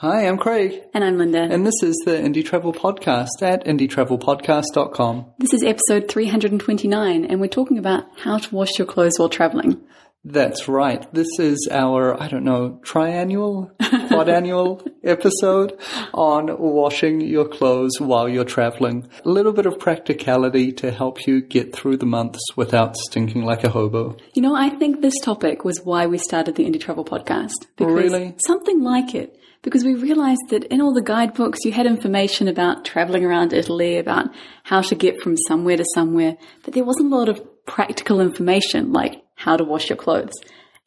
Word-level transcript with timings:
Hi, 0.00 0.26
I'm 0.26 0.38
Craig. 0.38 0.82
And 0.94 1.04
I'm 1.04 1.18
Linda. 1.18 1.42
And 1.42 1.66
this 1.66 1.82
is 1.82 1.94
the 2.06 2.12
Indie 2.12 2.42
Travel 2.42 2.72
Podcast 2.72 3.42
at 3.42 3.66
indietravelpodcast.com. 3.66 5.26
This 5.36 5.52
is 5.52 5.62
episode 5.62 6.08
329, 6.08 7.26
and 7.26 7.38
we're 7.38 7.48
talking 7.48 7.76
about 7.76 8.04
how 8.16 8.38
to 8.38 8.54
wash 8.54 8.78
your 8.78 8.86
clothes 8.86 9.18
while 9.18 9.28
traveling. 9.28 9.78
That's 10.24 10.68
right. 10.68 11.06
This 11.12 11.28
is 11.38 11.68
our, 11.70 12.18
I 12.18 12.28
don't 12.28 12.44
know, 12.44 12.80
triannual, 12.82 13.76
quadannual 13.78 14.90
episode 15.04 15.78
on 16.14 16.46
washing 16.58 17.20
your 17.20 17.46
clothes 17.46 18.00
while 18.00 18.26
you're 18.26 18.44
traveling. 18.46 19.06
A 19.26 19.28
little 19.28 19.52
bit 19.52 19.66
of 19.66 19.78
practicality 19.78 20.72
to 20.72 20.92
help 20.92 21.26
you 21.26 21.42
get 21.42 21.74
through 21.74 21.98
the 21.98 22.06
months 22.06 22.40
without 22.56 22.96
stinking 22.96 23.44
like 23.44 23.64
a 23.64 23.68
hobo. 23.68 24.16
You 24.32 24.40
know, 24.40 24.54
I 24.54 24.70
think 24.70 25.02
this 25.02 25.18
topic 25.22 25.62
was 25.62 25.82
why 25.84 26.06
we 26.06 26.16
started 26.16 26.54
the 26.54 26.64
Indie 26.64 26.80
Travel 26.80 27.04
Podcast. 27.04 27.66
Because 27.76 27.92
really? 27.92 28.34
Something 28.46 28.82
like 28.82 29.14
it. 29.14 29.36
Because 29.62 29.84
we 29.84 29.94
realized 29.94 30.48
that 30.48 30.64
in 30.64 30.80
all 30.80 30.94
the 30.94 31.02
guidebooks, 31.02 31.64
you 31.64 31.72
had 31.72 31.86
information 31.86 32.48
about 32.48 32.84
traveling 32.84 33.24
around 33.24 33.52
Italy, 33.52 33.98
about 33.98 34.28
how 34.62 34.80
to 34.80 34.94
get 34.94 35.20
from 35.20 35.36
somewhere 35.36 35.76
to 35.76 35.84
somewhere, 35.94 36.36
but 36.64 36.72
there 36.72 36.84
wasn't 36.84 37.12
a 37.12 37.16
lot 37.16 37.28
of 37.28 37.66
practical 37.66 38.20
information 38.20 38.92
like 38.92 39.22
how 39.34 39.56
to 39.56 39.64
wash 39.64 39.90
your 39.90 39.96
clothes. 39.96 40.32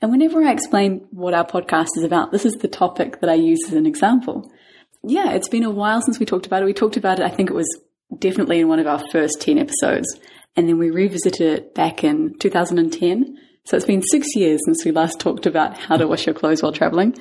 And 0.02 0.12
whenever 0.12 0.44
I 0.44 0.52
explain 0.52 1.08
what 1.12 1.34
our 1.34 1.46
podcast 1.46 1.90
is 1.98 2.04
about, 2.04 2.32
this 2.32 2.46
is 2.46 2.56
the 2.56 2.68
topic 2.68 3.22
that 3.22 3.30
I 3.30 3.36
use 3.36 3.60
as 3.68 3.74
an 3.74 3.86
example. 3.86 4.52
Yeah, 5.04 5.32
it's 5.32 5.50
been 5.50 5.64
a 5.64 5.72
while 5.72 6.02
since 6.02 6.20
we 6.20 6.26
talked 6.26 6.46
about 6.46 6.62
it. 6.62 6.66
We 6.66 6.74
talked 6.74 6.98
about 6.98 7.20
it, 7.20 7.26
I 7.26 7.30
think 7.30 7.50
it 7.50 7.56
was 7.56 7.70
definitely 8.20 8.60
in 8.60 8.68
one 8.68 8.80
of 8.80 8.88
our 8.88 9.02
first 9.12 9.40
10 9.40 9.58
episodes. 9.60 10.08
And 10.56 10.68
then 10.68 10.78
we 10.78 10.90
revisited 10.90 11.60
it 11.60 11.76
back 11.76 12.04
in 12.04 12.38
2010. 12.40 13.38
So 13.66 13.78
it's 13.78 13.86
been 13.86 14.02
six 14.02 14.36
years 14.36 14.60
since 14.66 14.84
we 14.84 14.92
last 14.92 15.20
talked 15.20 15.46
about 15.46 15.78
how 15.78 15.96
to 15.98 16.08
wash 16.08 16.26
your 16.26 16.36
clothes 16.36 16.62
while 16.62 16.74
traveling. 16.74 17.16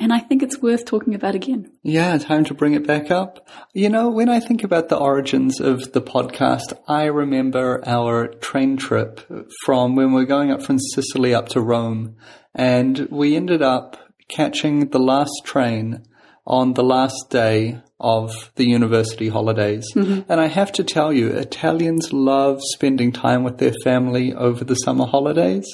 And 0.00 0.12
I 0.12 0.18
think 0.18 0.42
it's 0.42 0.60
worth 0.60 0.84
talking 0.84 1.14
about 1.14 1.34
again. 1.34 1.70
Yeah, 1.82 2.18
time 2.18 2.44
to 2.44 2.54
bring 2.54 2.74
it 2.74 2.86
back 2.86 3.10
up. 3.10 3.48
You 3.72 3.88
know, 3.88 4.10
when 4.10 4.28
I 4.28 4.40
think 4.40 4.64
about 4.64 4.88
the 4.88 4.98
origins 4.98 5.60
of 5.60 5.92
the 5.92 6.02
podcast, 6.02 6.76
I 6.88 7.04
remember 7.04 7.82
our 7.86 8.28
train 8.28 8.76
trip 8.76 9.20
from 9.64 9.94
when 9.94 10.12
we 10.12 10.20
were 10.20 10.26
going 10.26 10.50
up 10.50 10.62
from 10.62 10.78
Sicily 10.78 11.34
up 11.34 11.48
to 11.50 11.60
Rome. 11.60 12.16
And 12.54 13.08
we 13.10 13.36
ended 13.36 13.62
up 13.62 13.96
catching 14.28 14.90
the 14.90 14.98
last 14.98 15.42
train 15.44 16.04
on 16.46 16.74
the 16.74 16.84
last 16.84 17.30
day 17.30 17.80
of 18.00 18.50
the 18.56 18.64
university 18.64 19.28
holidays. 19.28 19.86
Mm-hmm. 19.94 20.30
And 20.30 20.40
I 20.40 20.48
have 20.48 20.72
to 20.72 20.84
tell 20.84 21.12
you, 21.12 21.28
Italians 21.28 22.12
love 22.12 22.58
spending 22.74 23.12
time 23.12 23.44
with 23.44 23.58
their 23.58 23.74
family 23.84 24.34
over 24.34 24.64
the 24.64 24.74
summer 24.74 25.06
holidays, 25.06 25.66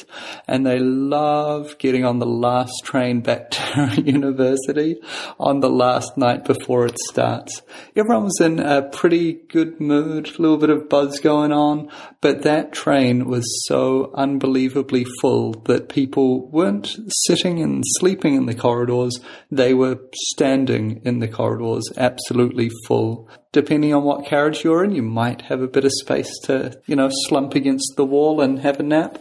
and 0.47 0.67
they 0.67 0.79
love 0.79 1.79
getting 1.79 2.05
on 2.05 2.19
the 2.19 2.27
last 2.27 2.73
train 2.85 3.21
back 3.21 3.51
to 3.51 4.03
university 4.05 4.97
on 5.39 5.61
the 5.61 5.71
last 5.71 6.17
night 6.19 6.45
before 6.45 6.85
it 6.87 6.99
starts. 7.09 7.63
Everyone 7.97 8.25
was 8.25 8.41
in 8.41 8.61
a 8.61 8.83
pretty 8.83 9.33
good 9.33 9.81
mood, 9.81 10.29
a 10.29 10.43
little 10.43 10.59
bit 10.59 10.71
of 10.71 10.89
buzz 10.91 11.21
going 11.21 11.53
on, 11.53 11.91
but 12.21 12.43
that 12.43 12.73
train 12.73 13.27
was 13.27 13.45
so 13.67 14.13
unbelievably 14.15 15.07
full 15.21 15.53
that 15.65 15.89
people 15.89 16.49
weren't 16.51 16.97
sitting 17.27 17.63
and 17.63 17.83
sleeping 17.99 18.35
in 18.35 18.45
the 18.45 18.55
corridors, 18.55 19.19
they 19.51 19.73
were 19.73 19.99
standing 20.15 21.01
in 21.05 21.21
the 21.21 21.29
corridors 21.29 21.85
absolutely 22.11 22.71
full. 22.87 23.29
Depending 23.53 23.95
on 23.95 24.05
what 24.05 24.27
carriage 24.27 24.65
you're 24.65 24.85
in, 24.85 24.93
you 24.93 25.03
might 25.03 25.43
have 25.43 25.63
a 25.63 25.69
bit 25.69 25.85
of 25.85 25.93
space 25.93 26.33
to, 26.45 26.81
you 26.87 26.97
know, 26.97 27.11
slump 27.29 27.55
against 27.55 27.95
the 27.97 28.05
wall 28.05 28.41
and 28.41 28.59
have 28.61 28.81
a 28.81 28.83
nap. 28.83 29.19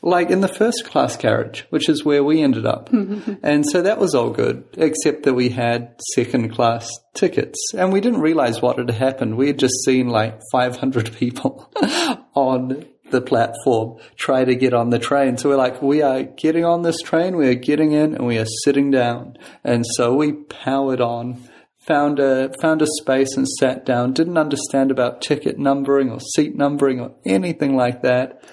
Like 0.00 0.30
in 0.30 0.42
the 0.42 0.48
first 0.48 0.84
class 0.84 1.16
carriage, 1.16 1.66
which 1.70 1.88
is 1.88 2.04
where 2.04 2.22
we 2.22 2.40
ended 2.40 2.66
up. 2.66 2.88
and 3.42 3.68
so 3.68 3.82
that 3.82 3.98
was 3.98 4.14
all 4.14 4.30
good, 4.30 4.64
except 4.74 5.24
that 5.24 5.34
we 5.34 5.48
had 5.48 5.96
second 6.14 6.50
class 6.50 6.88
tickets. 7.14 7.58
And 7.76 7.92
we 7.92 8.00
didn't 8.00 8.20
realize 8.20 8.62
what 8.62 8.78
had 8.78 8.90
happened. 8.90 9.36
We 9.36 9.48
had 9.48 9.58
just 9.58 9.74
seen 9.84 10.08
like 10.08 10.40
500 10.52 11.12
people 11.14 11.68
on 12.34 12.86
the 13.10 13.20
platform 13.20 13.98
try 14.16 14.44
to 14.44 14.54
get 14.54 14.74
on 14.74 14.90
the 14.90 14.98
train. 14.98 15.36
So 15.36 15.48
we're 15.48 15.56
like, 15.56 15.82
we 15.82 16.02
are 16.02 16.22
getting 16.22 16.64
on 16.64 16.82
this 16.82 17.00
train, 17.00 17.36
we 17.36 17.48
are 17.48 17.54
getting 17.54 17.92
in, 17.92 18.14
and 18.14 18.26
we 18.26 18.38
are 18.38 18.46
sitting 18.64 18.90
down. 18.90 19.36
And 19.64 19.84
so 19.96 20.14
we 20.14 20.32
powered 20.32 21.00
on 21.00 21.48
found 21.88 22.20
a 22.20 22.52
found 22.60 22.82
a 22.82 22.86
space 23.00 23.36
and 23.36 23.48
sat 23.48 23.84
down. 23.84 24.12
Didn't 24.12 24.38
understand 24.38 24.92
about 24.92 25.22
ticket 25.22 25.58
numbering 25.58 26.10
or 26.10 26.20
seat 26.20 26.54
numbering 26.54 27.00
or 27.00 27.14
anything 27.26 27.74
like 27.74 28.02
that, 28.02 28.44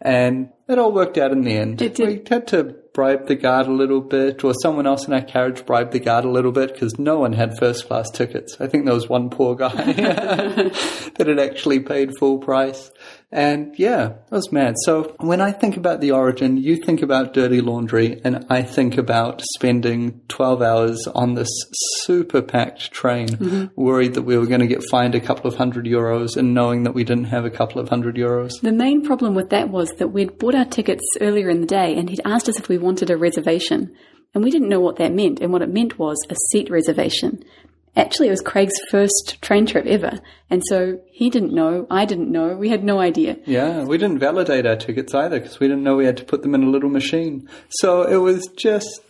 and 0.00 0.50
it 0.68 0.78
all 0.78 0.92
worked 0.92 1.18
out 1.18 1.32
in 1.32 1.42
the 1.42 1.56
end. 1.56 1.82
It 1.82 1.96
did. 1.96 2.08
We 2.08 2.22
had 2.30 2.46
to 2.48 2.76
bribe 2.94 3.26
the 3.26 3.34
guard 3.34 3.66
a 3.66 3.72
little 3.72 4.00
bit, 4.00 4.44
or 4.44 4.54
someone 4.62 4.86
else 4.86 5.06
in 5.06 5.12
our 5.12 5.22
carriage 5.22 5.66
bribed 5.66 5.92
the 5.92 5.98
guard 5.98 6.24
a 6.24 6.30
little 6.30 6.52
bit 6.52 6.72
because 6.72 6.98
no 6.98 7.18
one 7.18 7.32
had 7.32 7.58
first 7.58 7.86
class 7.88 8.08
tickets. 8.10 8.56
I 8.60 8.68
think 8.68 8.84
there 8.84 8.94
was 8.94 9.08
one 9.08 9.28
poor 9.28 9.56
guy 9.56 9.74
that 9.92 11.26
had 11.26 11.40
actually 11.40 11.80
paid 11.80 12.12
full 12.18 12.38
price. 12.38 12.90
And 13.34 13.76
yeah, 13.76 14.10
it 14.10 14.30
was 14.30 14.52
mad. 14.52 14.76
So 14.84 15.16
when 15.18 15.40
I 15.40 15.50
think 15.50 15.76
about 15.76 16.00
the 16.00 16.12
origin, 16.12 16.56
you 16.56 16.76
think 16.76 17.02
about 17.02 17.34
dirty 17.34 17.60
laundry, 17.60 18.20
and 18.22 18.46
I 18.48 18.62
think 18.62 18.96
about 18.96 19.42
spending 19.56 20.20
12 20.28 20.62
hours 20.62 21.08
on 21.16 21.34
this 21.34 21.48
super 22.04 22.40
packed 22.42 22.92
train, 22.92 23.26
mm-hmm. 23.26 23.64
worried 23.74 24.14
that 24.14 24.22
we 24.22 24.38
were 24.38 24.46
going 24.46 24.60
to 24.60 24.68
get 24.68 24.84
fined 24.88 25.16
a 25.16 25.20
couple 25.20 25.48
of 25.50 25.56
hundred 25.56 25.84
euros 25.84 26.36
and 26.36 26.54
knowing 26.54 26.84
that 26.84 26.94
we 26.94 27.02
didn't 27.02 27.24
have 27.24 27.44
a 27.44 27.50
couple 27.50 27.80
of 27.80 27.88
hundred 27.88 28.14
euros. 28.14 28.52
The 28.62 28.70
main 28.70 29.04
problem 29.04 29.34
with 29.34 29.50
that 29.50 29.68
was 29.68 29.90
that 29.98 30.12
we'd 30.12 30.38
bought 30.38 30.54
our 30.54 30.64
tickets 30.64 31.04
earlier 31.20 31.50
in 31.50 31.60
the 31.60 31.66
day, 31.66 31.96
and 31.96 32.08
he'd 32.08 32.20
asked 32.24 32.48
us 32.48 32.60
if 32.60 32.68
we 32.68 32.78
wanted 32.78 33.10
a 33.10 33.16
reservation. 33.16 33.96
And 34.32 34.44
we 34.44 34.50
didn't 34.50 34.68
know 34.68 34.80
what 34.80 34.96
that 34.96 35.12
meant. 35.12 35.40
And 35.40 35.52
what 35.52 35.62
it 35.62 35.72
meant 35.72 35.98
was 35.98 36.16
a 36.28 36.34
seat 36.50 36.70
reservation. 36.70 37.42
Actually, 37.96 38.28
it 38.28 38.32
was 38.32 38.40
Craig's 38.40 38.74
first 38.90 39.38
train 39.40 39.66
trip 39.66 39.86
ever. 39.86 40.20
And 40.50 40.62
so 40.68 40.98
he 41.10 41.30
didn't 41.30 41.54
know. 41.54 41.86
I 41.90 42.04
didn't 42.04 42.30
know. 42.30 42.56
We 42.56 42.68
had 42.68 42.82
no 42.82 42.98
idea. 42.98 43.36
Yeah, 43.46 43.84
we 43.84 43.98
didn't 43.98 44.18
validate 44.18 44.66
our 44.66 44.76
tickets 44.76 45.14
either 45.14 45.38
because 45.38 45.60
we 45.60 45.68
didn't 45.68 45.84
know 45.84 45.96
we 45.96 46.06
had 46.06 46.16
to 46.16 46.24
put 46.24 46.42
them 46.42 46.54
in 46.54 46.64
a 46.64 46.70
little 46.70 46.90
machine. 46.90 47.48
So 47.70 48.02
it 48.02 48.16
was 48.16 48.48
just 48.56 49.00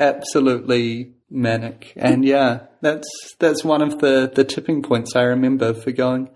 absolutely 0.00 1.12
manic. 1.30 1.92
And 1.96 2.24
yeah, 2.24 2.60
that's, 2.80 3.08
that's 3.38 3.62
one 3.64 3.82
of 3.82 3.98
the, 3.98 4.30
the 4.34 4.44
tipping 4.44 4.82
points 4.82 5.14
I 5.14 5.22
remember 5.22 5.74
for 5.74 5.92
going, 5.92 6.30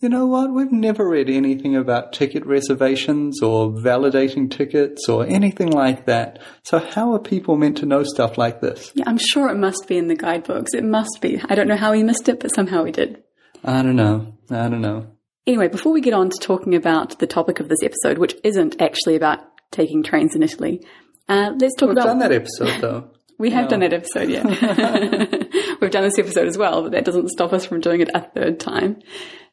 you 0.00 0.08
know 0.08 0.26
what? 0.26 0.52
We've 0.52 0.70
never 0.70 1.08
read 1.08 1.28
anything 1.28 1.74
about 1.74 2.12
ticket 2.12 2.46
reservations 2.46 3.42
or 3.42 3.70
validating 3.70 4.48
tickets 4.50 5.08
or 5.08 5.26
anything 5.26 5.70
like 5.70 6.06
that. 6.06 6.40
So 6.62 6.78
how 6.78 7.12
are 7.14 7.18
people 7.18 7.56
meant 7.56 7.78
to 7.78 7.86
know 7.86 8.04
stuff 8.04 8.38
like 8.38 8.60
this? 8.60 8.92
Yeah, 8.94 9.04
I'm 9.08 9.18
sure 9.18 9.48
it 9.48 9.56
must 9.56 9.88
be 9.88 9.98
in 9.98 10.06
the 10.06 10.14
guidebooks. 10.14 10.72
It 10.72 10.84
must 10.84 11.18
be. 11.20 11.42
I 11.48 11.56
don't 11.56 11.66
know 11.66 11.76
how 11.76 11.92
we 11.92 12.04
missed 12.04 12.28
it, 12.28 12.38
but 12.38 12.54
somehow 12.54 12.84
we 12.84 12.92
did. 12.92 13.22
I 13.64 13.82
don't 13.82 13.96
know. 13.96 14.34
I 14.50 14.68
don't 14.68 14.82
know. 14.82 15.08
Anyway, 15.48 15.68
before 15.68 15.92
we 15.92 16.00
get 16.00 16.14
on 16.14 16.30
to 16.30 16.36
talking 16.40 16.74
about 16.74 17.18
the 17.18 17.26
topic 17.26 17.58
of 17.58 17.68
this 17.68 17.82
episode, 17.82 18.18
which 18.18 18.36
isn't 18.44 18.80
actually 18.80 19.16
about 19.16 19.40
taking 19.72 20.02
trains 20.02 20.36
in 20.36 20.42
Italy, 20.42 20.86
uh, 21.28 21.52
let's 21.58 21.74
talk 21.74 21.88
We've 21.88 21.96
about. 21.96 22.04
We've 22.04 22.20
done 22.20 22.30
that 22.30 22.32
episode 22.32 22.80
though. 22.80 23.10
We 23.38 23.50
have 23.50 23.64
no. 23.64 23.70
done 23.70 23.80
that 23.80 23.92
episode, 23.92 24.28
yeah. 24.28 24.44
We've 25.80 25.90
done 25.90 26.02
this 26.02 26.18
episode 26.18 26.48
as 26.48 26.58
well, 26.58 26.82
but 26.82 26.92
that 26.92 27.04
doesn't 27.04 27.30
stop 27.30 27.52
us 27.52 27.64
from 27.64 27.80
doing 27.80 28.00
it 28.00 28.10
a 28.12 28.20
third 28.20 28.58
time. 28.58 29.00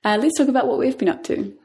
Uh, 0.04 0.18
let's 0.20 0.38
talk 0.38 0.48
about 0.48 0.68
what 0.68 0.80
we've 0.80 0.98
been 0.98 1.10
up 1.10 1.24
to. 1.26 1.56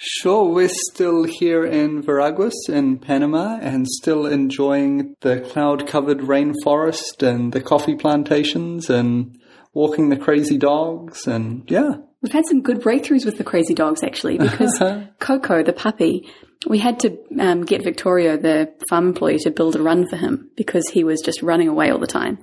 Sure, 0.00 0.48
we're 0.48 0.68
still 0.68 1.24
here 1.24 1.64
in 1.64 2.02
Veraguas 2.02 2.54
in 2.68 2.98
Panama 2.98 3.58
and 3.60 3.86
still 3.88 4.26
enjoying 4.26 5.16
the 5.22 5.40
cloud 5.40 5.88
covered 5.88 6.18
rainforest 6.18 7.26
and 7.26 7.52
the 7.52 7.60
coffee 7.60 7.96
plantations 7.96 8.90
and 8.90 9.36
walking 9.74 10.08
the 10.08 10.16
crazy 10.16 10.56
dogs 10.56 11.26
and 11.26 11.68
yeah. 11.68 11.94
We've 12.22 12.32
had 12.32 12.46
some 12.46 12.62
good 12.62 12.80
breakthroughs 12.80 13.24
with 13.24 13.38
the 13.38 13.44
crazy 13.44 13.74
dogs 13.74 14.04
actually 14.04 14.38
because 14.38 14.78
Coco, 15.18 15.64
the 15.64 15.72
puppy, 15.72 16.28
we 16.66 16.78
had 16.78 17.00
to 17.00 17.18
um, 17.40 17.64
get 17.64 17.84
Victoria, 17.84 18.36
the 18.36 18.72
farm 18.90 19.08
employee, 19.08 19.38
to 19.38 19.50
build 19.50 19.76
a 19.76 19.82
run 19.82 20.08
for 20.08 20.16
him 20.16 20.50
because 20.56 20.88
he 20.88 21.04
was 21.04 21.20
just 21.20 21.42
running 21.42 21.68
away 21.68 21.90
all 21.90 21.98
the 21.98 22.06
time. 22.06 22.38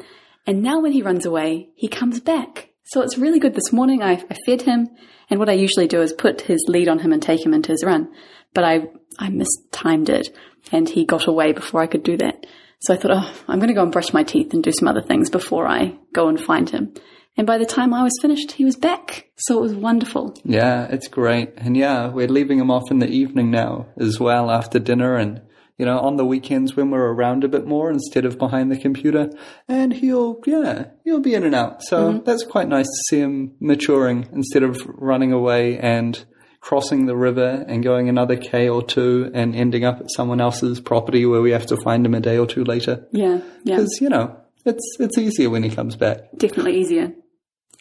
And 0.48 0.62
now 0.62 0.80
when 0.80 0.92
he 0.92 1.02
runs 1.02 1.26
away, 1.26 1.70
he 1.76 1.88
comes 1.88 2.20
back. 2.20 2.70
So 2.86 3.02
it's 3.02 3.18
really 3.18 3.40
good. 3.40 3.56
This 3.56 3.74
morning 3.74 4.02
I, 4.02 4.24
I 4.30 4.38
fed 4.46 4.62
him, 4.62 4.90
and 5.30 5.40
what 5.40 5.50
I 5.50 5.54
usually 5.54 5.88
do 5.88 6.02
is 6.02 6.14
put 6.14 6.42
his 6.42 6.64
lead 6.68 6.88
on 6.88 7.00
him 7.00 7.12
and 7.12 7.22
take 7.22 7.46
him 7.46 7.54
into 7.54 7.72
his 7.72 7.84
run. 7.84 8.12
But 8.54 8.64
I, 8.64 8.88
I 9.20 9.30
mistimed 9.30 10.10
it, 10.10 10.30
and 10.72 10.88
he 10.88 11.04
got 11.04 11.28
away 11.28 11.52
before 11.52 11.82
I 11.82 11.88
could 11.88 12.04
do 12.04 12.16
that. 12.18 12.46
So 12.80 12.94
I 12.94 12.98
thought, 12.98 13.12
oh, 13.12 13.34
I'm 13.48 13.60
going 13.60 13.70
to 13.70 13.74
go 13.74 13.82
and 13.82 13.92
brush 13.92 14.14
my 14.14 14.24
teeth 14.24 14.54
and 14.54 14.64
do 14.64 14.72
some 14.72 14.88
other 14.88 15.02
things 15.02 15.30
before 15.30 15.68
I 15.68 15.98
go 16.14 16.28
and 16.28 16.40
find 16.40 16.70
him. 16.70 16.94
And 17.38 17.46
by 17.46 17.58
the 17.58 17.66
time 17.66 17.94
I 17.94 18.04
was 18.04 18.18
finished, 18.22 18.54
he 18.54 18.64
was 18.64 18.78
back. 18.78 19.30
So 19.36 19.58
it 19.58 19.62
was 19.62 19.76
wonderful. 19.76 20.38
Yeah, 20.44 20.86
it's 20.86 21.08
great. 21.08 21.54
And 21.58 21.76
yeah, 21.76 22.08
we're 22.08 22.28
leaving 22.28 22.60
him 22.60 22.72
off 22.72 22.90
in 22.92 23.00
the 23.00 23.10
evening 23.10 23.52
now 23.52 23.88
as 23.98 24.20
well 24.20 24.50
after 24.50 24.80
dinner 24.80 25.16
and 25.16 25.42
you 25.78 25.86
know, 25.86 26.00
on 26.00 26.16
the 26.16 26.26
weekends 26.26 26.76
when 26.76 26.90
we're 26.90 27.12
around 27.12 27.44
a 27.44 27.48
bit 27.48 27.66
more 27.66 27.92
instead 27.92 28.26
of 28.26 28.38
behind 28.38 28.72
the 28.72 28.78
computer. 28.78 29.30
And 29.68 29.92
he'll, 29.92 30.40
yeah, 30.46 30.86
he'll 31.04 31.20
be 31.20 31.34
in 31.34 31.44
and 31.44 31.54
out. 31.54 31.84
So 31.84 32.14
mm-hmm. 32.14 32.24
that's 32.24 32.46
quite 32.46 32.70
nice 32.70 32.86
to 32.86 33.04
see 33.10 33.20
him 33.20 33.56
maturing 33.60 34.28
instead 34.32 34.64
of 34.64 34.78
running 34.88 35.34
away 35.34 35.78
and 35.78 36.24
crossing 36.62 37.06
the 37.06 37.16
river 37.16 37.66
and 37.68 37.84
going 37.84 38.10
another 38.10 38.38
K 38.38 38.70
or 38.70 38.84
two 38.84 39.30
and 39.34 39.54
ending 39.54 39.84
up 39.84 40.00
at 40.00 40.12
someone 40.12 40.42
else's 40.42 40.80
property 40.80 41.26
where 41.26 41.42
we 41.42 41.52
have 41.52 41.66
to 41.68 41.78
find 41.84 42.06
him 42.06 42.16
a 42.16 42.22
day 42.22 42.38
or 42.38 42.48
two 42.48 42.64
later. 42.64 43.06
Yeah, 43.12 43.42
yeah. 43.64 43.76
Because, 43.76 44.00
you 44.02 44.10
know, 44.10 44.36
it's 44.66 44.98
it's 45.00 45.18
easier 45.18 45.50
when 45.50 45.62
he 45.62 45.70
comes 45.70 45.96
back. 45.96 46.22
Definitely 46.38 46.80
easier. 46.80 47.14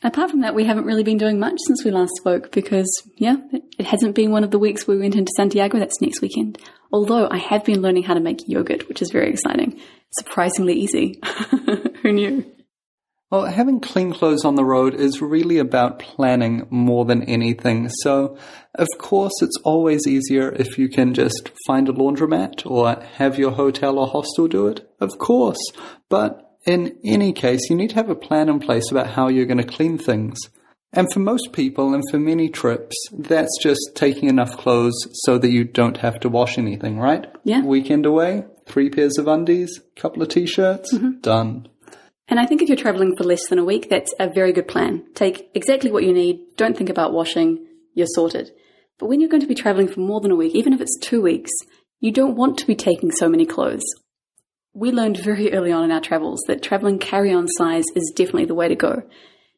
Apart 0.04 0.30
from 0.30 0.42
that, 0.42 0.54
we 0.54 0.66
haven't 0.66 0.84
really 0.84 1.02
been 1.02 1.16
doing 1.16 1.38
much 1.38 1.56
since 1.66 1.82
we 1.82 1.90
last 1.90 2.12
spoke 2.16 2.52
because, 2.52 2.86
yeah, 3.16 3.36
it, 3.78 3.86
hasn't 3.86 4.14
been 4.14 4.30
one 4.30 4.44
of 4.44 4.50
the 4.50 4.58
weeks 4.58 4.86
we 4.86 4.98
went 4.98 5.16
into 5.16 5.32
Santiago. 5.34 5.78
That's 5.78 6.02
next 6.02 6.20
weekend. 6.20 6.58
Although 6.92 7.26
I 7.30 7.38
have 7.38 7.64
been 7.64 7.80
learning 7.80 8.02
how 8.02 8.12
to 8.12 8.20
make 8.20 8.46
yogurt, 8.46 8.86
which 8.86 9.00
is 9.00 9.10
very 9.10 9.30
exciting. 9.30 9.80
Surprisingly 10.18 10.74
easy. 10.74 11.18
Who 12.02 12.12
knew? 12.12 12.44
Well, 13.30 13.46
having 13.46 13.80
clean 13.80 14.12
clothes 14.12 14.44
on 14.44 14.56
the 14.56 14.64
road 14.64 14.94
is 14.94 15.22
really 15.22 15.56
about 15.56 15.98
planning 15.98 16.66
more 16.68 17.06
than 17.06 17.22
anything. 17.22 17.88
So, 17.88 18.36
of 18.74 18.88
course, 18.98 19.32
it's 19.40 19.56
always 19.64 20.06
easier 20.06 20.52
if 20.52 20.76
you 20.76 20.90
can 20.90 21.14
just 21.14 21.50
find 21.66 21.88
a 21.88 21.92
laundromat 21.92 22.70
or 22.70 23.02
have 23.14 23.38
your 23.38 23.52
hotel 23.52 23.98
or 23.98 24.06
hostel 24.06 24.48
do 24.48 24.66
it. 24.68 24.86
Of 25.00 25.16
course. 25.16 25.58
But 26.10 26.53
in 26.66 26.98
any 27.04 27.32
case, 27.32 27.68
you 27.68 27.76
need 27.76 27.90
to 27.90 27.96
have 27.96 28.10
a 28.10 28.14
plan 28.14 28.48
in 28.48 28.60
place 28.60 28.90
about 28.90 29.10
how 29.10 29.28
you're 29.28 29.46
going 29.46 29.58
to 29.58 29.64
clean 29.64 29.98
things. 29.98 30.38
And 30.92 31.12
for 31.12 31.18
most 31.18 31.52
people 31.52 31.92
and 31.92 32.04
for 32.10 32.18
many 32.18 32.48
trips, 32.48 32.94
that's 33.12 33.58
just 33.60 33.80
taking 33.94 34.28
enough 34.28 34.56
clothes 34.56 34.94
so 35.24 35.38
that 35.38 35.50
you 35.50 35.64
don't 35.64 35.96
have 35.98 36.20
to 36.20 36.28
wash 36.28 36.56
anything, 36.56 36.98
right? 36.98 37.26
Yeah. 37.42 37.62
Weekend 37.62 38.06
away, 38.06 38.44
three 38.66 38.90
pairs 38.90 39.18
of 39.18 39.26
undies, 39.26 39.80
couple 39.96 40.22
of 40.22 40.28
t-shirts, 40.28 40.94
mm-hmm. 40.94 41.18
done. 41.20 41.68
And 42.28 42.38
I 42.38 42.46
think 42.46 42.62
if 42.62 42.68
you're 42.68 42.76
traveling 42.76 43.16
for 43.16 43.24
less 43.24 43.48
than 43.48 43.58
a 43.58 43.64
week, 43.64 43.90
that's 43.90 44.14
a 44.18 44.30
very 44.32 44.52
good 44.52 44.68
plan. 44.68 45.04
Take 45.14 45.50
exactly 45.54 45.90
what 45.90 46.04
you 46.04 46.12
need. 46.12 46.40
Don't 46.56 46.76
think 46.76 46.88
about 46.88 47.12
washing. 47.12 47.66
You're 47.94 48.06
sorted. 48.14 48.52
But 48.98 49.08
when 49.08 49.20
you're 49.20 49.28
going 49.28 49.42
to 49.42 49.48
be 49.48 49.54
traveling 49.54 49.88
for 49.88 50.00
more 50.00 50.20
than 50.20 50.30
a 50.30 50.36
week, 50.36 50.54
even 50.54 50.72
if 50.72 50.80
it's 50.80 50.96
two 51.00 51.20
weeks, 51.20 51.50
you 52.00 52.12
don't 52.12 52.36
want 52.36 52.56
to 52.58 52.66
be 52.66 52.76
taking 52.76 53.10
so 53.10 53.28
many 53.28 53.44
clothes. 53.44 53.84
We 54.76 54.90
learned 54.90 55.18
very 55.18 55.52
early 55.52 55.70
on 55.70 55.84
in 55.84 55.92
our 55.92 56.00
travels 56.00 56.42
that 56.48 56.60
traveling 56.60 56.98
carry 56.98 57.32
on 57.32 57.46
size 57.46 57.84
is 57.94 58.12
definitely 58.16 58.46
the 58.46 58.56
way 58.56 58.66
to 58.66 58.74
go. 58.74 59.04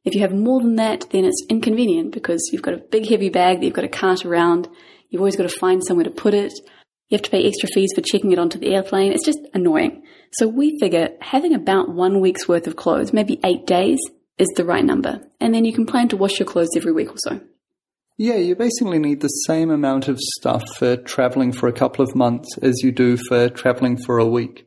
If 0.05 0.15
you 0.15 0.21
have 0.21 0.35
more 0.35 0.61
than 0.61 0.77
that, 0.77 1.07
then 1.11 1.25
it's 1.25 1.43
inconvenient 1.49 2.13
because 2.13 2.51
you've 2.53 2.61
got 2.61 2.75
a 2.75 2.85
big 2.91 3.09
heavy 3.09 3.31
bag 3.31 3.59
that 3.59 3.65
you've 3.65 3.75
got 3.75 3.83
to 3.83 3.89
cart 3.89 4.27
around. 4.27 4.69
You've 5.09 5.23
always 5.23 5.37
got 5.37 5.49
to 5.49 5.59
find 5.59 5.83
somewhere 5.83 6.05
to 6.05 6.11
put 6.11 6.35
it. 6.35 6.53
You 7.09 7.17
have 7.17 7.23
to 7.23 7.31
pay 7.31 7.47
extra 7.47 7.67
fees 7.73 7.93
for 7.95 8.03
checking 8.03 8.33
it 8.33 8.39
onto 8.39 8.59
the 8.59 8.75
airplane. 8.75 9.13
It's 9.13 9.25
just 9.25 9.39
annoying. 9.55 10.03
So 10.33 10.49
we 10.49 10.79
figure 10.79 11.09
having 11.23 11.55
about 11.55 11.89
one 11.89 12.21
week's 12.21 12.47
worth 12.47 12.67
of 12.67 12.77
clothes, 12.77 13.15
maybe 13.15 13.41
eight 13.43 13.67
days, 13.67 14.01
is 14.37 14.49
the 14.55 14.67
right 14.67 14.85
number. 14.85 15.23
And 15.41 15.55
then 15.55 15.65
you 15.65 15.73
can 15.73 15.87
plan 15.87 16.09
to 16.09 16.19
wash 16.19 16.39
your 16.39 16.47
clothes 16.47 16.77
every 16.77 16.93
week 16.93 17.11
or 17.11 17.17
so. 17.17 17.41
Yeah, 18.19 18.37
you 18.37 18.55
basically 18.55 18.99
need 18.99 19.21
the 19.21 19.29
same 19.29 19.71
amount 19.71 20.09
of 20.09 20.19
stuff 20.21 20.63
for 20.77 20.97
traveling 20.97 21.53
for 21.53 21.69
a 21.69 21.73
couple 21.73 22.05
of 22.05 22.15
months 22.15 22.49
as 22.61 22.83
you 22.83 22.93
do 22.93 23.17
for 23.17 23.49
traveling 23.49 23.97
for 23.97 24.19
a 24.19 24.27
week. 24.27 24.66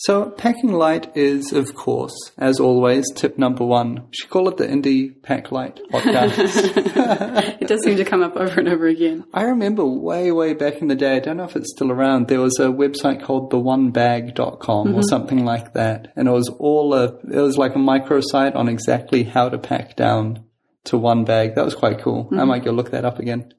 So 0.00 0.30
packing 0.30 0.70
light 0.70 1.16
is, 1.16 1.52
of 1.52 1.74
course, 1.74 2.14
as 2.38 2.60
always, 2.60 3.04
tip 3.16 3.36
number 3.36 3.64
one. 3.64 4.06
Should 4.12 4.30
call 4.30 4.48
it 4.48 4.56
the 4.56 4.64
Indie 4.64 5.20
Pack 5.24 5.50
Light 5.50 5.80
podcast. 5.92 7.58
It 7.60 7.66
does 7.66 7.82
seem 7.82 7.96
to 7.96 8.04
come 8.04 8.22
up 8.22 8.36
over 8.36 8.60
and 8.60 8.68
over 8.68 8.86
again. 8.86 9.24
I 9.34 9.42
remember 9.42 9.84
way, 9.84 10.30
way 10.30 10.54
back 10.54 10.80
in 10.80 10.86
the 10.86 10.94
day, 10.94 11.16
I 11.16 11.18
don't 11.18 11.36
know 11.36 11.44
if 11.44 11.56
it's 11.56 11.72
still 11.72 11.90
around, 11.90 12.28
there 12.28 12.40
was 12.40 12.60
a 12.60 12.68
website 12.68 13.24
called 13.24 13.50
theonebag.com 13.50 14.88
or 14.88 14.90
mm-hmm. 14.90 15.00
something 15.02 15.44
like 15.44 15.74
that. 15.74 16.12
And 16.14 16.28
it 16.28 16.32
was 16.32 16.48
all 16.60 16.94
a, 16.94 17.18
it 17.28 17.40
was 17.40 17.58
like 17.58 17.74
a 17.74 17.78
microsite 17.78 18.54
on 18.54 18.68
exactly 18.68 19.24
how 19.24 19.48
to 19.48 19.58
pack 19.58 19.96
down 19.96 20.44
to 20.84 20.96
one 20.96 21.24
bag. 21.24 21.56
That 21.56 21.64
was 21.64 21.74
quite 21.74 22.00
cool. 22.00 22.28
I 22.30 22.36
mm-hmm. 22.36 22.48
might 22.48 22.64
go 22.64 22.70
look 22.70 22.92
that 22.92 23.04
up 23.04 23.18
again. 23.18 23.52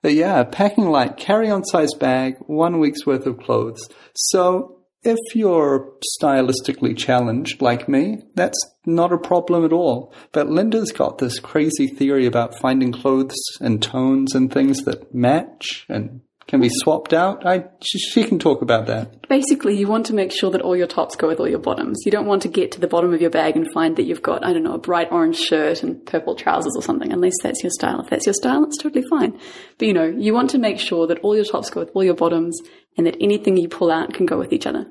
But 0.00 0.14
yeah, 0.14 0.44
packing 0.44 0.90
light, 0.90 1.16
carry 1.16 1.50
on 1.50 1.64
size 1.64 1.94
bag, 1.94 2.36
one 2.46 2.78
week's 2.78 3.04
worth 3.04 3.26
of 3.26 3.38
clothes. 3.38 3.88
So 4.14 4.81
if 5.04 5.34
you're 5.34 5.92
stylistically 6.20 6.96
challenged 6.96 7.60
like 7.60 7.88
me, 7.88 8.22
that's 8.34 8.58
not 8.86 9.12
a 9.12 9.18
problem 9.18 9.64
at 9.64 9.72
all. 9.72 10.14
But 10.32 10.48
Linda's 10.48 10.92
got 10.92 11.18
this 11.18 11.40
crazy 11.40 11.88
theory 11.88 12.26
about 12.26 12.58
finding 12.58 12.92
clothes 12.92 13.36
and 13.60 13.82
tones 13.82 14.34
and 14.34 14.52
things 14.52 14.84
that 14.84 15.14
match 15.14 15.86
and 15.88 16.20
can 16.46 16.60
be 16.60 16.68
swapped 16.70 17.12
out. 17.12 17.46
I 17.46 17.64
she, 17.82 17.98
she 17.98 18.24
can 18.24 18.38
talk 18.38 18.62
about 18.62 18.86
that. 18.86 19.28
Basically, 19.28 19.76
you 19.76 19.86
want 19.86 20.06
to 20.06 20.14
make 20.14 20.32
sure 20.32 20.50
that 20.50 20.60
all 20.60 20.76
your 20.76 20.86
tops 20.86 21.16
go 21.16 21.28
with 21.28 21.40
all 21.40 21.48
your 21.48 21.58
bottoms. 21.58 22.02
You 22.04 22.12
don't 22.12 22.26
want 22.26 22.42
to 22.42 22.48
get 22.48 22.72
to 22.72 22.80
the 22.80 22.86
bottom 22.86 23.14
of 23.14 23.20
your 23.20 23.30
bag 23.30 23.56
and 23.56 23.70
find 23.72 23.96
that 23.96 24.04
you've 24.04 24.22
got, 24.22 24.44
I 24.44 24.52
don't 24.52 24.62
know, 24.62 24.74
a 24.74 24.78
bright 24.78 25.08
orange 25.10 25.38
shirt 25.38 25.82
and 25.82 26.04
purple 26.04 26.34
trousers 26.34 26.74
or 26.76 26.82
something, 26.82 27.12
unless 27.12 27.34
that's 27.42 27.62
your 27.62 27.70
style. 27.70 28.00
If 28.00 28.10
that's 28.10 28.26
your 28.26 28.34
style, 28.34 28.64
it's 28.64 28.78
totally 28.78 29.04
fine. 29.08 29.38
But 29.78 29.88
you 29.88 29.94
know, 29.94 30.06
you 30.06 30.34
want 30.34 30.50
to 30.50 30.58
make 30.58 30.78
sure 30.78 31.06
that 31.06 31.20
all 31.20 31.36
your 31.36 31.44
tops 31.44 31.70
go 31.70 31.80
with 31.80 31.90
all 31.94 32.04
your 32.04 32.14
bottoms 32.14 32.58
and 32.96 33.06
that 33.06 33.16
anything 33.20 33.56
you 33.56 33.68
pull 33.68 33.90
out 33.90 34.12
can 34.12 34.26
go 34.26 34.38
with 34.38 34.52
each 34.52 34.66
other. 34.66 34.86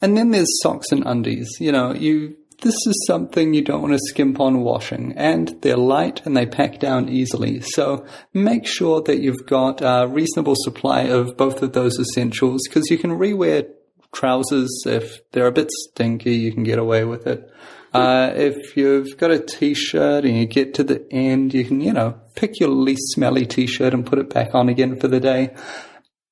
And 0.00 0.16
then 0.16 0.30
there's 0.30 0.60
socks 0.62 0.92
and 0.92 1.02
undies. 1.06 1.48
You 1.58 1.72
know, 1.72 1.92
you 1.94 2.36
this 2.62 2.74
is 2.86 3.04
something 3.06 3.52
you 3.52 3.62
don't 3.62 3.82
want 3.82 3.94
to 3.94 4.00
skimp 4.08 4.40
on 4.40 4.60
washing, 4.60 5.12
and 5.16 5.56
they're 5.62 5.76
light 5.76 6.24
and 6.24 6.36
they 6.36 6.46
pack 6.46 6.80
down 6.80 7.08
easily. 7.08 7.60
So 7.60 8.06
make 8.32 8.66
sure 8.66 9.02
that 9.02 9.20
you've 9.20 9.46
got 9.46 9.80
a 9.82 10.06
reasonable 10.08 10.54
supply 10.56 11.02
of 11.02 11.36
both 11.36 11.62
of 11.62 11.72
those 11.72 11.98
essentials 11.98 12.62
because 12.68 12.90
you 12.90 12.98
can 12.98 13.10
rewear 13.12 13.68
trousers 14.14 14.70
if 14.86 15.20
they're 15.32 15.46
a 15.46 15.52
bit 15.52 15.70
stinky. 15.70 16.34
You 16.34 16.52
can 16.52 16.64
get 16.64 16.78
away 16.78 17.04
with 17.04 17.26
it. 17.26 17.50
Uh, 17.92 18.32
if 18.34 18.76
you've 18.76 19.16
got 19.16 19.30
a 19.30 19.38
t-shirt 19.38 20.24
and 20.24 20.36
you 20.36 20.46
get 20.46 20.74
to 20.74 20.84
the 20.84 21.06
end, 21.10 21.54
you 21.54 21.64
can, 21.64 21.80
you 21.80 21.92
know, 21.92 22.20
pick 22.34 22.60
your 22.60 22.68
least 22.68 23.12
smelly 23.12 23.46
t-shirt 23.46 23.94
and 23.94 24.04
put 24.04 24.18
it 24.18 24.28
back 24.28 24.54
on 24.54 24.68
again 24.68 24.98
for 24.98 25.08
the 25.08 25.20
day. 25.20 25.54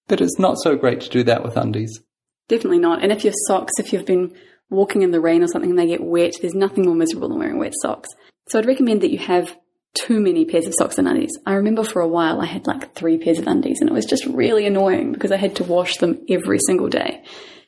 But 0.06 0.20
it's 0.20 0.38
not 0.38 0.56
so 0.62 0.76
great 0.76 1.00
to 1.02 1.08
do 1.08 1.22
that 1.24 1.42
with 1.42 1.56
undies. 1.56 2.00
Definitely 2.48 2.80
not. 2.80 3.02
And 3.02 3.10
if 3.10 3.24
your 3.24 3.32
socks, 3.46 3.72
if 3.78 3.92
you've 3.92 4.04
been 4.04 4.34
walking 4.70 5.02
in 5.02 5.10
the 5.10 5.20
rain 5.20 5.42
or 5.42 5.48
something 5.48 5.70
and 5.70 5.78
they 5.78 5.86
get 5.86 6.02
wet, 6.02 6.36
there's 6.40 6.54
nothing 6.54 6.84
more 6.84 6.94
miserable 6.94 7.28
than 7.28 7.38
wearing 7.38 7.58
wet 7.58 7.74
socks. 7.80 8.08
So 8.48 8.58
I'd 8.58 8.66
recommend 8.66 9.02
that 9.02 9.12
you 9.12 9.18
have 9.18 9.56
too 9.94 10.20
many 10.20 10.44
pairs 10.44 10.66
of 10.66 10.74
socks 10.76 10.98
and 10.98 11.06
undies. 11.06 11.38
I 11.46 11.54
remember 11.54 11.84
for 11.84 12.02
a 12.02 12.08
while 12.08 12.40
I 12.40 12.46
had 12.46 12.66
like 12.66 12.94
three 12.94 13.18
pairs 13.18 13.38
of 13.38 13.46
undies 13.46 13.80
and 13.80 13.88
it 13.88 13.92
was 13.92 14.06
just 14.06 14.26
really 14.26 14.66
annoying 14.66 15.12
because 15.12 15.32
I 15.32 15.36
had 15.36 15.56
to 15.56 15.64
wash 15.64 15.98
them 15.98 16.24
every 16.28 16.58
single 16.66 16.88
day, 16.88 17.22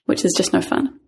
which 0.06 0.24
is 0.24 0.34
just 0.36 0.52
no 0.52 0.60
fun. 0.60 0.98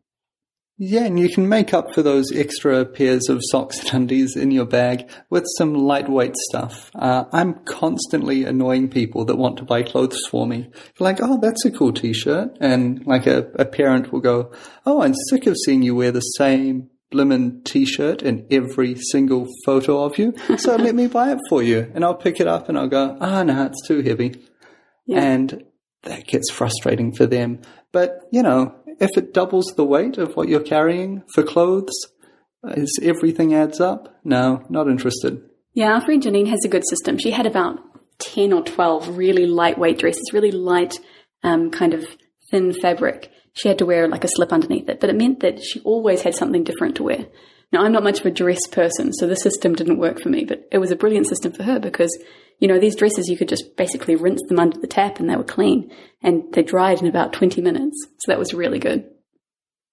Yeah, 0.81 1.07
and 1.07 1.19
you 1.19 1.29
can 1.29 1.49
make 1.49 1.75
up 1.75 1.93
for 1.93 2.03
those 2.03 2.31
extra 2.33 2.85
pairs 2.85 3.29
of 3.29 3.41
socks 3.51 3.81
and 3.81 3.95
undies 3.95 4.37
in 4.37 4.53
your 4.53 4.65
bag 4.65 5.11
with 5.29 5.45
some 5.57 5.75
lightweight 5.75 6.37
stuff. 6.37 6.93
Uh, 6.95 7.25
I'm 7.33 7.55
constantly 7.65 8.45
annoying 8.45 8.89
people 8.89 9.25
that 9.25 9.37
want 9.37 9.57
to 9.57 9.65
buy 9.65 9.83
clothes 9.83 10.21
for 10.31 10.47
me. 10.47 10.71
Like, 11.01 11.19
oh, 11.21 11.41
that's 11.43 11.65
a 11.65 11.73
cool 11.73 11.93
t-shirt. 11.93 12.57
And 12.61 13.05
like 13.07 13.27
a, 13.27 13.51
a 13.57 13.65
parent 13.65 14.13
will 14.13 14.21
go, 14.21 14.53
oh, 14.87 15.03
I'm 15.03 15.15
sick 15.31 15.49
of 15.49 15.57
seeing 15.65 15.83
you 15.83 15.97
wear 15.97 16.13
the 16.13 16.21
same 16.21 16.91
blimmin' 17.11 17.65
t-shirt 17.65 18.23
in 18.23 18.47
every 18.49 18.95
single 18.95 19.49
photo 19.65 20.05
of 20.05 20.17
you. 20.17 20.33
So 20.59 20.77
let 20.77 20.95
me 20.95 21.09
buy 21.09 21.33
it 21.33 21.41
for 21.49 21.61
you. 21.61 21.91
And 21.93 22.05
I'll 22.05 22.15
pick 22.15 22.39
it 22.39 22.47
up 22.47 22.69
and 22.69 22.79
I'll 22.79 22.87
go, 22.87 23.17
ah, 23.21 23.43
no, 23.43 23.67
it's 23.67 23.85
too 23.89 24.03
heavy. 24.03 24.37
Yeah. 25.07 25.25
And 25.25 25.65
that 26.03 26.29
gets 26.29 26.53
frustrating 26.53 27.13
for 27.13 27.27
them. 27.27 27.63
But, 27.91 28.21
you 28.31 28.45
know, 28.45 28.77
if 29.01 29.17
it 29.17 29.33
doubles 29.33 29.75
the 29.77 29.85
weight 29.85 30.19
of 30.19 30.37
what 30.37 30.49
you're 30.49 30.61
carrying 30.61 31.23
for 31.35 31.43
clothes, 31.43 31.95
is 32.65 32.99
everything 33.03 33.55
adds 33.55 33.81
up? 33.81 34.19
No, 34.25 34.65
not 34.69 34.89
interested. 34.89 35.43
Yeah, 35.75 35.93
our 35.93 36.01
friend 36.01 36.23
Janine 36.23 36.49
has 36.49 36.65
a 36.65 36.69
good 36.69 36.85
system. 36.89 37.19
She 37.19 37.31
had 37.31 37.47
about 37.47 37.79
10 38.19 38.53
or 38.53 38.63
12 38.63 39.17
really 39.17 39.47
lightweight 39.47 39.99
dresses, 39.99 40.33
really 40.33 40.51
light, 40.51 40.99
um, 41.43 41.71
kind 41.71 41.95
of 41.95 42.05
thin 42.51 42.73
fabric. 42.73 43.31
She 43.53 43.69
had 43.69 43.79
to 43.79 43.87
wear 43.87 44.09
like 44.09 44.25
a 44.25 44.29
slip 44.29 44.53
underneath 44.53 44.89
it, 44.89 45.01
but 45.01 45.11
it 45.11 45.17
meant 45.17 45.41
that 45.41 45.63
she 45.63 45.81
always 45.81 46.23
had 46.23 46.35
something 46.35 46.65
different 46.65 46.97
to 46.97 47.05
wear. 47.05 47.27
Now, 47.73 47.85
I'm 47.85 47.93
not 47.93 48.03
much 48.03 48.21
of 48.21 48.27
a 48.27 48.31
dress 48.31 48.67
person, 48.67 49.13
so 49.13 49.27
the 49.27 49.37
system 49.37 49.75
didn't 49.75 49.99
work 49.99 50.21
for 50.21 50.31
me, 50.31 50.45
but 50.45 50.67
it 50.73 50.79
was 50.79 50.91
a 50.91 50.97
brilliant 50.97 51.27
system 51.27 51.53
for 51.53 51.65
her 51.65 51.79
because, 51.79 52.17
you 52.61 52.69
know, 52.69 52.79
these 52.79 52.97
dresses, 52.97 53.29
you 53.29 53.37
could 53.37 53.49
just 53.49 53.77
basically 53.77 54.17
rinse 54.17 54.41
them 54.49 54.59
under 54.59 54.79
the 54.79 54.87
tap 54.87 55.21
and 55.21 55.29
they 55.29 55.37
were 55.37 55.45
clean 55.45 55.91
and 56.23 56.45
they 56.55 56.63
dried 56.63 57.01
in 57.01 57.07
about 57.07 57.35
20 57.35 57.61
minutes. 57.61 58.07
So 58.21 58.33
that 58.33 58.39
was 58.39 58.55
really 58.55 58.79
good. 58.79 59.05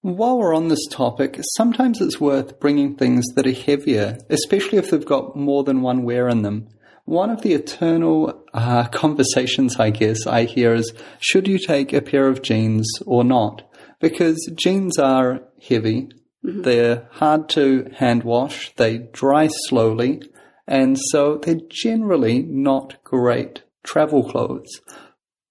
While 0.02 0.38
we're 0.38 0.56
on 0.56 0.68
this 0.70 0.86
topic, 0.90 1.40
sometimes 1.58 2.00
it's 2.00 2.22
worth 2.22 2.60
bringing 2.60 2.96
things 2.96 3.26
that 3.36 3.48
are 3.48 3.52
heavier, 3.52 4.20
especially 4.30 4.78
if 4.78 4.92
they've 4.92 5.04
got 5.04 5.36
more 5.36 5.64
than 5.64 5.82
one 5.82 6.04
wear 6.04 6.30
in 6.30 6.44
them. 6.44 6.70
One 7.06 7.30
of 7.30 7.42
the 7.42 7.54
eternal 7.54 8.46
uh, 8.54 8.84
conversations, 8.92 9.78
I 9.78 9.90
guess, 9.90 10.26
I 10.26 10.46
hear 10.46 10.76
is 10.76 10.94
should 11.20 11.48
you 11.48 11.60
take 11.60 11.92
a 11.92 12.02
pair 12.02 12.28
of 12.28 12.42
jeans 12.42 12.88
or 13.06 13.24
not? 13.24 13.64
Because 14.00 14.50
jeans 14.56 14.98
are 14.98 15.42
heavy, 15.68 16.10
Mm-hmm. 16.46 16.62
they're 16.62 17.08
hard 17.12 17.50
to 17.50 17.90
hand 17.96 18.24
wash, 18.24 18.74
they 18.76 18.98
dry 18.98 19.50
slowly, 19.68 20.22
and 20.68 20.98
so 21.10 21.38
they're 21.38 21.60
generally 21.70 22.42
not 22.44 23.04
great 23.04 23.64
travel 23.84 24.30
clothes. 24.30 24.82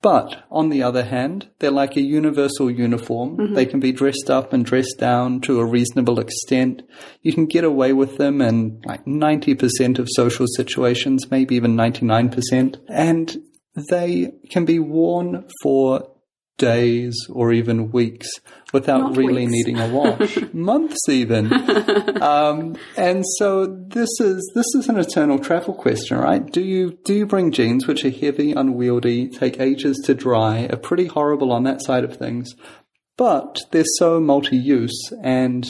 But 0.04 0.44
on 0.50 0.68
the 0.68 0.82
other 0.82 1.04
hand, 1.04 1.48
they're 1.60 1.70
like 1.70 1.96
a 1.96 2.02
universal 2.02 2.70
uniform. 2.70 3.38
Mm-hmm. 3.38 3.54
They 3.54 3.64
can 3.64 3.80
be 3.80 3.90
dressed 3.90 4.28
up 4.28 4.52
and 4.52 4.62
dressed 4.62 4.98
down 4.98 5.40
to 5.42 5.60
a 5.60 5.64
reasonable 5.64 6.20
extent. 6.20 6.82
You 7.22 7.32
can 7.32 7.46
get 7.46 7.64
away 7.64 7.94
with 7.94 8.18
them 8.18 8.42
in 8.42 8.82
like 8.84 9.06
90% 9.06 9.98
of 9.98 10.08
social 10.14 10.46
situations, 10.46 11.30
maybe 11.30 11.56
even 11.56 11.74
99%. 11.74 12.80
And 12.86 13.34
they 13.88 14.32
can 14.50 14.66
be 14.66 14.78
worn 14.78 15.48
for 15.62 16.13
days 16.56 17.16
or 17.30 17.52
even 17.52 17.90
weeks 17.90 18.28
without 18.72 19.00
Not 19.00 19.16
really 19.16 19.42
weeks. 19.46 19.52
needing 19.52 19.78
a 19.78 19.88
wash, 19.92 20.38
months 20.52 21.08
even. 21.08 21.52
um, 22.22 22.76
and 22.96 23.24
so 23.38 23.66
this 23.66 24.08
is 24.20 24.52
this 24.54 24.66
is 24.74 24.88
an 24.88 24.98
eternal 24.98 25.38
travel 25.38 25.74
question, 25.74 26.18
right? 26.18 26.44
Do 26.50 26.60
you 26.62 26.98
do 27.04 27.14
you 27.14 27.26
bring 27.26 27.50
jeans 27.52 27.86
which 27.86 28.04
are 28.04 28.10
heavy, 28.10 28.52
unwieldy, 28.52 29.28
take 29.28 29.60
ages 29.60 30.00
to 30.06 30.14
dry, 30.14 30.66
are 30.70 30.76
pretty 30.76 31.06
horrible 31.06 31.52
on 31.52 31.64
that 31.64 31.82
side 31.82 32.04
of 32.04 32.16
things, 32.16 32.54
but 33.16 33.58
they're 33.70 33.84
so 33.98 34.20
multi-use, 34.20 35.12
and 35.22 35.66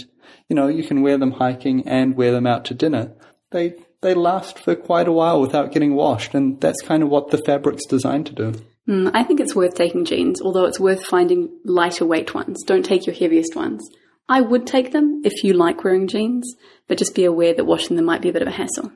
you 0.49 0.57
know 0.57 0.69
you 0.69 0.85
can 0.85 1.03
wear 1.03 1.19
them 1.19 1.33
hiking 1.33 1.87
and 1.89 2.17
wear 2.17 2.33
them 2.33 2.47
out 2.47 2.65
to 2.67 2.75
dinner. 2.75 3.15
They 3.53 3.75
they 4.03 4.13
last 4.15 4.59
for 4.59 4.75
quite 4.75 5.09
a 5.09 5.13
while 5.13 5.41
without 5.41 5.73
getting 5.73 5.95
washed, 5.95 6.35
and 6.35 6.61
that's 6.61 6.83
kind 6.83 7.03
of 7.03 7.09
what 7.09 7.31
the 7.31 7.39
fabric's 7.39 7.87
designed 7.87 8.27
to 8.27 8.35
do. 8.35 8.55
Mm, 8.89 9.11
I 9.15 9.25
think 9.25 9.41
it's 9.41 9.55
worth 9.55 9.75
taking 9.75 10.05
jeans, 10.05 10.43
although 10.43 10.67
it's 10.67 10.81
worth 10.81 11.05
finding 11.05 11.59
lighter 11.65 12.05
weight 12.05 12.35
ones. 12.35 12.63
Don't 12.65 12.85
take 12.85 13.07
your 13.07 13.15
heaviest 13.15 13.57
ones. 13.57 13.83
I 14.29 14.41
would 14.41 14.67
take 14.67 14.93
them 14.93 15.23
if 15.25 15.45
you 15.45 15.55
like 15.55 15.85
wearing 15.85 16.07
jeans, 16.07 16.55
but 16.89 16.99
just 16.99 17.15
be 17.15 17.25
aware 17.25 17.55
that 17.55 17.65
washing 17.65 17.97
them 17.97 18.05
might 18.05 18.23
be 18.23 18.31
a 18.31 18.33
bit 18.33 18.43
of 18.43 18.49
a 18.49 18.53
hassle. 18.53 18.93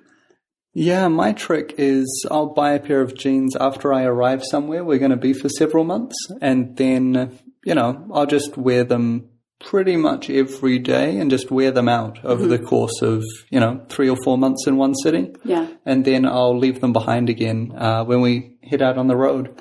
Yeah, 0.75 1.09
my 1.09 1.33
trick 1.33 1.75
is 1.79 2.27
I'll 2.31 2.53
buy 2.55 2.73
a 2.73 2.81
pair 2.81 3.01
of 3.01 3.17
jeans 3.17 3.57
after 3.57 3.93
I 3.93 4.05
arrive 4.05 4.45
somewhere 4.45 4.85
we're 4.85 4.99
going 4.99 5.11
to 5.11 5.17
be 5.17 5.33
for 5.33 5.49
several 5.49 5.85
months, 5.85 6.17
and 6.41 6.77
then, 6.77 7.39
you 7.65 7.75
know, 7.75 8.07
I'll 8.13 8.27
just 8.27 8.57
wear 8.57 8.85
them 8.85 9.31
pretty 9.61 9.97
much 9.97 10.31
every 10.31 10.79
day 10.79 11.19
and 11.19 11.31
just 11.31 11.51
wear 11.51 11.73
them 11.73 11.89
out 11.89 12.25
over 12.25 12.47
the 12.47 12.59
course 12.59 13.03
of, 13.03 13.25
you 13.51 13.59
know, 13.59 13.85
three 13.89 14.09
or 14.09 14.17
four 14.23 14.39
months 14.39 14.67
in 14.67 14.77
one 14.77 14.95
sitting. 14.95 15.35
Yeah. 15.45 15.67
And 15.85 16.05
then 16.05 16.27
I'll 16.27 16.57
leave 16.57 16.81
them 16.81 16.93
behind 16.93 17.29
again 17.29 17.73
uh, 17.77 18.05
when 18.05 18.21
we 18.21 18.57
head 18.63 18.83
out 18.83 18.99
on 18.99 19.09
the 19.09 19.17
road. 19.17 19.61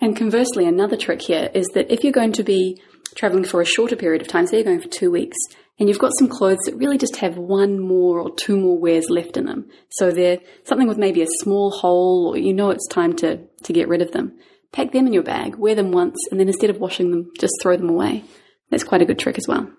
And 0.00 0.16
conversely, 0.16 0.66
another 0.66 0.96
trick 0.96 1.22
here 1.22 1.50
is 1.54 1.66
that 1.74 1.90
if 1.90 2.04
you're 2.04 2.12
going 2.12 2.32
to 2.32 2.42
be 2.42 2.80
traveling 3.14 3.44
for 3.44 3.60
a 3.60 3.66
shorter 3.66 3.96
period 3.96 4.20
of 4.20 4.28
time, 4.28 4.46
say 4.46 4.58
you're 4.58 4.64
going 4.64 4.80
for 4.80 4.88
two 4.88 5.10
weeks, 5.10 5.36
and 5.78 5.88
you've 5.88 5.98
got 5.98 6.12
some 6.18 6.28
clothes 6.28 6.58
that 6.66 6.76
really 6.76 6.98
just 6.98 7.16
have 7.16 7.36
one 7.36 7.78
more 7.78 8.20
or 8.20 8.34
two 8.34 8.58
more 8.58 8.78
wears 8.78 9.08
left 9.08 9.36
in 9.36 9.46
them, 9.46 9.68
so 9.90 10.10
they're 10.10 10.38
something 10.64 10.88
with 10.88 10.98
maybe 10.98 11.22
a 11.22 11.26
small 11.40 11.70
hole, 11.70 12.28
or 12.28 12.36
you 12.36 12.52
know 12.52 12.70
it's 12.70 12.86
time 12.88 13.14
to, 13.16 13.38
to 13.62 13.72
get 13.72 13.88
rid 13.88 14.02
of 14.02 14.12
them, 14.12 14.36
pack 14.72 14.92
them 14.92 15.06
in 15.06 15.12
your 15.12 15.22
bag, 15.22 15.56
wear 15.56 15.74
them 15.74 15.92
once, 15.92 16.16
and 16.30 16.40
then 16.40 16.48
instead 16.48 16.70
of 16.70 16.78
washing 16.78 17.10
them, 17.10 17.30
just 17.38 17.54
throw 17.62 17.76
them 17.76 17.90
away. 17.90 18.24
That's 18.70 18.84
quite 18.84 19.02
a 19.02 19.06
good 19.06 19.18
trick 19.18 19.38
as 19.38 19.46
well. 19.48 19.70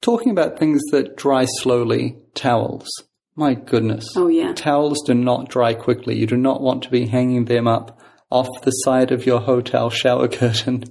Talking 0.00 0.30
about 0.30 0.58
things 0.58 0.80
that 0.92 1.16
dry 1.16 1.46
slowly, 1.46 2.16
towels. 2.34 2.88
My 3.36 3.54
goodness. 3.54 4.06
Oh, 4.16 4.28
yeah. 4.28 4.52
Towels 4.52 5.02
do 5.06 5.14
not 5.14 5.48
dry 5.48 5.74
quickly. 5.74 6.18
You 6.18 6.26
do 6.26 6.36
not 6.36 6.60
want 6.60 6.82
to 6.82 6.90
be 6.90 7.06
hanging 7.06 7.44
them 7.44 7.66
up 7.66 8.00
off 8.30 8.48
the 8.62 8.70
side 8.70 9.12
of 9.12 9.26
your 9.26 9.40
hotel 9.40 9.90
shower 9.90 10.28
curtain 10.40 10.84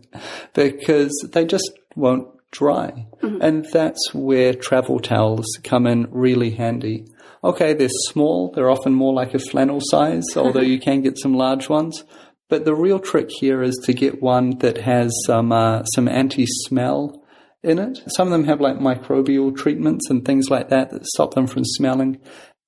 because 0.53 1.11
they 1.31 1.45
just 1.45 1.71
won't 1.95 2.27
dry. 2.51 3.07
And 3.21 3.65
that's 3.65 4.13
where 4.13 4.53
travel 4.53 4.99
towels 4.99 5.45
come 5.63 5.87
in 5.87 6.07
really 6.11 6.51
handy. 6.51 7.05
Okay, 7.43 7.73
they're 7.73 7.89
small. 7.89 8.51
They're 8.51 8.69
often 8.69 8.93
more 8.93 9.13
like 9.13 9.33
a 9.33 9.39
flannel 9.39 9.79
size, 9.81 10.25
although 10.35 10.59
you 10.61 10.79
can 10.79 11.01
get 11.01 11.17
some 11.17 11.33
large 11.33 11.69
ones. 11.69 12.03
But 12.49 12.65
the 12.65 12.75
real 12.75 12.99
trick 12.99 13.29
here 13.29 13.61
is 13.61 13.79
to 13.85 13.93
get 13.93 14.21
one 14.21 14.57
that 14.59 14.77
has 14.79 15.13
some 15.25 15.51
uh, 15.51 15.83
some 15.83 16.07
anti-smell 16.07 17.23
in 17.63 17.77
it. 17.77 17.99
Some 18.15 18.27
of 18.27 18.31
them 18.31 18.45
have 18.45 18.59
like 18.59 18.77
microbial 18.77 19.55
treatments 19.55 20.09
and 20.09 20.25
things 20.25 20.49
like 20.49 20.69
that 20.69 20.89
that 20.89 21.05
stop 21.05 21.35
them 21.35 21.45
from 21.45 21.63
smelling. 21.63 22.19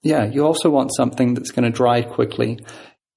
Yeah, 0.04 0.26
you 0.26 0.46
also 0.46 0.70
want 0.70 0.96
something 0.96 1.34
that's 1.34 1.52
going 1.52 1.64
to 1.64 1.76
dry 1.76 2.02
quickly. 2.02 2.60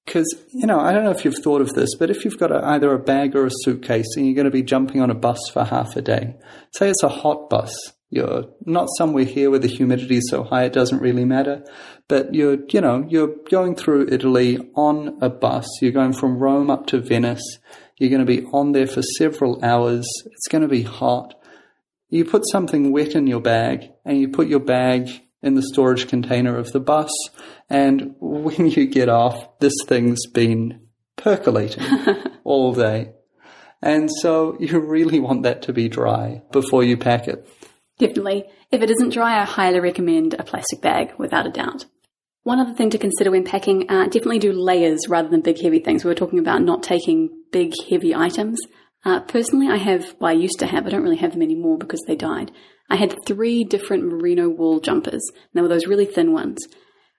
Because, 0.04 0.26
you 0.52 0.66
know, 0.66 0.78
I 0.78 0.92
don't 0.92 1.04
know 1.04 1.10
if 1.10 1.24
you've 1.24 1.42
thought 1.42 1.62
of 1.62 1.72
this, 1.72 1.96
but 1.98 2.10
if 2.10 2.24
you've 2.24 2.38
got 2.38 2.52
a, 2.52 2.62
either 2.66 2.92
a 2.92 2.98
bag 2.98 3.34
or 3.34 3.46
a 3.46 3.50
suitcase 3.62 4.06
and 4.16 4.26
you're 4.26 4.34
going 4.34 4.44
to 4.44 4.50
be 4.50 4.62
jumping 4.62 5.00
on 5.00 5.10
a 5.10 5.14
bus 5.14 5.38
for 5.52 5.64
half 5.64 5.96
a 5.96 6.02
day, 6.02 6.36
say 6.72 6.90
it's 6.90 7.02
a 7.02 7.08
hot 7.08 7.48
bus, 7.48 7.74
you're 8.10 8.44
not 8.66 8.88
somewhere 8.98 9.24
here 9.24 9.50
where 9.50 9.58
the 9.58 9.66
humidity 9.66 10.18
is 10.18 10.28
so 10.30 10.44
high 10.44 10.64
it 10.64 10.72
doesn't 10.72 11.00
really 11.00 11.24
matter, 11.24 11.64
but 12.06 12.34
you're, 12.34 12.58
you 12.70 12.80
know, 12.80 13.04
you're 13.08 13.34
going 13.50 13.74
through 13.74 14.08
Italy 14.10 14.58
on 14.74 15.18
a 15.22 15.30
bus, 15.30 15.66
you're 15.80 15.90
going 15.90 16.12
from 16.12 16.38
Rome 16.38 16.70
up 16.70 16.86
to 16.88 17.00
Venice, 17.00 17.58
you're 17.98 18.10
going 18.10 18.24
to 18.24 18.26
be 18.26 18.44
on 18.52 18.72
there 18.72 18.86
for 18.86 19.02
several 19.18 19.64
hours, 19.64 20.06
it's 20.26 20.48
going 20.48 20.62
to 20.62 20.68
be 20.68 20.82
hot. 20.82 21.34
You 22.10 22.24
put 22.24 22.46
something 22.46 22.92
wet 22.92 23.16
in 23.16 23.26
your 23.26 23.40
bag 23.40 23.90
and 24.04 24.20
you 24.20 24.28
put 24.28 24.46
your 24.46 24.60
bag 24.60 25.08
in 25.44 25.54
the 25.54 25.62
storage 25.62 26.08
container 26.08 26.56
of 26.56 26.72
the 26.72 26.80
bus, 26.80 27.10
and 27.68 28.14
when 28.20 28.68
you 28.68 28.86
get 28.86 29.08
off, 29.08 29.58
this 29.60 29.74
thing's 29.86 30.26
been 30.26 30.80
percolating 31.16 31.84
all 32.44 32.74
day. 32.74 33.12
And 33.82 34.10
so 34.20 34.56
you 34.58 34.80
really 34.80 35.20
want 35.20 35.42
that 35.42 35.62
to 35.62 35.72
be 35.72 35.88
dry 35.88 36.42
before 36.52 36.82
you 36.82 36.96
pack 36.96 37.28
it. 37.28 37.46
Definitely. 37.98 38.44
If 38.72 38.82
it 38.82 38.90
isn't 38.90 39.12
dry, 39.12 39.40
I 39.40 39.44
highly 39.44 39.78
recommend 39.78 40.34
a 40.34 40.42
plastic 40.42 40.80
bag, 40.80 41.12
without 41.18 41.46
a 41.46 41.50
doubt. 41.50 41.84
One 42.42 42.60
other 42.60 42.74
thing 42.74 42.90
to 42.90 42.98
consider 42.98 43.30
when 43.30 43.44
packing, 43.44 43.90
uh, 43.90 44.04
definitely 44.04 44.38
do 44.38 44.52
layers 44.52 45.08
rather 45.08 45.28
than 45.28 45.40
big 45.40 45.60
heavy 45.60 45.78
things. 45.78 46.04
We 46.04 46.10
were 46.10 46.14
talking 46.14 46.38
about 46.38 46.62
not 46.62 46.82
taking 46.82 47.30
big 47.52 47.72
heavy 47.88 48.14
items. 48.14 48.58
Uh, 49.04 49.20
personally, 49.20 49.68
I 49.68 49.76
have, 49.76 50.14
well, 50.18 50.30
I 50.30 50.34
used 50.34 50.58
to 50.60 50.66
have, 50.66 50.86
I 50.86 50.90
don't 50.90 51.02
really 51.02 51.16
have 51.16 51.32
them 51.32 51.42
anymore 51.42 51.76
because 51.78 52.02
they 52.06 52.16
died. 52.16 52.50
I 52.88 52.96
had 52.96 53.14
three 53.26 53.64
different 53.64 54.04
merino 54.04 54.48
wool 54.48 54.80
jumpers, 54.80 55.22
and 55.32 55.50
they 55.52 55.60
were 55.60 55.68
those 55.68 55.86
really 55.86 56.06
thin 56.06 56.32
ones. 56.32 56.58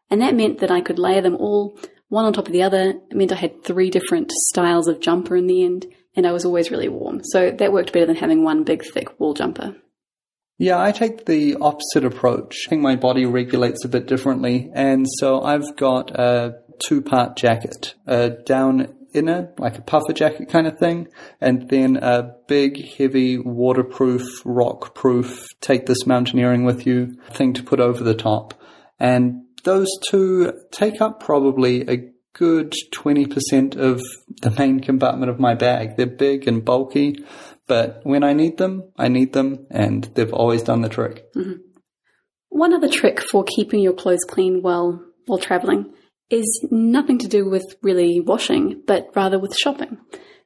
And 0.09 0.21
that 0.21 0.35
meant 0.35 0.59
that 0.59 0.71
I 0.71 0.81
could 0.81 0.99
layer 0.99 1.21
them 1.21 1.35
all 1.35 1.77
one 2.09 2.25
on 2.25 2.33
top 2.33 2.47
of 2.47 2.53
the 2.53 2.63
other. 2.63 2.93
It 3.09 3.15
meant 3.15 3.31
I 3.31 3.35
had 3.35 3.63
three 3.63 3.89
different 3.89 4.31
styles 4.49 4.87
of 4.87 4.99
jumper 4.99 5.35
in 5.35 5.47
the 5.47 5.63
end, 5.63 5.85
and 6.15 6.25
I 6.25 6.31
was 6.31 6.45
always 6.45 6.71
really 6.71 6.89
warm. 6.89 7.21
So 7.23 7.51
that 7.51 7.73
worked 7.73 7.93
better 7.93 8.05
than 8.05 8.15
having 8.15 8.43
one 8.43 8.63
big, 8.63 8.83
thick 8.83 9.19
wool 9.19 9.33
jumper. 9.33 9.75
Yeah, 10.57 10.81
I 10.81 10.91
take 10.91 11.25
the 11.25 11.57
opposite 11.59 12.05
approach. 12.05 12.55
I 12.67 12.69
think 12.69 12.81
my 12.81 12.95
body 12.95 13.25
regulates 13.25 13.83
a 13.83 13.89
bit 13.89 14.07
differently, 14.07 14.71
and 14.73 15.05
so 15.19 15.41
I've 15.41 15.75
got 15.75 16.11
a 16.11 16.59
two 16.87 17.01
part 17.01 17.35
jacket, 17.35 17.95
a 18.07 18.29
down 18.29 18.94
inner, 19.15 19.53
like 19.57 19.77
a 19.77 19.81
puffer 19.81 20.13
jacket 20.13 20.49
kind 20.49 20.67
of 20.67 20.77
thing, 20.77 21.07
and 21.41 21.69
then 21.69 21.97
a 21.97 22.35
big, 22.47 22.85
heavy, 22.97 23.37
waterproof, 23.37 24.41
rock 24.45 24.93
proof, 24.93 25.47
take 25.61 25.85
this 25.85 26.05
mountaineering 26.05 26.65
with 26.65 26.85
you 26.85 27.15
thing 27.31 27.53
to 27.53 27.63
put 27.63 27.79
over 27.79 28.03
the 28.03 28.13
top. 28.13 28.53
And 28.99 29.43
those 29.63 29.89
two 30.09 30.53
take 30.71 31.01
up 31.01 31.19
probably 31.19 31.81
a 31.87 32.11
good 32.33 32.73
20% 32.93 33.77
of 33.77 34.01
the 34.41 34.51
main 34.51 34.81
compartment 34.81 35.31
of 35.31 35.39
my 35.39 35.55
bag. 35.55 35.95
They're 35.95 36.05
big 36.05 36.47
and 36.47 36.63
bulky, 36.63 37.23
but 37.67 38.01
when 38.03 38.23
I 38.23 38.33
need 38.33 38.57
them, 38.57 38.91
I 38.97 39.07
need 39.07 39.33
them, 39.33 39.65
and 39.71 40.03
they've 40.15 40.33
always 40.33 40.61
done 40.61 40.81
the 40.81 40.89
trick. 40.89 41.33
Mm-hmm. 41.33 41.61
One 42.49 42.73
other 42.73 42.89
trick 42.89 43.19
for 43.21 43.43
keeping 43.43 43.81
your 43.81 43.93
clothes 43.93 44.23
clean 44.27 44.61
while 44.61 45.01
while 45.25 45.39
traveling 45.39 45.93
is 46.29 46.65
nothing 46.71 47.17
to 47.19 47.27
do 47.27 47.47
with 47.49 47.75
really 47.81 48.19
washing, 48.19 48.81
but 48.87 49.09
rather 49.15 49.39
with 49.39 49.55
shopping. 49.55 49.97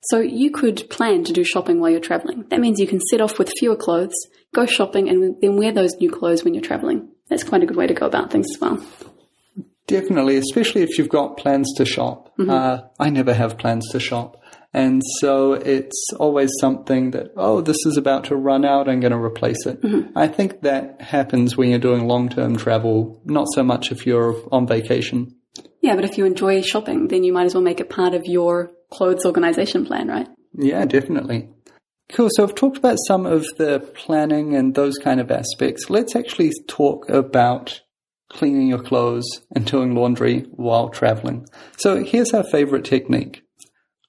So 0.04 0.20
you 0.20 0.52
could 0.52 0.90
plan 0.90 1.24
to 1.26 1.34
do 1.34 1.44
shopping 1.44 1.80
while 1.80 1.90
you're 1.90 2.00
traveling. 2.00 2.46
That 2.50 2.60
means 2.60 2.80
you 2.80 2.88
can 2.88 3.02
set 3.02 3.22
off 3.22 3.38
with 3.38 3.52
fewer 3.60 3.76
clothes, 3.76 4.16
go 4.54 4.66
shopping, 4.66 5.10
and 5.10 5.36
then 5.42 5.58
wear 5.58 5.74
those 5.74 5.96
new 6.00 6.10
clothes 6.10 6.44
when 6.44 6.54
you're 6.54 6.64
traveling. 6.64 7.10
That's 7.30 7.44
quite 7.44 7.64
a 7.64 7.66
good 7.66 7.78
way 7.78 7.88
to 7.88 7.94
go 7.94 8.06
about 8.06 8.32
things 8.32 8.48
as 8.56 8.62
well. 8.62 8.86
Definitely, 9.88 10.38
especially 10.38 10.84
if 10.84 10.98
you've 10.98 11.10
got 11.10 11.38
plans 11.38 11.74
to 11.78 11.86
shop. 11.86 12.34
Uh, 12.50 12.82
I 13.00 13.10
never 13.10 13.34
have 13.34 13.58
plans 13.58 13.90
to 13.92 14.00
shop. 14.00 14.38
And 14.72 15.02
so 15.20 15.54
it's 15.54 16.14
always 16.20 16.52
something 16.62 17.12
that, 17.12 17.32
oh, 17.36 17.62
this 17.62 17.78
is 17.86 17.98
about 17.98 18.26
to 18.26 18.36
run 18.36 18.64
out, 18.64 18.88
I'm 18.88 19.00
going 19.00 19.12
to 19.12 19.18
replace 19.18 19.66
it. 19.66 19.80
I 20.16 20.28
think 20.28 20.62
that 20.62 21.02
happens 21.02 21.58
when 21.58 21.70
you're 21.70 21.80
doing 21.80 22.08
long 22.08 22.30
term 22.30 22.56
travel, 22.56 23.20
not 23.26 23.48
so 23.56 23.64
much 23.64 23.92
if 23.92 24.06
you're 24.06 24.36
on 24.52 24.68
vacation. 24.68 25.36
Yeah, 25.82 25.96
but 25.96 26.06
if 26.06 26.18
you 26.18 26.26
enjoy 26.26 26.62
shopping, 26.62 27.08
then 27.08 27.24
you 27.24 27.34
might 27.34 27.46
as 27.46 27.54
well 27.54 27.64
make 27.64 27.80
it 27.80 27.90
part 27.90 28.14
of 28.14 28.26
your 28.26 28.72
clothes 28.92 29.26
organization 29.26 29.86
plan, 29.86 30.08
right? 30.08 30.28
Yeah, 30.54 30.86
definitely. 30.86 31.50
Cool. 32.12 32.30
So 32.32 32.44
I've 32.44 32.56
talked 32.56 32.78
about 32.78 32.98
some 33.08 33.26
of 33.26 33.46
the 33.58 33.80
planning 33.94 34.56
and 34.56 34.74
those 34.74 34.98
kind 34.98 35.20
of 35.20 35.32
aspects. 35.32 35.90
Let's 35.90 36.16
actually 36.16 36.52
talk 36.68 37.08
about 37.08 37.82
cleaning 38.30 38.68
your 38.68 38.82
clothes 38.82 39.42
and 39.56 39.66
doing 39.66 39.96
laundry 39.96 40.42
while 40.52 40.90
traveling. 40.90 41.48
So 41.78 42.04
here's 42.04 42.34
our 42.34 42.44
favorite 42.44 42.86
technique. 42.86 43.44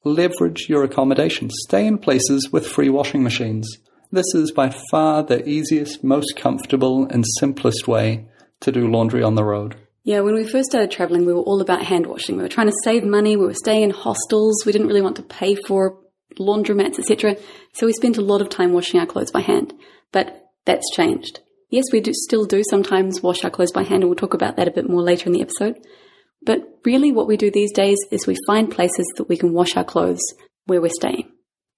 Leverage 0.05 0.67
your 0.69 0.83
accommodation. 0.83 1.51
Stay 1.67 1.87
in 1.87 1.99
places 1.99 2.51
with 2.51 2.67
free 2.67 2.89
washing 2.89 3.23
machines. 3.23 3.69
This 4.11 4.35
is 4.35 4.51
by 4.51 4.75
far 4.91 5.23
the 5.23 5.47
easiest, 5.47 6.03
most 6.03 6.37
comfortable, 6.37 7.05
and 7.05 7.25
simplest 7.39 7.87
way 7.87 8.27
to 8.61 8.73
do 8.73 8.91
laundry 8.91 9.23
on 9.23 9.35
the 9.35 9.45
road. 9.45 9.77
Yeah, 10.11 10.23
when 10.23 10.35
we 10.35 10.45
first 10.45 10.71
started 10.71 10.91
traveling, 10.91 11.25
we 11.25 11.33
were 11.33 11.43
all 11.43 11.61
about 11.61 11.85
hand 11.85 12.07
washing. 12.07 12.37
We 12.37 12.43
were 12.43 12.49
trying 12.49 12.67
to 12.67 12.77
save 12.83 13.05
money. 13.05 13.37
We 13.37 13.47
were 13.47 13.55
staying 13.55 13.85
in 13.85 13.91
hostels. 13.91 14.67
We 14.67 14.73
didn't 14.73 14.89
really 14.89 15.03
want 15.03 15.15
to 15.19 15.23
pay 15.23 15.55
for 15.55 16.01
laundromats, 16.37 16.99
etc. 16.99 17.37
So 17.75 17.87
we 17.87 17.93
spent 17.93 18.19
a 18.19 18.21
lot 18.21 18.41
of 18.41 18.49
time 18.49 18.73
washing 18.73 18.99
our 18.99 19.07
clothes 19.07 19.31
by 19.31 19.39
hand. 19.39 19.73
But 20.11 20.47
that's 20.65 20.91
changed. 20.97 21.39
Yes, 21.69 21.93
we 21.93 22.01
do 22.01 22.13
still 22.13 22.45
do 22.45 22.65
sometimes 22.69 23.23
wash 23.23 23.45
our 23.45 23.51
clothes 23.51 23.71
by 23.71 23.85
hand, 23.85 24.03
and 24.03 24.07
we'll 24.07 24.17
talk 24.17 24.35
about 24.35 24.57
that 24.57 24.67
a 24.67 24.73
bit 24.73 24.91
more 24.91 25.01
later 25.01 25.27
in 25.27 25.33
the 25.33 25.43
episode. 25.43 25.77
But 26.43 26.59
really, 26.85 27.13
what 27.13 27.29
we 27.29 27.37
do 27.37 27.53
these 27.53 27.71
days 27.71 27.99
is 28.11 28.27
we 28.27 28.37
find 28.49 28.69
places 28.69 29.07
that 29.17 29.29
we 29.29 29.37
can 29.37 29.53
wash 29.53 29.77
our 29.77 29.85
clothes 29.85 30.25
where 30.65 30.81
we're 30.81 30.91
staying. 30.91 31.31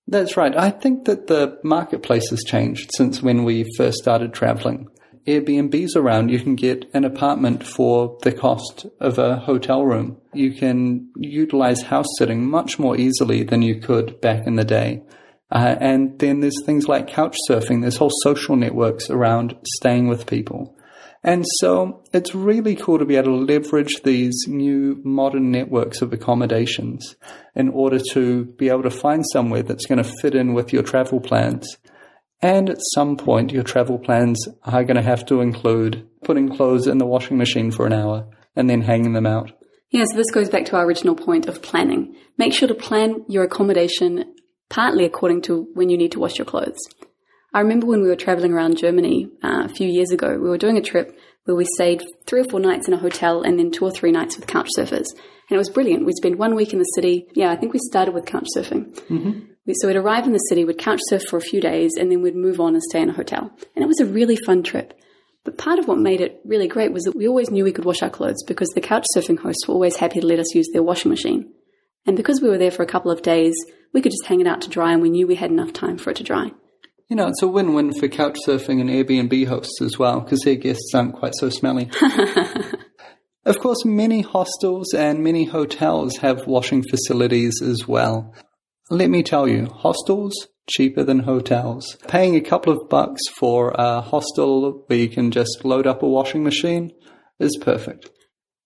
That's 0.07 0.39
right. 0.39 0.57
I 0.57 0.71
think 0.71 1.05
that 1.05 1.27
the 1.27 1.59
marketplace 1.63 2.31
has 2.31 2.43
changed 2.45 2.93
since 2.97 3.23
when 3.23 3.45
we 3.45 3.71
first 3.77 3.99
started 3.99 4.33
traveling. 4.33 4.89
Airbnbs 5.27 5.95
around, 5.95 6.31
you 6.31 6.41
can 6.41 6.57
get 6.57 6.89
an 6.95 7.05
apartment 7.05 7.65
for 7.65 8.19
the 8.23 8.33
cost 8.33 8.87
of 8.99 9.19
a 9.19 9.37
hotel 9.37 9.85
room. 9.85 10.17
You 10.33 10.53
can 10.53 11.11
utilize 11.17 11.83
house 11.83 12.07
sitting 12.19 12.49
much 12.49 12.79
more 12.79 12.97
easily 12.97 13.43
than 13.43 13.63
you 13.63 13.81
could 13.81 14.21
back 14.21 14.47
in 14.47 14.57
the 14.57 14.65
day. 14.65 15.03
Uh, 15.51 15.77
and 15.81 16.19
then 16.19 16.41
there's 16.41 16.65
things 16.65 16.89
like 16.89 17.09
couch 17.09 17.37
surfing. 17.49 17.83
There's 17.83 17.99
whole 17.99 18.11
social 18.23 18.57
networks 18.57 19.11
around 19.11 19.55
staying 19.77 20.09
with 20.09 20.27
people. 20.27 20.77
And 21.25 21.45
so 21.61 22.03
it's 22.13 22.35
really 22.35 22.75
cool 22.75 22.99
to 22.99 23.05
be 23.05 23.17
able 23.17 23.39
to 23.39 23.53
leverage 23.53 24.03
these 24.03 24.35
new 24.49 25.01
modern 25.05 25.53
networks 25.53 26.03
of 26.03 26.13
accommodations 26.13 27.15
in 27.55 27.69
order 27.69 28.01
to 28.11 28.45
be 28.45 28.69
able 28.69 28.83
to 28.83 28.91
find 28.91 29.25
somewhere 29.33 29.63
that's 29.63 29.87
going 29.87 30.03
to 30.03 30.13
fit 30.21 30.35
in 30.35 30.53
with 30.53 30.73
your 30.73 30.83
travel 30.83 31.21
plans. 31.21 31.77
And 32.43 32.69
at 32.69 32.79
some 32.95 33.17
point, 33.17 33.53
your 33.53 33.63
travel 33.63 33.99
plans 33.99 34.49
are 34.65 34.83
going 34.83 34.97
to 34.97 35.03
have 35.03 35.25
to 35.27 35.41
include 35.41 36.09
putting 36.25 36.49
clothes 36.49 36.89
in 36.89 36.99
the 36.99 37.07
washing 37.07 37.39
machine 37.39 37.71
for 37.71 37.87
an 37.87 37.93
hour 37.93 38.29
and 38.57 38.69
then 38.69 38.83
hanging 38.83 39.13
them 39.13 39.27
out. 39.27 39.53
Yeah, 39.91 40.05
so 40.05 40.17
this 40.17 40.31
goes 40.31 40.49
back 40.49 40.65
to 40.67 40.77
our 40.77 40.85
original 40.85 41.15
point 41.15 41.47
of 41.47 41.63
planning. 41.63 42.17
Make 42.39 42.53
sure 42.53 42.67
to 42.67 42.75
plan 42.75 43.25
your 43.29 43.45
accommodation 43.45 44.35
partly 44.69 45.05
according 45.05 45.43
to 45.43 45.69
when 45.75 45.91
you 45.91 45.99
need 45.99 46.13
to 46.13 46.19
wash 46.19 46.39
your 46.39 46.47
clothes. 46.47 46.79
I 47.55 47.61
remember 47.61 47.87
when 47.87 48.01
we 48.01 48.09
were 48.09 48.17
traveling 48.17 48.53
around 48.53 48.79
Germany 48.79 49.29
uh, 49.45 49.65
a 49.65 49.69
few 49.69 49.87
years 49.87 50.11
ago, 50.11 50.39
we 50.39 50.49
were 50.49 50.57
doing 50.57 50.79
a 50.79 50.83
trip 50.83 51.17
where 51.45 51.55
we 51.55 51.67
stayed 51.75 52.03
three 52.27 52.41
or 52.41 52.45
four 52.45 52.59
nights 52.59 52.89
in 52.89 52.95
a 52.95 52.99
hotel 52.99 53.43
and 53.43 53.59
then 53.59 53.71
two 53.71 53.85
or 53.85 53.91
three 53.91 54.11
nights 54.11 54.37
with 54.37 54.47
couch 54.47 54.71
surfers. 54.77 55.11
And 55.13 55.51
it 55.51 55.59
was 55.59 55.69
brilliant. 55.69 56.07
We 56.07 56.13
spent 56.13 56.39
one 56.39 56.55
week 56.55 56.73
in 56.73 56.79
the 56.79 56.85
city. 56.95 57.27
Yeah, 57.35 57.51
I 57.51 57.57
think 57.57 57.75
we 57.75 57.81
started 57.91 58.15
with 58.15 58.25
couch 58.25 58.47
surfing. 58.57 58.95
Mm-hmm. 59.09 59.52
So 59.71 59.87
we'd 59.87 59.97
arrive 59.97 60.27
in 60.27 60.33
the 60.33 60.39
city, 60.39 60.65
we'd 60.65 60.79
couch 60.79 61.01
surf 61.05 61.23
for 61.29 61.37
a 61.37 61.41
few 61.41 61.61
days, 61.61 61.93
and 61.97 62.11
then 62.11 62.21
we'd 62.21 62.35
move 62.35 62.59
on 62.59 62.75
and 62.75 62.83
stay 62.83 63.01
in 63.01 63.11
a 63.11 63.15
hotel. 63.15 63.51
And 63.77 63.85
it 63.85 63.89
was 63.89 64.01
a 64.01 64.07
really 64.07 64.37
fun 64.37 64.63
trip. 64.63 64.99
But 65.45 65.59
part 65.59 65.79
of 65.79 65.89
what 65.89 65.99
made 65.99 66.21
it 66.21 66.41
really 66.45 66.69
great 66.69 66.93
was 66.93 67.05
that 67.05 67.17
we 67.17 67.29
always 67.29 67.51
knew 67.51 67.65
we 67.65 67.73
could 67.73 67.85
wash 67.85 68.03
our 68.03 68.11
clothes 68.11 68.43
because 68.47 68.69
the 68.71 68.81
couch 68.81 69.07
surfing 69.17 69.39
hosts 69.39 69.67
were 69.67 69.75
always 69.75 69.97
happy 69.97 70.21
to 70.21 70.27
let 70.27 70.39
us 70.39 70.55
use 70.55 70.69
their 70.73 70.83
washing 70.83 71.11
machine. 71.11 71.53
And 72.07 72.17
because 72.17 72.41
we 72.41 72.49
were 72.49 72.59
there 72.59 72.71
for 72.71 72.83
a 72.83 72.87
couple 72.87 73.11
of 73.11 73.23
days, 73.23 73.55
we 73.93 74.01
could 74.01 74.13
just 74.13 74.27
hang 74.27 74.41
it 74.41 74.47
out 74.47 74.63
to 74.63 74.69
dry 74.69 74.93
and 74.93 75.03
we 75.03 75.11
knew 75.11 75.27
we 75.27 75.35
had 75.37 75.51
enough 75.51 75.73
time 75.73 75.99
for 75.99 76.11
it 76.11 76.17
to 76.17 76.25
dry. 76.25 76.51
You 77.09 77.17
know, 77.17 77.29
it's 77.29 77.43
a 77.43 77.49
win 77.49 77.75
win 77.75 77.93
for 77.93 78.09
couch 78.09 78.39
surfing 78.47 78.81
and 78.81 78.89
Airbnb 78.89 79.47
hosts 79.47 79.81
as 79.83 79.99
well, 79.99 80.21
because 80.21 80.41
their 80.41 80.57
guests 80.57 80.93
aren't 80.95 81.15
quite 81.15 81.35
so 81.35 81.51
smelly. 81.51 81.91
of 83.45 83.59
course, 83.59 83.85
many 83.85 84.23
hostels 84.23 84.95
and 84.95 85.23
many 85.23 85.45
hotels 85.45 86.17
have 86.19 86.47
washing 86.47 86.83
facilities 86.83 87.61
as 87.61 87.87
well. 87.87 88.35
Let 88.91 89.11
me 89.11 89.23
tell 89.23 89.49
you, 89.49 89.67
hostels 89.67 90.35
cheaper 90.69 91.03
than 91.03 91.21
hotels. 91.21 91.97
Paying 92.09 92.37
a 92.37 92.41
couple 92.41 92.73
of 92.73 92.89
bucks 92.89 93.21
for 93.37 93.73
a 93.77 94.01
hostel 94.01 94.85
where 94.87 94.99
you 94.99 95.09
can 95.09 95.31
just 95.31 95.65
load 95.65 95.87
up 95.87 96.03
a 96.03 96.09
washing 96.09 96.45
machine 96.45 96.93
is 97.39 97.59
perfect. 97.61 98.11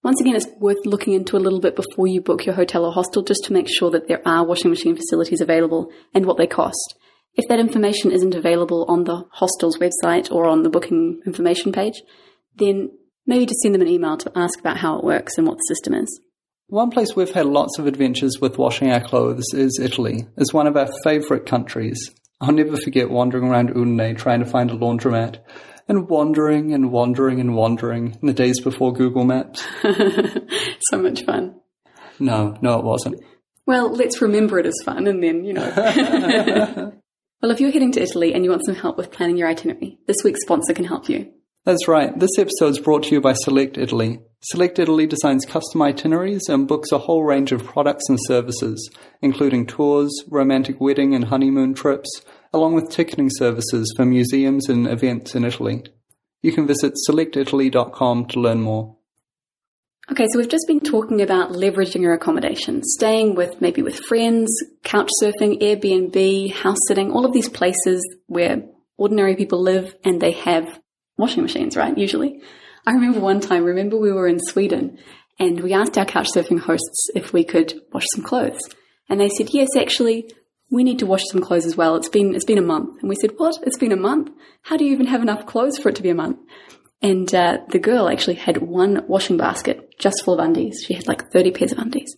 Once 0.02 0.20
again, 0.20 0.36
it's 0.36 0.46
worth 0.58 0.84
looking 0.84 1.14
into 1.14 1.36
a 1.36 1.38
little 1.38 1.60
bit 1.60 1.74
before 1.74 2.06
you 2.06 2.20
book 2.20 2.46
your 2.46 2.54
hotel 2.54 2.84
or 2.84 2.92
hostel 2.92 3.22
just 3.22 3.44
to 3.44 3.52
make 3.52 3.66
sure 3.68 3.90
that 3.90 4.08
there 4.08 4.22
are 4.26 4.46
washing 4.46 4.70
machine 4.70 4.94
facilities 4.94 5.40
available 5.40 5.90
and 6.14 6.26
what 6.26 6.36
they 6.36 6.46
cost. 6.46 6.94
If 7.34 7.48
that 7.48 7.58
information 7.58 8.12
isn't 8.12 8.34
available 8.34 8.84
on 8.88 9.04
the 9.04 9.24
hostel's 9.32 9.78
website 9.78 10.30
or 10.30 10.46
on 10.46 10.62
the 10.62 10.70
booking 10.70 11.20
information 11.26 11.72
page, 11.72 12.02
then 12.54 12.90
maybe 13.26 13.46
just 13.46 13.60
send 13.60 13.74
them 13.74 13.82
an 13.82 13.88
email 13.88 14.16
to 14.18 14.32
ask 14.36 14.58
about 14.60 14.78
how 14.78 14.98
it 14.98 15.04
works 15.04 15.36
and 15.36 15.46
what 15.46 15.58
the 15.58 15.74
system 15.74 15.94
is. 15.94 16.20
One 16.68 16.90
place 16.90 17.14
we've 17.14 17.30
had 17.30 17.46
lots 17.46 17.78
of 17.78 17.86
adventures 17.86 18.40
with 18.40 18.58
washing 18.58 18.90
our 18.90 19.00
clothes 19.00 19.44
is 19.54 19.78
Italy. 19.80 20.26
It's 20.36 20.52
one 20.52 20.66
of 20.66 20.76
our 20.76 20.88
favourite 21.04 21.46
countries. 21.46 22.10
I'll 22.40 22.52
never 22.52 22.76
forget 22.76 23.08
wandering 23.08 23.44
around 23.44 23.70
Udine 23.70 24.18
trying 24.18 24.40
to 24.40 24.50
find 24.50 24.72
a 24.72 24.76
laundromat 24.76 25.38
and 25.86 26.08
wandering 26.08 26.72
and 26.74 26.90
wandering 26.90 27.38
and 27.38 27.54
wandering 27.54 28.18
in 28.20 28.26
the 28.26 28.32
days 28.32 28.60
before 28.60 28.92
Google 28.92 29.24
Maps. 29.24 29.64
so 30.90 31.00
much 31.00 31.24
fun. 31.24 31.54
No, 32.18 32.58
no, 32.60 32.80
it 32.80 32.84
wasn't. 32.84 33.22
Well, 33.64 33.92
let's 33.92 34.20
remember 34.20 34.58
it 34.58 34.66
as 34.66 34.74
fun 34.84 35.06
and 35.06 35.22
then, 35.22 35.44
you 35.44 35.52
know. 35.52 36.92
Well, 37.42 37.52
if 37.52 37.60
you're 37.60 37.70
heading 37.70 37.92
to 37.92 38.02
Italy 38.02 38.32
and 38.32 38.44
you 38.44 38.50
want 38.50 38.64
some 38.64 38.74
help 38.74 38.96
with 38.96 39.12
planning 39.12 39.36
your 39.36 39.46
itinerary, 39.46 39.98
this 40.06 40.16
week's 40.24 40.40
sponsor 40.40 40.72
can 40.72 40.86
help 40.86 41.08
you. 41.10 41.32
That's 41.64 41.86
right. 41.86 42.18
This 42.18 42.38
episode 42.38 42.70
is 42.70 42.78
brought 42.78 43.04
to 43.04 43.14
you 43.14 43.20
by 43.20 43.34
Select 43.34 43.76
Italy. 43.76 44.20
Select 44.50 44.78
Italy 44.78 45.08
designs 45.08 45.44
custom 45.44 45.82
itineraries 45.82 46.48
and 46.48 46.68
books 46.68 46.92
a 46.92 46.98
whole 46.98 47.24
range 47.24 47.50
of 47.50 47.64
products 47.64 48.04
and 48.08 48.16
services, 48.28 48.88
including 49.20 49.66
tours, 49.66 50.12
romantic 50.28 50.80
wedding 50.80 51.16
and 51.16 51.24
honeymoon 51.24 51.74
trips, 51.74 52.08
along 52.52 52.74
with 52.74 52.88
ticketing 52.88 53.28
services 53.28 53.92
for 53.96 54.04
museums 54.04 54.68
and 54.68 54.86
events 54.86 55.34
in 55.34 55.44
Italy. 55.44 55.82
You 56.42 56.52
can 56.52 56.64
visit 56.64 56.92
selectitaly.com 56.94 58.26
to 58.26 58.40
learn 58.40 58.60
more. 58.60 58.96
Okay, 60.12 60.28
so 60.30 60.38
we've 60.38 60.48
just 60.48 60.68
been 60.68 60.78
talking 60.78 61.22
about 61.22 61.50
leveraging 61.50 62.02
your 62.02 62.14
accommodation, 62.14 62.84
staying 62.84 63.34
with 63.34 63.60
maybe 63.60 63.82
with 63.82 63.98
friends, 63.98 64.48
couch 64.84 65.10
surfing, 65.20 65.60
Airbnb, 65.60 66.52
house 66.52 66.78
sitting, 66.86 67.10
all 67.10 67.26
of 67.26 67.32
these 67.32 67.48
places 67.48 68.00
where 68.26 68.62
ordinary 68.96 69.34
people 69.34 69.60
live 69.60 69.96
and 70.04 70.20
they 70.20 70.30
have 70.30 70.78
washing 71.18 71.42
machines, 71.42 71.76
right? 71.76 71.98
Usually. 71.98 72.40
I 72.86 72.92
remember 72.92 73.18
one 73.18 73.40
time, 73.40 73.64
remember 73.64 73.98
we 73.98 74.12
were 74.12 74.28
in 74.28 74.38
Sweden 74.38 74.98
and 75.38 75.60
we 75.60 75.72
asked 75.72 75.98
our 75.98 76.04
couch 76.04 76.28
surfing 76.34 76.60
hosts 76.60 77.10
if 77.14 77.32
we 77.32 77.42
could 77.42 77.74
wash 77.92 78.06
some 78.14 78.24
clothes. 78.24 78.60
And 79.08 79.20
they 79.20 79.28
said, 79.28 79.50
yes, 79.52 79.68
actually, 79.76 80.32
we 80.70 80.84
need 80.84 81.00
to 81.00 81.06
wash 81.06 81.22
some 81.30 81.40
clothes 81.40 81.66
as 81.66 81.76
well. 81.76 81.96
It's 81.96 82.08
been, 82.08 82.34
it's 82.34 82.44
been 82.44 82.58
a 82.58 82.62
month. 82.62 83.00
And 83.00 83.08
we 83.08 83.16
said, 83.16 83.32
what? 83.36 83.58
It's 83.64 83.78
been 83.78 83.92
a 83.92 83.96
month? 83.96 84.30
How 84.62 84.76
do 84.76 84.84
you 84.84 84.92
even 84.92 85.06
have 85.06 85.22
enough 85.22 85.46
clothes 85.46 85.78
for 85.78 85.88
it 85.88 85.96
to 85.96 86.02
be 86.02 86.10
a 86.10 86.14
month? 86.14 86.38
And 87.02 87.32
uh, 87.34 87.58
the 87.68 87.78
girl 87.78 88.08
actually 88.08 88.36
had 88.36 88.58
one 88.58 89.04
washing 89.06 89.36
basket 89.36 89.98
just 89.98 90.24
full 90.24 90.34
of 90.34 90.44
undies. 90.44 90.82
She 90.86 90.94
had 90.94 91.08
like 91.08 91.30
30 91.30 91.50
pairs 91.52 91.72
of 91.72 91.78
undies. 91.78 92.16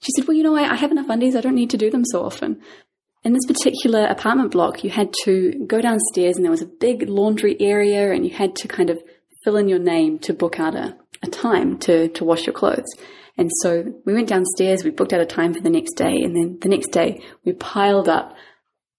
She 0.00 0.12
said, 0.12 0.26
Well, 0.26 0.36
you 0.36 0.42
know, 0.42 0.56
I, 0.56 0.72
I 0.72 0.76
have 0.76 0.90
enough 0.90 1.08
undies. 1.08 1.36
I 1.36 1.40
don't 1.40 1.54
need 1.54 1.70
to 1.70 1.78
do 1.78 1.90
them 1.90 2.04
so 2.04 2.24
often. 2.24 2.60
In 3.22 3.32
this 3.32 3.46
particular 3.46 4.06
apartment 4.06 4.52
block, 4.52 4.82
you 4.82 4.90
had 4.90 5.12
to 5.24 5.64
go 5.66 5.80
downstairs 5.80 6.36
and 6.36 6.44
there 6.44 6.50
was 6.50 6.62
a 6.62 6.66
big 6.80 7.08
laundry 7.08 7.56
area 7.60 8.12
and 8.12 8.24
you 8.24 8.34
had 8.34 8.56
to 8.56 8.68
kind 8.68 8.88
of 8.90 8.98
fill 9.44 9.56
in 9.56 9.68
your 9.68 9.78
name 9.78 10.18
to 10.20 10.32
book 10.32 10.60
out 10.60 10.74
a, 10.74 10.96
a 11.22 11.28
time 11.28 11.78
to, 11.78 12.08
to 12.08 12.24
wash 12.24 12.46
your 12.46 12.54
clothes. 12.54 12.92
And 13.36 13.50
so 13.62 13.94
we 14.04 14.12
went 14.12 14.28
downstairs, 14.28 14.84
we 14.84 14.90
booked 14.90 15.12
out 15.12 15.20
a 15.20 15.26
time 15.26 15.54
for 15.54 15.60
the 15.60 15.70
next 15.70 15.94
day, 15.94 16.22
and 16.22 16.36
then 16.36 16.58
the 16.60 16.68
next 16.68 16.88
day 16.88 17.22
we 17.44 17.52
piled 17.52 18.08
up 18.08 18.34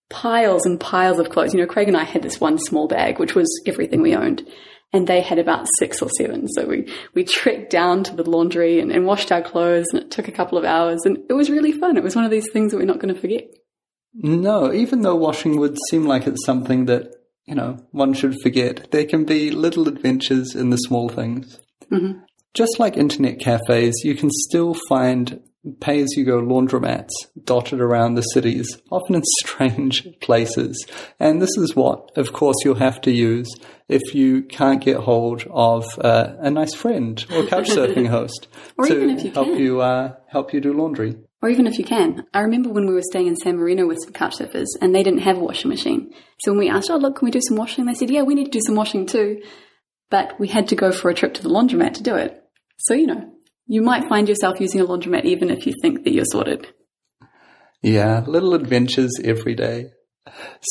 piles 0.10 0.66
and 0.66 0.80
piles 0.80 1.20
of 1.20 1.30
clothes. 1.30 1.54
You 1.54 1.62
know, 1.62 1.68
Craig 1.68 1.88
and 1.88 1.98
I 1.98 2.04
had 2.04 2.24
this 2.24 2.40
one 2.40 2.58
small 2.58 2.88
bag, 2.88 3.20
which 3.20 3.36
was 3.36 3.62
everything 3.66 4.02
we 4.02 4.16
owned 4.16 4.48
and 4.94 5.08
they 5.08 5.22
had 5.22 5.40
about 5.40 5.68
six 5.80 6.02
or 6.02 6.10
seven. 6.10 6.48
So 6.50 6.66
we, 6.66 6.92
we 7.14 7.24
trekked 7.24 7.72
down 7.72 8.04
to 8.06 8.16
the 8.16 8.30
laundry 8.30 8.80
and, 8.80 8.92
and, 8.92 9.06
washed 9.06 9.32
our 9.32 9.42
clothes 9.42 9.88
and 9.92 10.04
it 10.04 10.12
took 10.12 10.28
a 10.28 10.34
couple 10.34 10.58
of 10.58 10.66
hours 10.66 11.02
and 11.06 11.18
it 11.30 11.34
was 11.34 11.50
really 11.50 11.72
fun. 11.72 11.98
It 11.98 12.04
was 12.04 12.16
one 12.16 12.26
of 12.26 12.32
these 12.32 12.50
things 12.52 12.72
that 12.72 12.78
we're 12.78 12.86
not 12.86 13.00
going 13.00 13.14
to 13.14 13.20
forget. 13.20 13.48
No, 14.14 14.74
even 14.74 15.02
though 15.02 15.16
washing 15.16 15.58
would 15.60 15.78
seem 15.90 16.06
like 16.06 16.28
it's 16.28 16.46
something 16.46 16.86
that, 16.86 17.14
you 17.52 17.58
know, 17.58 17.78
one 17.92 18.14
should 18.14 18.42
forget, 18.42 18.90
there 18.92 19.04
can 19.04 19.26
be 19.26 19.52
little 19.52 19.90
adventures 19.90 20.56
in 20.56 20.70
the 20.70 20.78
small 20.78 21.10
things. 21.10 21.60
Mm-hmm. 21.92 22.22
Just 22.54 22.80
like 22.80 22.96
internet 22.96 23.40
cafes, 23.40 23.94
you 24.06 24.16
can 24.16 24.30
still 24.32 24.74
find 24.88 25.42
pay 25.82 26.02
as 26.02 26.16
you 26.16 26.24
go 26.24 26.42
laundromats 26.42 27.10
dotted 27.44 27.82
around 27.82 28.16
the 28.16 28.22
cities, 28.22 28.82
often 28.90 29.16
in 29.16 29.24
strange 29.42 30.08
places. 30.22 30.88
And 31.20 31.42
this 31.42 31.58
is 31.58 31.76
what, 31.76 32.10
of 32.16 32.32
course, 32.32 32.56
you'll 32.64 32.76
have 32.76 33.02
to 33.02 33.12
use 33.12 33.54
if 33.90 34.16
you 34.16 34.44
can't 34.44 34.82
get 34.82 35.02
hold 35.02 35.44
of 35.52 35.84
uh, 36.00 36.36
a 36.40 36.50
nice 36.50 36.74
friend 36.74 37.24
or 37.34 37.46
couch 37.48 37.68
surfing 37.70 38.08
host 38.08 38.48
to 38.86 39.10
you 39.10 39.32
help 39.34 39.48
can. 39.48 39.58
you 39.58 39.82
uh, 39.82 40.14
help 40.30 40.54
you 40.54 40.62
do 40.62 40.72
laundry. 40.72 41.18
Or 41.42 41.50
even 41.50 41.66
if 41.66 41.80
you 41.80 41.84
can. 41.84 42.26
I 42.34 42.42
remember 42.42 42.70
when 42.70 42.86
we 42.86 42.94
were 42.94 43.02
staying 43.02 43.28
in 43.28 43.36
San 43.36 43.58
Marino 43.58 43.88
with 43.88 44.00
some 44.04 44.14
couch 44.14 44.38
surfers 44.38 44.68
and 44.80 44.94
they 44.94 45.02
didn't 45.02 45.22
have 45.22 45.38
a 45.38 45.44
washing 45.44 45.70
machine. 45.70 46.14
So 46.42 46.52
when 46.52 46.60
we 46.60 46.70
asked, 46.70 46.92
oh, 46.92 46.98
look, 46.98 47.18
can 47.18 47.26
we 47.26 47.32
do 47.32 47.42
some 47.42 47.58
washing? 47.58 47.86
They 47.86 47.96
said, 47.96 48.12
yeah, 48.12 48.22
we 48.22 48.36
need 48.36 48.46
to 48.46 48.52
do 48.52 48.62
some 48.64 48.76
washing 48.76 49.08
too. 49.08 49.42
But 50.12 50.40
we 50.40 50.48
had 50.50 50.68
to 50.68 50.76
go 50.76 50.92
for 50.92 51.10
a 51.10 51.16
trip 51.16 51.34
to 51.36 51.44
the 51.44 51.50
laundromat 51.50 51.96
to 51.96 52.04
do 52.04 52.16
it. 52.16 52.44
So, 52.78 52.94
you 52.94 53.08
know, 53.08 53.32
you 53.66 53.82
might 53.82 54.08
find 54.08 54.30
yourself 54.30 54.60
using 54.60 54.82
a 54.82 54.86
laundromat 54.86 55.26
even 55.26 55.50
if 55.50 55.66
you 55.66 55.74
think 55.82 56.04
that 56.04 56.14
you're 56.14 56.26
sorted. 56.26 56.68
Yeah, 57.82 58.24
little 58.28 58.54
adventures 58.54 59.12
every 59.24 59.56
day. 59.56 59.92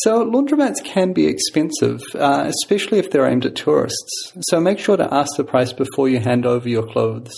So 0.04 0.24
laundromats 0.24 0.84
can 0.84 1.12
be 1.12 1.26
expensive, 1.26 2.00
uh, 2.14 2.44
especially 2.46 2.98
if 2.98 3.10
they're 3.10 3.26
aimed 3.26 3.46
at 3.46 3.56
tourists. 3.56 4.32
So 4.42 4.60
make 4.60 4.78
sure 4.78 4.96
to 4.96 5.12
ask 5.12 5.36
the 5.36 5.44
price 5.44 5.72
before 5.72 6.08
you 6.08 6.20
hand 6.20 6.46
over 6.46 6.68
your 6.68 6.86
clothes. 6.86 7.32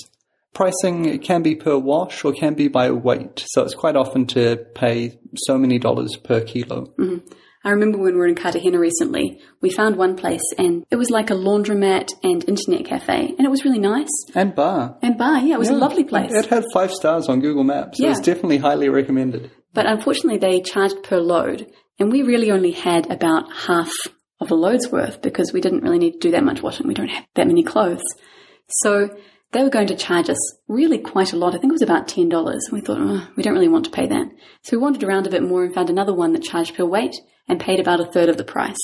Pricing 0.54 1.18
can 1.20 1.42
be 1.42 1.54
per 1.54 1.78
wash 1.78 2.24
or 2.24 2.32
can 2.32 2.54
be 2.54 2.68
by 2.68 2.90
weight, 2.90 3.44
so 3.46 3.62
it's 3.62 3.74
quite 3.74 3.96
often 3.96 4.26
to 4.28 4.56
pay 4.74 5.18
so 5.36 5.56
many 5.56 5.78
dollars 5.78 6.16
per 6.16 6.42
kilo. 6.42 6.92
Mm-hmm. 6.98 7.26
I 7.64 7.70
remember 7.70 7.98
when 7.98 8.14
we 8.14 8.18
were 8.18 8.26
in 8.26 8.34
Cartagena 8.34 8.78
recently, 8.78 9.40
we 9.60 9.70
found 9.70 9.96
one 9.96 10.16
place 10.16 10.42
and 10.58 10.84
it 10.90 10.96
was 10.96 11.10
like 11.10 11.30
a 11.30 11.34
laundromat 11.34 12.08
and 12.22 12.46
internet 12.48 12.84
cafe, 12.84 13.34
and 13.38 13.46
it 13.46 13.50
was 13.50 13.64
really 13.64 13.78
nice. 13.78 14.10
And 14.34 14.54
bar. 14.54 14.98
And 15.00 15.16
bar, 15.16 15.38
yeah, 15.38 15.54
it 15.54 15.58
was 15.58 15.70
yeah. 15.70 15.76
a 15.76 15.78
lovely 15.78 16.04
place. 16.04 16.32
It 16.32 16.46
had 16.46 16.64
five 16.72 16.90
stars 16.90 17.28
on 17.28 17.40
Google 17.40 17.64
Maps. 17.64 18.00
Yeah. 18.00 18.06
It 18.06 18.10
was 18.10 18.20
definitely 18.20 18.58
highly 18.58 18.88
recommended. 18.88 19.50
But 19.72 19.86
unfortunately, 19.86 20.38
they 20.38 20.60
charged 20.60 21.02
per 21.02 21.18
load, 21.18 21.70
and 21.98 22.10
we 22.10 22.22
really 22.22 22.50
only 22.50 22.72
had 22.72 23.10
about 23.10 23.50
half 23.52 23.92
of 24.40 24.50
a 24.50 24.54
load's 24.54 24.90
worth 24.90 25.22
because 25.22 25.52
we 25.52 25.60
didn't 25.60 25.82
really 25.82 25.98
need 25.98 26.14
to 26.14 26.18
do 26.18 26.30
that 26.32 26.44
much 26.44 26.62
washing. 26.62 26.88
We 26.88 26.94
don't 26.94 27.08
have 27.08 27.24
that 27.36 27.46
many 27.46 27.62
clothes. 27.62 28.02
So 28.80 29.08
they 29.52 29.62
were 29.62 29.70
going 29.70 29.86
to 29.88 29.96
charge 29.96 30.30
us 30.30 30.56
really 30.66 30.98
quite 30.98 31.32
a 31.32 31.36
lot. 31.36 31.54
I 31.54 31.58
think 31.58 31.70
it 31.70 31.72
was 31.72 31.82
about 31.82 32.08
$10. 32.08 32.72
We 32.72 32.80
thought, 32.80 32.98
oh, 33.00 33.28
we 33.36 33.42
don't 33.42 33.52
really 33.52 33.68
want 33.68 33.84
to 33.84 33.90
pay 33.90 34.06
that. 34.06 34.26
So 34.62 34.76
we 34.76 34.82
wandered 34.82 35.04
around 35.04 35.26
a 35.26 35.30
bit 35.30 35.42
more 35.42 35.62
and 35.64 35.74
found 35.74 35.90
another 35.90 36.14
one 36.14 36.32
that 36.32 36.42
charged 36.42 36.74
per 36.74 36.84
weight 36.84 37.16
and 37.48 37.60
paid 37.60 37.78
about 37.78 38.00
a 38.00 38.10
third 38.10 38.28
of 38.28 38.38
the 38.38 38.44
price. 38.44 38.80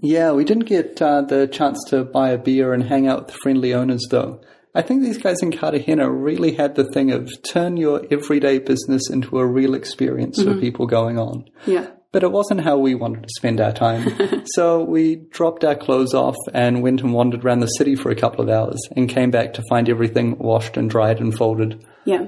Yeah, 0.00 0.32
we 0.32 0.44
didn't 0.44 0.64
get 0.64 1.00
uh, 1.00 1.22
the 1.22 1.46
chance 1.46 1.78
to 1.88 2.04
buy 2.04 2.30
a 2.30 2.38
beer 2.38 2.72
and 2.72 2.82
hang 2.82 3.06
out 3.06 3.26
with 3.26 3.36
friendly 3.36 3.74
owners 3.74 4.04
though. 4.10 4.40
I 4.74 4.82
think 4.82 5.02
these 5.02 5.18
guys 5.18 5.40
in 5.40 5.52
Cartagena 5.52 6.10
really 6.10 6.54
had 6.54 6.74
the 6.74 6.84
thing 6.84 7.12
of 7.12 7.30
turn 7.42 7.76
your 7.76 8.04
everyday 8.10 8.58
business 8.58 9.08
into 9.08 9.38
a 9.38 9.46
real 9.46 9.74
experience 9.74 10.40
mm-hmm. 10.40 10.54
for 10.54 10.60
people 10.60 10.86
going 10.86 11.16
on. 11.16 11.44
Yeah. 11.64 11.90
But 12.14 12.22
it 12.22 12.30
wasn't 12.30 12.60
how 12.60 12.78
we 12.78 12.94
wanted 12.94 13.24
to 13.24 13.28
spend 13.36 13.60
our 13.60 13.72
time. 13.72 14.44
so 14.54 14.84
we 14.84 15.16
dropped 15.16 15.64
our 15.64 15.74
clothes 15.74 16.14
off 16.14 16.36
and 16.52 16.80
went 16.80 17.00
and 17.00 17.12
wandered 17.12 17.44
around 17.44 17.58
the 17.58 17.66
city 17.66 17.96
for 17.96 18.12
a 18.12 18.14
couple 18.14 18.40
of 18.40 18.48
hours 18.48 18.80
and 18.94 19.08
came 19.08 19.32
back 19.32 19.54
to 19.54 19.64
find 19.68 19.88
everything 19.88 20.38
washed 20.38 20.76
and 20.76 20.88
dried 20.88 21.18
and 21.18 21.36
folded. 21.36 21.84
Yeah. 22.04 22.26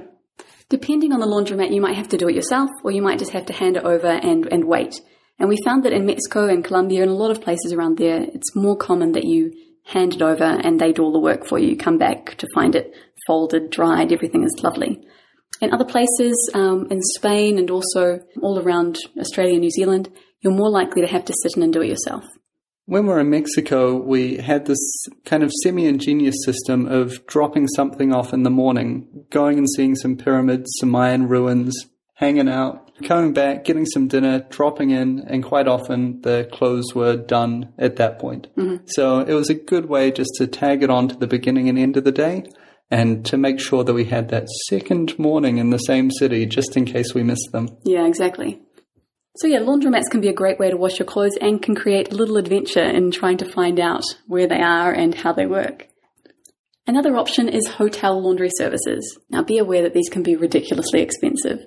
Depending 0.67 1.13
on 1.13 1.21
the 1.21 1.25
laundromat, 1.25 1.73
you 1.73 1.79
might 1.79 1.95
have 1.95 2.09
to 2.09 2.17
do 2.17 2.27
it 2.27 2.35
yourself 2.35 2.69
or 2.83 2.91
you 2.91 3.01
might 3.01 3.17
just 3.17 3.31
have 3.31 3.45
to 3.45 3.53
hand 3.53 3.77
it 3.77 3.85
over 3.85 4.07
and, 4.07 4.45
and 4.51 4.65
wait. 4.65 4.99
And 5.39 5.47
we 5.47 5.55
found 5.63 5.85
that 5.85 5.93
in 5.93 6.05
Mexico 6.05 6.49
and 6.49 6.65
Colombia 6.65 7.03
and 7.03 7.11
a 7.11 7.13
lot 7.13 7.31
of 7.31 7.39
places 7.39 7.71
around 7.71 7.97
there, 7.97 8.23
it's 8.23 8.57
more 8.57 8.75
common 8.75 9.13
that 9.13 9.23
you 9.23 9.53
hand 9.85 10.15
it 10.15 10.21
over 10.21 10.43
and 10.43 10.81
they 10.81 10.91
do 10.91 11.03
all 11.03 11.13
the 11.13 11.19
work 11.19 11.47
for 11.47 11.57
you. 11.57 11.69
You 11.69 11.77
come 11.77 11.97
back 11.97 12.35
to 12.39 12.47
find 12.53 12.75
it 12.75 12.93
folded, 13.25 13.69
dried, 13.69 14.11
everything 14.11 14.43
is 14.43 14.61
lovely. 14.61 15.07
In 15.61 15.73
other 15.73 15.85
places, 15.85 16.51
um, 16.53 16.87
in 16.91 17.01
Spain 17.01 17.57
and 17.57 17.69
also 17.71 18.19
all 18.41 18.59
around 18.59 18.97
Australia 19.19 19.53
and 19.53 19.61
New 19.61 19.71
Zealand, 19.71 20.09
you're 20.41 20.53
more 20.53 20.69
likely 20.69 21.01
to 21.01 21.07
have 21.07 21.25
to 21.25 21.33
sit 21.41 21.57
in 21.57 21.63
and 21.63 21.73
do 21.73 21.81
it 21.81 21.87
yourself. 21.87 22.23
When 22.85 23.03
we 23.03 23.09
were 23.09 23.19
in 23.19 23.29
Mexico, 23.29 23.97
we 23.97 24.37
had 24.37 24.65
this 24.65 24.79
kind 25.25 25.43
of 25.43 25.51
semi 25.63 25.85
ingenious 25.85 26.35
system 26.45 26.85
of 26.85 27.25
dropping 27.25 27.67
something 27.67 28.13
off 28.13 28.33
in 28.33 28.43
the 28.43 28.49
morning, 28.49 29.25
going 29.29 29.57
and 29.57 29.67
seeing 29.75 29.95
some 29.95 30.15
pyramids, 30.15 30.69
some 30.79 30.89
Mayan 30.89 31.27
ruins, 31.27 31.75
hanging 32.13 32.47
out, 32.47 32.89
coming 33.03 33.33
back, 33.33 33.65
getting 33.65 33.85
some 33.85 34.07
dinner, 34.07 34.39
dropping 34.49 34.91
in, 34.91 35.19
and 35.27 35.43
quite 35.43 35.67
often 35.67 36.21
the 36.21 36.49
clothes 36.51 36.95
were 36.95 37.17
done 37.17 37.73
at 37.77 37.97
that 37.97 38.19
point. 38.19 38.47
Mm-hmm. 38.55 38.85
So 38.87 39.19
it 39.19 39.33
was 39.33 39.49
a 39.49 39.53
good 39.53 39.87
way 39.87 40.11
just 40.11 40.31
to 40.37 40.47
tag 40.47 40.81
it 40.81 40.89
on 40.89 41.09
to 41.09 41.15
the 41.15 41.27
beginning 41.27 41.67
and 41.67 41.77
end 41.77 41.97
of 41.97 42.05
the 42.05 42.11
day 42.11 42.45
and 42.89 43.25
to 43.25 43.37
make 43.37 43.59
sure 43.59 43.83
that 43.83 43.93
we 43.93 44.05
had 44.05 44.29
that 44.29 44.47
second 44.67 45.17
morning 45.19 45.57
in 45.57 45.69
the 45.69 45.77
same 45.77 46.09
city 46.11 46.45
just 46.45 46.77
in 46.77 46.85
case 46.85 47.13
we 47.13 47.23
missed 47.23 47.49
them. 47.51 47.69
Yeah, 47.83 48.05
exactly. 48.07 48.61
So 49.37 49.47
yeah, 49.47 49.59
laundromats 49.59 50.09
can 50.09 50.21
be 50.21 50.29
a 50.29 50.33
great 50.33 50.57
way 50.57 50.71
to 50.71 50.77
wash 50.77 50.97
your 50.97 51.05
clothes 51.05 51.37
and 51.39 51.61
can 51.61 51.75
create 51.75 52.11
a 52.11 52.15
little 52.15 52.37
adventure 52.37 52.83
in 52.83 53.11
trying 53.11 53.37
to 53.37 53.51
find 53.51 53.79
out 53.79 54.03
where 54.25 54.47
they 54.47 54.61
are 54.61 54.91
and 54.91 55.13
how 55.13 55.31
they 55.31 55.45
work. 55.45 55.87
Another 56.87 57.17
option 57.17 57.49
is 57.49 57.67
hotel 57.67 58.19
laundry 58.19 58.49
services. 58.57 59.19
Now 59.29 59.43
be 59.43 59.57
aware 59.57 59.83
that 59.83 59.93
these 59.93 60.09
can 60.09 60.23
be 60.23 60.35
ridiculously 60.35 61.01
expensive. 61.01 61.59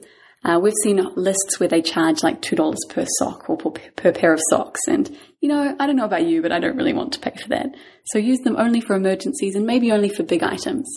Uh, 0.42 0.59
we've 0.61 0.72
seen 0.83 1.06
lists 1.16 1.61
where 1.61 1.68
they 1.68 1.83
charge 1.83 2.22
like 2.22 2.40
$2 2.40 2.74
per 2.88 3.04
sock 3.18 3.48
or 3.50 3.59
per, 3.59 3.70
per 3.94 4.12
pair 4.12 4.33
of 4.33 4.40
socks. 4.48 4.80
And, 4.88 5.14
you 5.40 5.48
know, 5.50 5.76
I 5.78 5.87
don't 5.87 5.96
know 5.96 6.06
about 6.06 6.26
you, 6.26 6.40
but 6.40 6.50
I 6.50 6.59
don't 6.59 6.76
really 6.76 6.94
want 6.94 7.12
to 7.12 7.20
pay 7.20 7.35
for 7.40 7.50
that. 7.50 7.68
So 8.06 8.18
use 8.18 8.38
them 8.40 8.56
only 8.56 8.80
for 8.80 8.96
emergencies 8.96 9.54
and 9.54 9.66
maybe 9.66 9.92
only 9.92 10.09
for 10.09 10.22
big 10.22 10.42
items. 10.42 10.90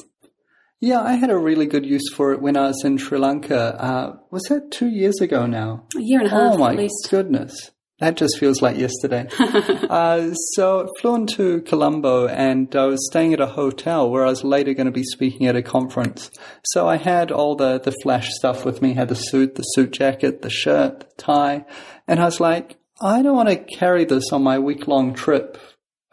Yeah, 0.84 1.00
I 1.02 1.14
had 1.14 1.30
a 1.30 1.38
really 1.38 1.66
good 1.66 1.86
use 1.86 2.14
for 2.14 2.34
it 2.34 2.42
when 2.42 2.58
I 2.58 2.68
was 2.68 2.84
in 2.84 2.98
Sri 2.98 3.18
Lanka. 3.18 3.82
Uh, 3.82 4.18
was 4.32 4.44
that 4.50 4.70
two 4.70 4.90
years 4.90 5.22
ago 5.22 5.46
now? 5.46 5.86
A 5.96 6.02
year 6.02 6.20
and 6.20 6.28
a 6.28 6.30
half, 6.30 6.56
oh 6.56 6.58
my 6.58 6.72
at 6.72 6.78
least. 6.78 7.08
goodness. 7.10 7.72
That 8.00 8.18
just 8.18 8.38
feels 8.38 8.62
like 8.62 8.76
yesterday. 8.76 9.30
uh, 9.40 10.34
so 10.34 10.82
I 10.82 11.00
flew 11.00 11.16
into 11.16 11.62
Colombo 11.62 12.28
and 12.28 12.76
I 12.76 12.88
was 12.88 13.08
staying 13.10 13.32
at 13.32 13.40
a 13.40 13.46
hotel 13.46 14.12
where 14.12 14.26
I 14.26 14.30
was 14.30 14.44
later 14.44 14.74
going 14.74 14.88
to 14.88 14.92
be 14.92 15.06
speaking 15.06 15.48
at 15.48 15.56
a 15.56 15.62
conference. 15.62 16.30
So 16.66 16.86
I 16.86 16.98
had 16.98 17.32
all 17.32 17.56
the, 17.56 17.80
the 17.80 17.96
flash 18.04 18.28
stuff 18.34 18.66
with 18.66 18.82
me, 18.82 18.94
had 18.94 19.08
the 19.08 19.16
suit, 19.16 19.56
the 19.56 19.64
suit 19.64 19.92
jacket, 19.92 20.42
the 20.42 20.50
shirt, 20.50 21.00
the 21.00 21.06
tie. 21.18 21.66
And 22.10 22.20
I 22.20 22.26
was 22.26 22.42
like, 22.42 22.76
I 23.02 23.22
don't 23.22 23.38
want 23.38 23.48
to 23.48 23.56
carry 23.56 24.04
this 24.04 24.34
on 24.34 24.44
my 24.44 24.60
week 24.60 24.86
long 24.90 25.14
trip 25.14 25.58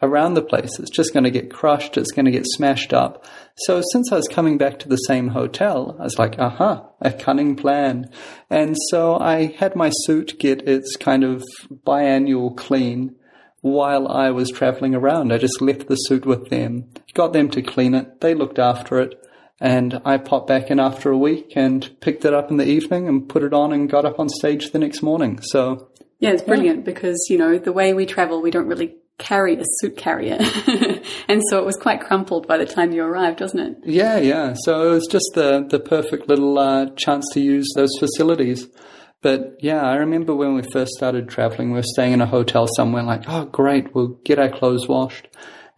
around 0.01 0.33
the 0.33 0.41
place. 0.41 0.79
It's 0.79 0.89
just 0.89 1.13
going 1.13 1.23
to 1.23 1.31
get 1.31 1.51
crushed. 1.51 1.97
It's 1.97 2.11
going 2.11 2.25
to 2.25 2.31
get 2.31 2.45
smashed 2.45 2.93
up. 2.93 3.25
So 3.55 3.81
since 3.91 4.11
I 4.11 4.15
was 4.15 4.27
coming 4.27 4.57
back 4.57 4.79
to 4.79 4.89
the 4.89 4.97
same 4.97 5.29
hotel, 5.29 5.95
I 5.99 6.03
was 6.03 6.17
like, 6.17 6.39
aha, 6.39 6.89
a 6.99 7.11
cunning 7.11 7.55
plan. 7.55 8.09
And 8.49 8.75
so 8.89 9.17
I 9.19 9.47
had 9.57 9.75
my 9.75 9.91
suit 10.03 10.39
get 10.39 10.67
its 10.67 10.95
kind 10.95 11.23
of 11.23 11.43
biannual 11.85 12.55
clean 12.57 13.15
while 13.61 14.07
I 14.07 14.31
was 14.31 14.49
traveling 14.49 14.95
around. 14.95 15.31
I 15.31 15.37
just 15.37 15.61
left 15.61 15.87
the 15.87 15.95
suit 15.95 16.25
with 16.25 16.49
them, 16.49 16.89
got 17.13 17.33
them 17.33 17.49
to 17.51 17.61
clean 17.61 17.93
it. 17.93 18.21
They 18.21 18.33
looked 18.33 18.59
after 18.59 18.99
it. 18.99 19.17
And 19.59 20.01
I 20.05 20.17
popped 20.17 20.47
back 20.47 20.71
in 20.71 20.79
after 20.79 21.11
a 21.11 21.17
week 21.17 21.53
and 21.55 21.87
picked 22.01 22.25
it 22.25 22.33
up 22.33 22.49
in 22.49 22.57
the 22.57 22.67
evening 22.67 23.07
and 23.07 23.29
put 23.29 23.43
it 23.43 23.53
on 23.53 23.71
and 23.71 23.87
got 23.87 24.05
up 24.05 24.19
on 24.19 24.27
stage 24.27 24.71
the 24.71 24.79
next 24.79 25.03
morning. 25.03 25.39
So 25.43 25.91
yeah, 26.17 26.31
it's 26.31 26.41
brilliant 26.41 26.79
yeah. 26.79 26.85
because, 26.85 27.27
you 27.29 27.37
know, 27.37 27.59
the 27.59 27.71
way 27.71 27.93
we 27.93 28.07
travel, 28.07 28.41
we 28.41 28.49
don't 28.49 28.67
really 28.67 28.95
carry 29.17 29.55
a 29.55 29.63
suit 29.79 29.97
carrier. 29.97 30.37
and 31.27 31.41
so 31.49 31.59
it 31.59 31.65
was 31.65 31.77
quite 31.77 32.01
crumpled 32.01 32.47
by 32.47 32.57
the 32.57 32.65
time 32.65 32.91
you 32.91 33.03
arrived, 33.03 33.41
wasn't 33.41 33.69
it? 33.69 33.77
Yeah, 33.85 34.17
yeah. 34.17 34.55
So 34.63 34.89
it 34.89 34.93
was 34.93 35.07
just 35.07 35.31
the, 35.35 35.65
the 35.69 35.79
perfect 35.79 36.27
little 36.27 36.57
uh, 36.57 36.87
chance 36.97 37.25
to 37.33 37.39
use 37.39 37.67
those 37.75 37.91
facilities. 37.99 38.67
But 39.21 39.57
yeah, 39.59 39.81
I 39.81 39.97
remember 39.97 40.35
when 40.35 40.55
we 40.55 40.63
first 40.73 40.91
started 40.93 41.29
traveling, 41.29 41.69
we 41.69 41.77
were 41.77 41.83
staying 41.83 42.13
in 42.13 42.21
a 42.21 42.25
hotel 42.25 42.67
somewhere 42.75 43.03
like, 43.03 43.23
oh, 43.27 43.45
great, 43.45 43.93
we'll 43.93 44.19
get 44.25 44.39
our 44.39 44.49
clothes 44.49 44.87
washed. 44.87 45.27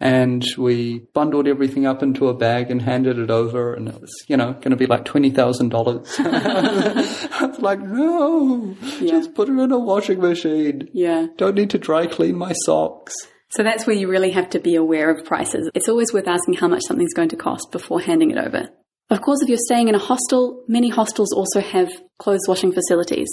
And 0.04 0.44
we 0.58 1.00
bundled 1.13 1.48
everything 1.48 1.86
up 1.86 2.04
into 2.04 2.28
a 2.28 2.34
bag 2.34 2.70
and 2.70 2.82
handed 2.82 3.18
it 3.18 3.32
over, 3.32 3.74
and 3.74 3.88
it 3.88 4.02
was, 4.02 4.12
you 4.28 4.36
know, 4.36 4.52
going 4.52 4.72
to 4.72 4.76
be 4.76 4.86
like 4.86 5.06
twenty 5.06 5.30
thousand 5.30 5.70
dollars. 5.70 6.13
I 6.20 7.46
was 7.50 7.60
like, 7.60 7.80
no, 7.80 8.76
yeah. 9.00 9.12
just 9.12 9.34
put 9.34 9.48
it 9.48 9.54
in 9.54 9.72
a 9.72 9.80
washing 9.80 10.20
machine. 10.20 10.89
Yeah, 10.92 11.28
don't 11.38 11.56
need 11.56 11.70
to 11.70 11.78
dry 11.78 12.06
clean 12.06 12.36
my 12.36 12.52
socks. 12.66 13.13
So 13.52 13.63
that's 13.63 13.88
where 13.88 13.96
you 13.96 14.10
really 14.10 14.32
have 14.32 14.50
to 14.50 14.60
be 14.60 14.76
aware 14.76 15.10
of 15.10 15.26
prices. 15.26 15.72
It's 15.74 15.88
always 15.88 16.12
worth 16.12 16.28
asking 16.28 16.56
how 16.56 16.68
much 16.68 16.82
something's 16.86 17.13
going 17.13 17.30
to 17.30 17.38
cost 17.38 17.72
before 17.72 18.02
handing 18.02 18.32
it 18.32 18.38
over. 18.38 18.68
Of 19.10 19.22
course, 19.22 19.42
if 19.42 19.48
you're 19.48 19.58
staying 19.58 19.88
in 19.88 19.96
a 19.96 20.00
hostel, 20.00 20.66
many 20.68 20.89
hostels 20.89 21.32
also 21.32 21.62
have 21.62 21.89
clothes 22.20 22.46
washing 22.50 22.74
facilities. 22.74 23.30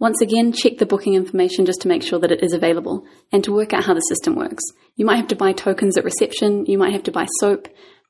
Once 0.00 0.22
again, 0.22 0.50
check 0.50 0.78
the 0.78 0.86
booking 0.86 1.14
information 1.14 1.66
just 1.66 1.82
to 1.82 1.88
make 1.88 2.02
sure 2.02 2.18
that 2.18 2.32
it 2.32 2.42
is 2.42 2.54
available 2.54 3.04
and 3.30 3.44
to 3.44 3.52
work 3.52 3.74
out 3.74 3.84
how 3.84 3.92
the 3.92 4.00
system 4.00 4.34
works. 4.34 4.64
You 4.96 5.04
might 5.04 5.18
have 5.18 5.28
to 5.28 5.36
buy 5.36 5.52
tokens 5.52 5.98
at 5.98 6.04
reception, 6.04 6.64
you 6.64 6.78
might 6.78 6.94
have 6.94 7.02
to 7.04 7.12
buy 7.12 7.26
soap. 7.38 7.68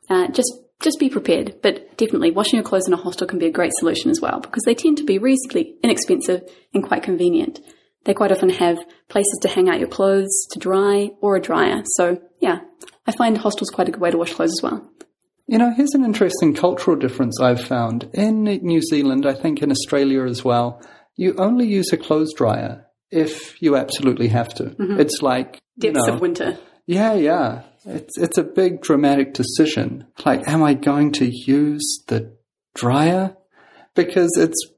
Uh, 0.09 0.29
just 0.29 0.53
just 0.81 0.99
be 0.99 1.11
prepared, 1.11 1.57
but 1.63 1.99
definitely 1.99 2.31
washing 2.31 2.57
your 2.57 2.65
clothes 2.65 2.87
in 2.87 2.95
a 2.95 2.97
hostel 2.97 3.27
can 3.27 3.39
be 3.39 3.47
a 3.47 3.53
great 3.53 3.73
solution 3.75 4.11
as 4.11 4.21
well 4.21 4.41
because 4.41 4.63
they 4.65 4.75
tend 4.75 4.97
to 4.97 5.05
be 5.05 5.19
reasonably 5.19 5.75
inexpensive 5.83 6.43
and 6.73 6.83
quite 6.83 7.03
convenient. 7.03 7.61
They 8.05 8.15
quite 8.15 8.33
often 8.33 8.49
have 8.49 8.79
places 9.09 9.39
to 9.43 9.49
hang 9.49 9.69
out 9.69 9.79
your 9.79 9.89
clothes 9.89 10.47
to 10.53 10.59
dry 10.59 11.11
or 11.21 11.37
a 11.37 11.41
dryer. 11.41 11.83
So, 11.97 12.23
yeah, 12.39 12.61
I 13.07 13.13
find 13.13 13.37
hostels 13.37 13.69
quite 13.69 13.89
a 13.89 13.93
good 13.93 14.01
way 14.01 14.11
to 14.11 14.17
wash 14.17 14.33
clothes 14.33 14.55
as 14.59 14.63
well. 14.63 14.91
You 15.47 15.59
know, 15.59 15.75
here's 15.77 15.93
an 15.93 16.05
interesting 16.05 16.55
cultural 16.55 16.97
difference 16.97 17.39
I've 17.41 17.61
found. 17.61 18.09
In 18.15 18.45
New 18.45 18.81
Zealand, 18.81 19.27
I 19.27 19.35
think 19.35 19.63
in 19.63 19.71
Australia 19.71 20.25
as 20.25 20.45
well, 20.45 20.81
you 21.17 21.35
only 21.37 21.67
use 21.67 21.93
a 21.93 21.97
clothes 21.97 22.33
dryer 22.35 22.87
if 23.11 23.61
you 23.61 23.77
absolutely 23.77 24.29
have 24.29 24.55
to. 24.55 24.65
Mm-hmm. 24.65 25.01
It's 25.01 25.23
like 25.23 25.61
depths 25.79 25.99
you 25.99 26.07
know, 26.07 26.15
of 26.15 26.21
winter. 26.21 26.59
Yeah, 26.87 27.15
yeah. 27.15 27.63
It's 27.85 28.19
it's 28.19 28.39
a 28.39 28.43
big 28.43 28.83
dramatic 28.83 29.35
decision. 29.35 30.07
Like, 30.25 30.47
am 30.49 30.63
I 30.63 30.75
going 30.75 31.13
to 31.13 31.27
use 31.27 32.05
the 32.09 32.37
dryer? 32.75 33.37
Because 33.95 34.31
it's 34.37 34.71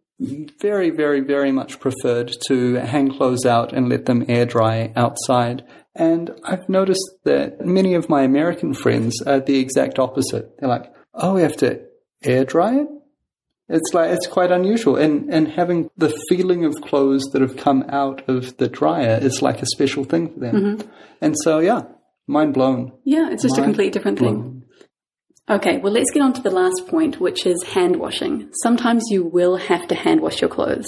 very, 0.60 0.90
very, 0.90 1.20
very 1.20 1.52
much 1.52 1.80
preferred 1.80 2.32
to 2.46 2.74
hang 2.74 3.10
clothes 3.10 3.44
out 3.44 3.72
and 3.72 3.88
let 3.88 4.06
them 4.06 4.24
air 4.28 4.46
dry 4.46 4.92
outside. 4.94 5.64
And 5.94 6.30
I've 6.44 6.68
noticed 6.68 7.10
that 7.24 7.66
many 7.66 7.94
of 7.94 8.08
my 8.08 8.22
American 8.22 8.72
friends 8.72 9.20
are 9.22 9.40
the 9.40 9.58
exact 9.58 9.98
opposite. 9.98 10.58
They're 10.58 10.68
like, 10.68 10.92
oh, 11.14 11.34
we 11.34 11.42
have 11.42 11.56
to 11.58 11.80
air 12.22 12.44
dry 12.44 12.76
it? 12.76 12.88
It's 13.68 13.94
like 13.94 14.10
it's 14.10 14.26
quite 14.26 14.50
unusual, 14.50 14.96
and 14.96 15.32
and 15.32 15.48
having 15.48 15.90
the 15.96 16.14
feeling 16.28 16.64
of 16.64 16.74
clothes 16.82 17.24
that 17.32 17.40
have 17.42 17.56
come 17.56 17.84
out 17.88 18.28
of 18.28 18.56
the 18.58 18.68
dryer 18.68 19.18
is 19.22 19.40
like 19.40 19.62
a 19.62 19.66
special 19.66 20.04
thing 20.04 20.32
for 20.32 20.40
them. 20.40 20.56
Mm-hmm. 20.56 20.90
And 21.20 21.34
so, 21.42 21.60
yeah, 21.60 21.82
mind 22.26 22.54
blown. 22.54 22.92
Yeah, 23.04 23.30
it's 23.30 23.42
just 23.42 23.56
mind 23.56 23.62
a 23.62 23.66
completely 23.66 23.90
different 23.90 24.18
blown. 24.18 24.42
thing. 24.42 24.62
Okay, 25.48 25.78
well, 25.78 25.92
let's 25.92 26.10
get 26.12 26.22
on 26.22 26.32
to 26.34 26.42
the 26.42 26.50
last 26.50 26.86
point, 26.86 27.20
which 27.20 27.46
is 27.46 27.62
hand 27.62 27.96
washing. 27.96 28.50
Sometimes 28.62 29.04
you 29.10 29.24
will 29.24 29.56
have 29.56 29.88
to 29.88 29.94
hand 29.94 30.20
wash 30.20 30.40
your 30.40 30.50
clothes. 30.50 30.86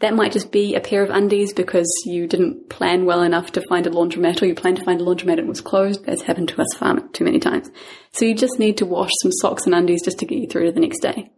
That 0.00 0.14
might 0.14 0.32
just 0.32 0.52
be 0.52 0.74
a 0.74 0.80
pair 0.80 1.02
of 1.02 1.08
undies 1.08 1.54
because 1.54 1.90
you 2.04 2.26
didn't 2.26 2.68
plan 2.68 3.06
well 3.06 3.22
enough 3.22 3.52
to 3.52 3.62
find 3.66 3.86
a 3.86 3.90
laundromat 3.90 4.42
or 4.42 4.46
you 4.46 4.54
planned 4.54 4.76
to 4.76 4.84
find 4.84 5.00
a 5.00 5.04
laundromat 5.04 5.38
and 5.38 5.40
it 5.40 5.46
was 5.46 5.62
closed. 5.62 6.04
That's 6.04 6.22
happened 6.22 6.48
to 6.48 6.60
us 6.60 6.76
far 6.76 7.00
too 7.14 7.24
many 7.24 7.38
times. 7.38 7.70
So 8.12 8.26
you 8.26 8.34
just 8.34 8.58
need 8.58 8.76
to 8.78 8.86
wash 8.86 9.10
some 9.22 9.32
socks 9.32 9.64
and 9.64 9.74
undies 9.74 10.04
just 10.04 10.18
to 10.18 10.26
get 10.26 10.38
you 10.38 10.48
through 10.48 10.66
to 10.66 10.72
the 10.72 10.80
next 10.80 11.00
day. 11.00 11.30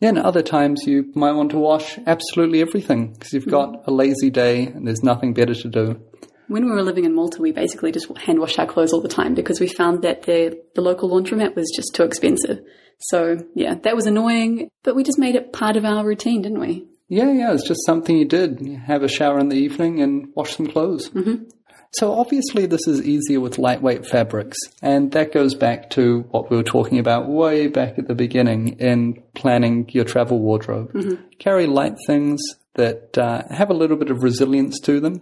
Yeah, 0.00 0.10
and 0.10 0.18
other 0.18 0.42
times 0.42 0.86
you 0.86 1.12
might 1.14 1.32
want 1.32 1.50
to 1.50 1.58
wash 1.58 1.98
absolutely 2.06 2.62
everything 2.62 3.12
because 3.12 3.32
you've 3.32 3.46
got 3.46 3.86
a 3.86 3.92
lazy 3.92 4.30
day 4.30 4.66
and 4.66 4.86
there's 4.86 5.02
nothing 5.02 5.34
better 5.34 5.54
to 5.54 5.68
do. 5.68 6.00
When 6.48 6.64
we 6.64 6.72
were 6.72 6.82
living 6.82 7.04
in 7.04 7.14
Malta, 7.14 7.40
we 7.40 7.52
basically 7.52 7.92
just 7.92 8.16
hand 8.18 8.40
washed 8.40 8.58
our 8.58 8.66
clothes 8.66 8.92
all 8.92 9.02
the 9.02 9.08
time 9.08 9.34
because 9.34 9.60
we 9.60 9.68
found 9.68 10.02
that 10.02 10.22
the, 10.22 10.58
the 10.74 10.80
local 10.80 11.10
laundromat 11.10 11.54
was 11.54 11.70
just 11.76 11.94
too 11.94 12.02
expensive. 12.02 12.60
So, 12.98 13.36
yeah, 13.54 13.74
that 13.82 13.94
was 13.94 14.06
annoying, 14.06 14.68
but 14.82 14.96
we 14.96 15.04
just 15.04 15.18
made 15.18 15.36
it 15.36 15.52
part 15.52 15.76
of 15.76 15.84
our 15.84 16.04
routine, 16.04 16.42
didn't 16.42 16.60
we? 16.60 16.86
Yeah, 17.08 17.30
yeah, 17.32 17.52
it's 17.52 17.66
just 17.66 17.84
something 17.84 18.16
you 18.16 18.26
did. 18.26 18.60
You 18.60 18.78
have 18.78 19.02
a 19.02 19.08
shower 19.08 19.38
in 19.38 19.48
the 19.48 19.56
evening 19.56 20.00
and 20.00 20.28
wash 20.34 20.56
some 20.56 20.66
clothes. 20.66 21.10
Mm-hmm. 21.10 21.44
So 21.92 22.12
obviously 22.12 22.66
this 22.66 22.86
is 22.86 23.02
easier 23.02 23.40
with 23.40 23.58
lightweight 23.58 24.06
fabrics, 24.06 24.56
and 24.80 25.10
that 25.12 25.32
goes 25.32 25.54
back 25.54 25.90
to 25.90 26.20
what 26.30 26.50
we 26.50 26.56
were 26.56 26.62
talking 26.62 26.98
about 26.98 27.28
way 27.28 27.66
back 27.66 27.98
at 27.98 28.06
the 28.06 28.14
beginning 28.14 28.78
in 28.78 29.22
planning 29.34 29.88
your 29.90 30.04
travel 30.04 30.38
wardrobe. 30.38 30.92
Mm-hmm. 30.92 31.22
Carry 31.38 31.66
light 31.66 31.96
things 32.06 32.40
that 32.74 33.18
uh, 33.18 33.42
have 33.50 33.70
a 33.70 33.74
little 33.74 33.96
bit 33.96 34.10
of 34.10 34.22
resilience 34.22 34.78
to 34.80 35.00
them, 35.00 35.20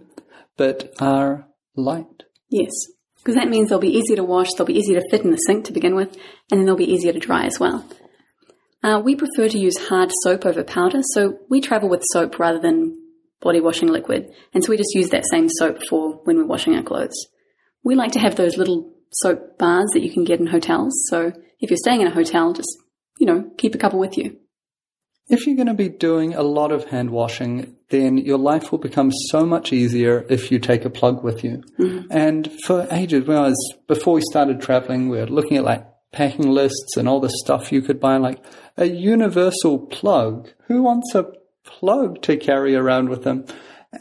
but 0.57 0.93
are 0.99 1.47
light. 1.75 2.23
Yes, 2.49 2.71
because 3.17 3.35
that 3.35 3.49
means 3.49 3.69
they'll 3.69 3.79
be 3.79 3.97
easier 3.97 4.17
to 4.17 4.23
wash, 4.23 4.49
they'll 4.55 4.67
be 4.67 4.77
easier 4.77 4.99
to 4.99 5.09
fit 5.09 5.23
in 5.23 5.31
the 5.31 5.37
sink 5.37 5.65
to 5.65 5.73
begin 5.73 5.95
with, 5.95 6.15
and 6.51 6.59
then 6.59 6.65
they'll 6.65 6.75
be 6.75 6.91
easier 6.91 7.13
to 7.13 7.19
dry 7.19 7.45
as 7.45 7.59
well. 7.59 7.83
Uh, 8.83 9.01
we 9.03 9.15
prefer 9.15 9.49
to 9.49 9.57
use 9.57 9.89
hard 9.89 10.11
soap 10.21 10.45
over 10.45 10.63
powder, 10.63 11.01
so 11.13 11.39
we 11.49 11.61
travel 11.61 11.89
with 11.89 12.03
soap 12.13 12.37
rather 12.37 12.59
than 12.59 12.98
body 13.41 13.61
washing 13.61 13.89
liquid. 13.89 14.29
And 14.53 14.63
so 14.63 14.69
we 14.69 14.77
just 14.77 14.93
use 14.93 15.09
that 15.09 15.25
same 15.29 15.49
soap 15.49 15.79
for 15.89 16.21
when 16.23 16.37
we're 16.37 16.45
washing 16.45 16.75
our 16.75 16.83
clothes. 16.83 17.27
We 17.83 17.95
like 17.95 18.11
to 18.13 18.19
have 18.19 18.35
those 18.35 18.57
little 18.57 18.93
soap 19.11 19.57
bars 19.57 19.89
that 19.93 20.03
you 20.03 20.11
can 20.11 20.23
get 20.23 20.39
in 20.39 20.47
hotels. 20.47 20.93
So 21.09 21.31
if 21.59 21.69
you're 21.69 21.77
staying 21.77 22.01
in 22.01 22.07
a 22.07 22.13
hotel, 22.13 22.53
just, 22.53 22.77
you 23.17 23.25
know, 23.25 23.49
keep 23.57 23.75
a 23.75 23.77
couple 23.77 23.99
with 23.99 24.17
you. 24.17 24.37
If 25.29 25.45
you're 25.45 25.55
going 25.55 25.67
to 25.67 25.75
be 25.75 25.89
doing 25.89 26.33
a 26.33 26.41
lot 26.41 26.71
of 26.71 26.85
hand 26.85 27.11
washing, 27.11 27.75
then 27.89 28.17
your 28.17 28.39
life 28.39 28.71
will 28.71 28.79
become 28.79 29.11
so 29.29 29.45
much 29.45 29.71
easier 29.71 30.25
if 30.27 30.51
you 30.51 30.57
take 30.57 30.85
a 30.85 30.89
plug 30.89 31.23
with 31.23 31.43
you. 31.43 31.63
Mm-hmm. 31.79 32.07
And 32.09 32.51
for 32.65 32.87
ages, 32.89 33.25
when 33.25 33.37
I 33.37 33.41
was, 33.41 33.75
before 33.87 34.15
we 34.15 34.21
started 34.21 34.59
traveling, 34.59 35.07
we 35.07 35.17
were 35.17 35.27
looking 35.27 35.57
at 35.57 35.63
like 35.63 35.85
packing 36.11 36.49
lists 36.49 36.97
and 36.97 37.07
all 37.07 37.19
the 37.19 37.29
stuff 37.29 37.71
you 37.71 37.83
could 37.83 37.99
buy, 37.99 38.17
like 38.17 38.43
a 38.75 38.85
universal 38.85 39.77
plug. 39.77 40.49
Who 40.67 40.81
wants 40.81 41.13
a 41.13 41.31
plug 41.69 42.21
to 42.23 42.37
carry 42.37 42.75
around 42.75 43.09
with 43.09 43.23
them. 43.23 43.45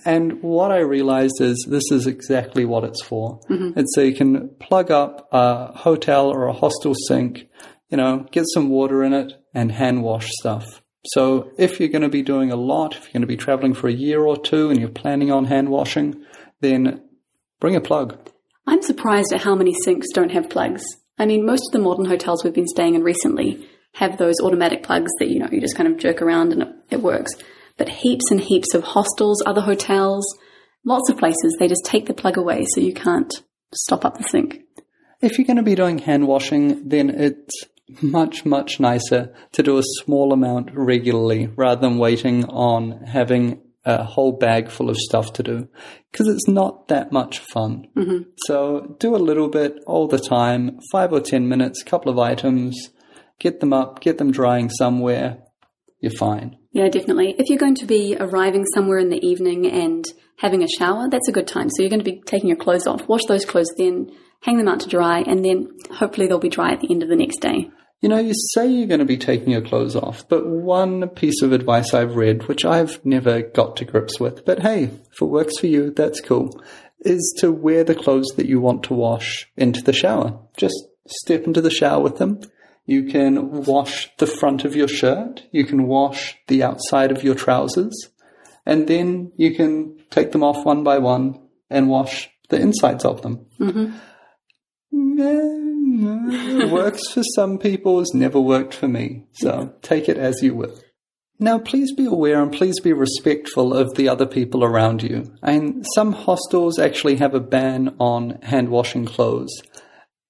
And 0.04 0.42
what 0.42 0.70
I 0.70 0.80
realized 0.80 1.40
is 1.40 1.66
this 1.68 1.90
is 1.90 2.06
exactly 2.06 2.64
what 2.64 2.84
it's 2.84 3.02
for. 3.02 3.40
Mm-hmm. 3.48 3.78
It's 3.78 3.94
so 3.94 4.02
you 4.02 4.14
can 4.14 4.50
plug 4.60 4.90
up 4.90 5.28
a 5.32 5.72
hotel 5.78 6.28
or 6.28 6.46
a 6.46 6.52
hostel 6.52 6.94
sink, 7.06 7.48
you 7.88 7.96
know, 7.96 8.26
get 8.30 8.44
some 8.52 8.68
water 8.68 9.02
in 9.02 9.14
it 9.14 9.32
and 9.54 9.72
hand 9.72 10.02
wash 10.02 10.28
stuff. 10.40 10.82
So 11.06 11.52
if 11.56 11.80
you're 11.80 11.88
going 11.88 12.02
to 12.02 12.10
be 12.10 12.22
doing 12.22 12.52
a 12.52 12.56
lot, 12.56 12.94
if 12.96 13.04
you're 13.04 13.12
going 13.12 13.22
to 13.22 13.26
be 13.26 13.36
traveling 13.36 13.72
for 13.72 13.88
a 13.88 13.92
year 13.92 14.22
or 14.22 14.36
two 14.36 14.68
and 14.68 14.78
you're 14.78 14.90
planning 14.90 15.30
on 15.30 15.46
hand 15.46 15.70
washing, 15.70 16.22
then 16.60 17.02
bring 17.60 17.76
a 17.76 17.80
plug. 17.80 18.18
I'm 18.66 18.82
surprised 18.82 19.32
at 19.32 19.42
how 19.42 19.54
many 19.54 19.74
sinks 19.84 20.08
don't 20.12 20.32
have 20.32 20.50
plugs. 20.50 20.82
I 21.18 21.24
mean, 21.24 21.46
most 21.46 21.62
of 21.68 21.72
the 21.72 21.78
modern 21.78 22.04
hotels 22.04 22.44
we've 22.44 22.52
been 22.52 22.68
staying 22.68 22.94
in 22.94 23.02
recently 23.02 23.66
have 23.94 24.18
those 24.18 24.34
automatic 24.42 24.82
plugs 24.82 25.10
that, 25.18 25.30
you 25.30 25.38
know, 25.38 25.48
you 25.50 25.62
just 25.62 25.76
kind 25.76 25.90
of 25.90 25.98
jerk 25.98 26.20
around 26.20 26.52
and 26.52 26.62
it, 26.62 26.68
it 26.90 27.02
works 27.02 27.32
but 27.78 27.88
heaps 27.88 28.30
and 28.30 28.40
heaps 28.40 28.74
of 28.74 28.82
hostels, 28.82 29.42
other 29.46 29.62
hotels, 29.62 30.26
lots 30.84 31.08
of 31.08 31.16
places, 31.16 31.56
they 31.58 31.68
just 31.68 31.84
take 31.84 32.06
the 32.06 32.14
plug 32.14 32.36
away 32.36 32.66
so 32.74 32.80
you 32.80 32.92
can't 32.92 33.42
stop 33.74 34.04
up 34.04 34.18
the 34.18 34.24
sink. 34.24 34.60
If 35.20 35.38
you're 35.38 35.46
going 35.46 35.56
to 35.56 35.62
be 35.62 35.74
doing 35.74 35.98
hand 35.98 36.26
washing, 36.26 36.88
then 36.88 37.10
it's 37.10 37.54
much, 38.02 38.44
much 38.44 38.78
nicer 38.78 39.34
to 39.52 39.62
do 39.62 39.78
a 39.78 39.82
small 40.04 40.32
amount 40.32 40.70
regularly 40.74 41.46
rather 41.56 41.80
than 41.80 41.98
waiting 41.98 42.44
on 42.44 43.04
having 43.04 43.62
a 43.84 44.04
whole 44.04 44.32
bag 44.32 44.68
full 44.68 44.90
of 44.90 44.96
stuff 44.98 45.32
to 45.32 45.42
do 45.42 45.68
because 46.12 46.28
it's 46.28 46.46
not 46.46 46.88
that 46.88 47.10
much 47.10 47.38
fun. 47.38 47.88
Mm-hmm. 47.96 48.30
So 48.46 48.96
do 48.98 49.16
a 49.16 49.18
little 49.18 49.48
bit 49.48 49.76
all 49.86 50.06
the 50.06 50.18
time, 50.18 50.78
five 50.92 51.12
or 51.12 51.20
ten 51.20 51.48
minutes, 51.48 51.82
couple 51.82 52.12
of 52.12 52.18
items, 52.18 52.90
get 53.38 53.60
them 53.60 53.72
up, 53.72 54.00
get 54.00 54.18
them 54.18 54.30
drying 54.30 54.68
somewhere, 54.68 55.38
you're 56.00 56.12
fine. 56.12 56.57
Yeah, 56.72 56.88
definitely. 56.88 57.34
If 57.38 57.48
you're 57.48 57.58
going 57.58 57.76
to 57.76 57.86
be 57.86 58.16
arriving 58.18 58.64
somewhere 58.74 58.98
in 58.98 59.08
the 59.08 59.24
evening 59.26 59.66
and 59.66 60.04
having 60.36 60.62
a 60.62 60.68
shower, 60.78 61.08
that's 61.10 61.28
a 61.28 61.32
good 61.32 61.46
time. 61.46 61.70
So 61.70 61.82
you're 61.82 61.90
going 61.90 62.04
to 62.04 62.10
be 62.10 62.20
taking 62.26 62.48
your 62.48 62.58
clothes 62.58 62.86
off, 62.86 63.08
wash 63.08 63.24
those 63.26 63.44
clothes, 63.44 63.72
then 63.78 64.10
hang 64.42 64.58
them 64.58 64.68
out 64.68 64.80
to 64.80 64.88
dry, 64.88 65.20
and 65.20 65.44
then 65.44 65.68
hopefully 65.92 66.26
they'll 66.26 66.38
be 66.38 66.48
dry 66.48 66.72
at 66.72 66.80
the 66.80 66.90
end 66.90 67.02
of 67.02 67.08
the 67.08 67.16
next 67.16 67.40
day. 67.40 67.70
You 68.00 68.08
know, 68.08 68.18
you 68.18 68.32
say 68.52 68.68
you're 68.68 68.86
going 68.86 69.00
to 69.00 69.06
be 69.06 69.16
taking 69.16 69.50
your 69.50 69.62
clothes 69.62 69.96
off, 69.96 70.28
but 70.28 70.46
one 70.46 71.08
piece 71.08 71.42
of 71.42 71.52
advice 71.52 71.92
I've 71.92 72.14
read, 72.14 72.46
which 72.46 72.64
I've 72.64 73.04
never 73.04 73.42
got 73.42 73.76
to 73.78 73.84
grips 73.84 74.20
with, 74.20 74.44
but 74.44 74.60
hey, 74.60 74.84
if 74.84 75.20
it 75.20 75.24
works 75.24 75.58
for 75.58 75.66
you, 75.66 75.90
that's 75.90 76.20
cool, 76.20 76.62
is 77.00 77.34
to 77.40 77.50
wear 77.50 77.82
the 77.82 77.96
clothes 77.96 78.28
that 78.36 78.46
you 78.46 78.60
want 78.60 78.84
to 78.84 78.94
wash 78.94 79.50
into 79.56 79.82
the 79.82 79.92
shower. 79.92 80.38
Just 80.56 80.76
step 81.08 81.44
into 81.44 81.60
the 81.60 81.70
shower 81.70 82.00
with 82.00 82.18
them 82.18 82.40
you 82.88 83.04
can 83.04 83.64
wash 83.64 84.10
the 84.16 84.26
front 84.26 84.64
of 84.64 84.74
your 84.74 84.88
shirt. 84.88 85.42
You 85.50 85.66
can 85.66 85.86
wash 85.86 86.38
the 86.46 86.62
outside 86.62 87.12
of 87.12 87.22
your 87.22 87.34
trousers. 87.34 87.94
And 88.64 88.88
then 88.88 89.30
you 89.36 89.54
can 89.54 89.98
take 90.08 90.32
them 90.32 90.42
off 90.42 90.64
one 90.64 90.84
by 90.84 90.96
one 90.96 91.38
and 91.68 91.90
wash 91.90 92.30
the 92.48 92.58
insides 92.58 93.04
of 93.04 93.20
them. 93.20 93.44
Mm-hmm. 93.60 93.92
works 96.72 97.10
for 97.12 97.22
some 97.34 97.58
people, 97.58 97.98
has 97.98 98.14
never 98.14 98.40
worked 98.40 98.72
for 98.72 98.88
me. 98.88 99.26
So 99.32 99.74
take 99.82 100.08
it 100.08 100.16
as 100.16 100.42
you 100.42 100.54
will. 100.54 100.74
Now, 101.38 101.58
please 101.58 101.92
be 101.92 102.06
aware 102.06 102.42
and 102.42 102.50
please 102.50 102.80
be 102.80 102.94
respectful 102.94 103.74
of 103.74 103.96
the 103.96 104.08
other 104.08 104.26
people 104.26 104.64
around 104.64 105.02
you. 105.02 105.30
And 105.42 105.84
some 105.94 106.12
hostels 106.12 106.78
actually 106.78 107.16
have 107.16 107.34
a 107.34 107.40
ban 107.40 107.96
on 108.00 108.40
hand 108.40 108.70
washing 108.70 109.04
clothes. 109.04 109.52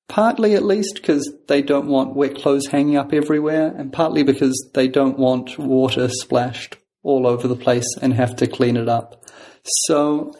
Partly, 0.08 0.54
at 0.54 0.64
least, 0.64 0.94
because 0.94 1.30
they 1.48 1.60
don't 1.60 1.86
want 1.86 2.16
wet 2.16 2.34
clothes 2.34 2.66
hanging 2.66 2.96
up 2.96 3.12
everywhere, 3.12 3.74
and 3.76 3.92
partly 3.92 4.22
because 4.22 4.70
they 4.74 4.88
don't 4.88 5.18
want 5.18 5.58
water 5.58 6.08
splashed 6.08 6.76
all 7.02 7.26
over 7.26 7.46
the 7.46 7.56
place 7.56 7.86
and 8.00 8.14
have 8.14 8.34
to 8.36 8.46
clean 8.46 8.76
it 8.76 8.88
up. 8.88 9.22
So, 9.86 10.34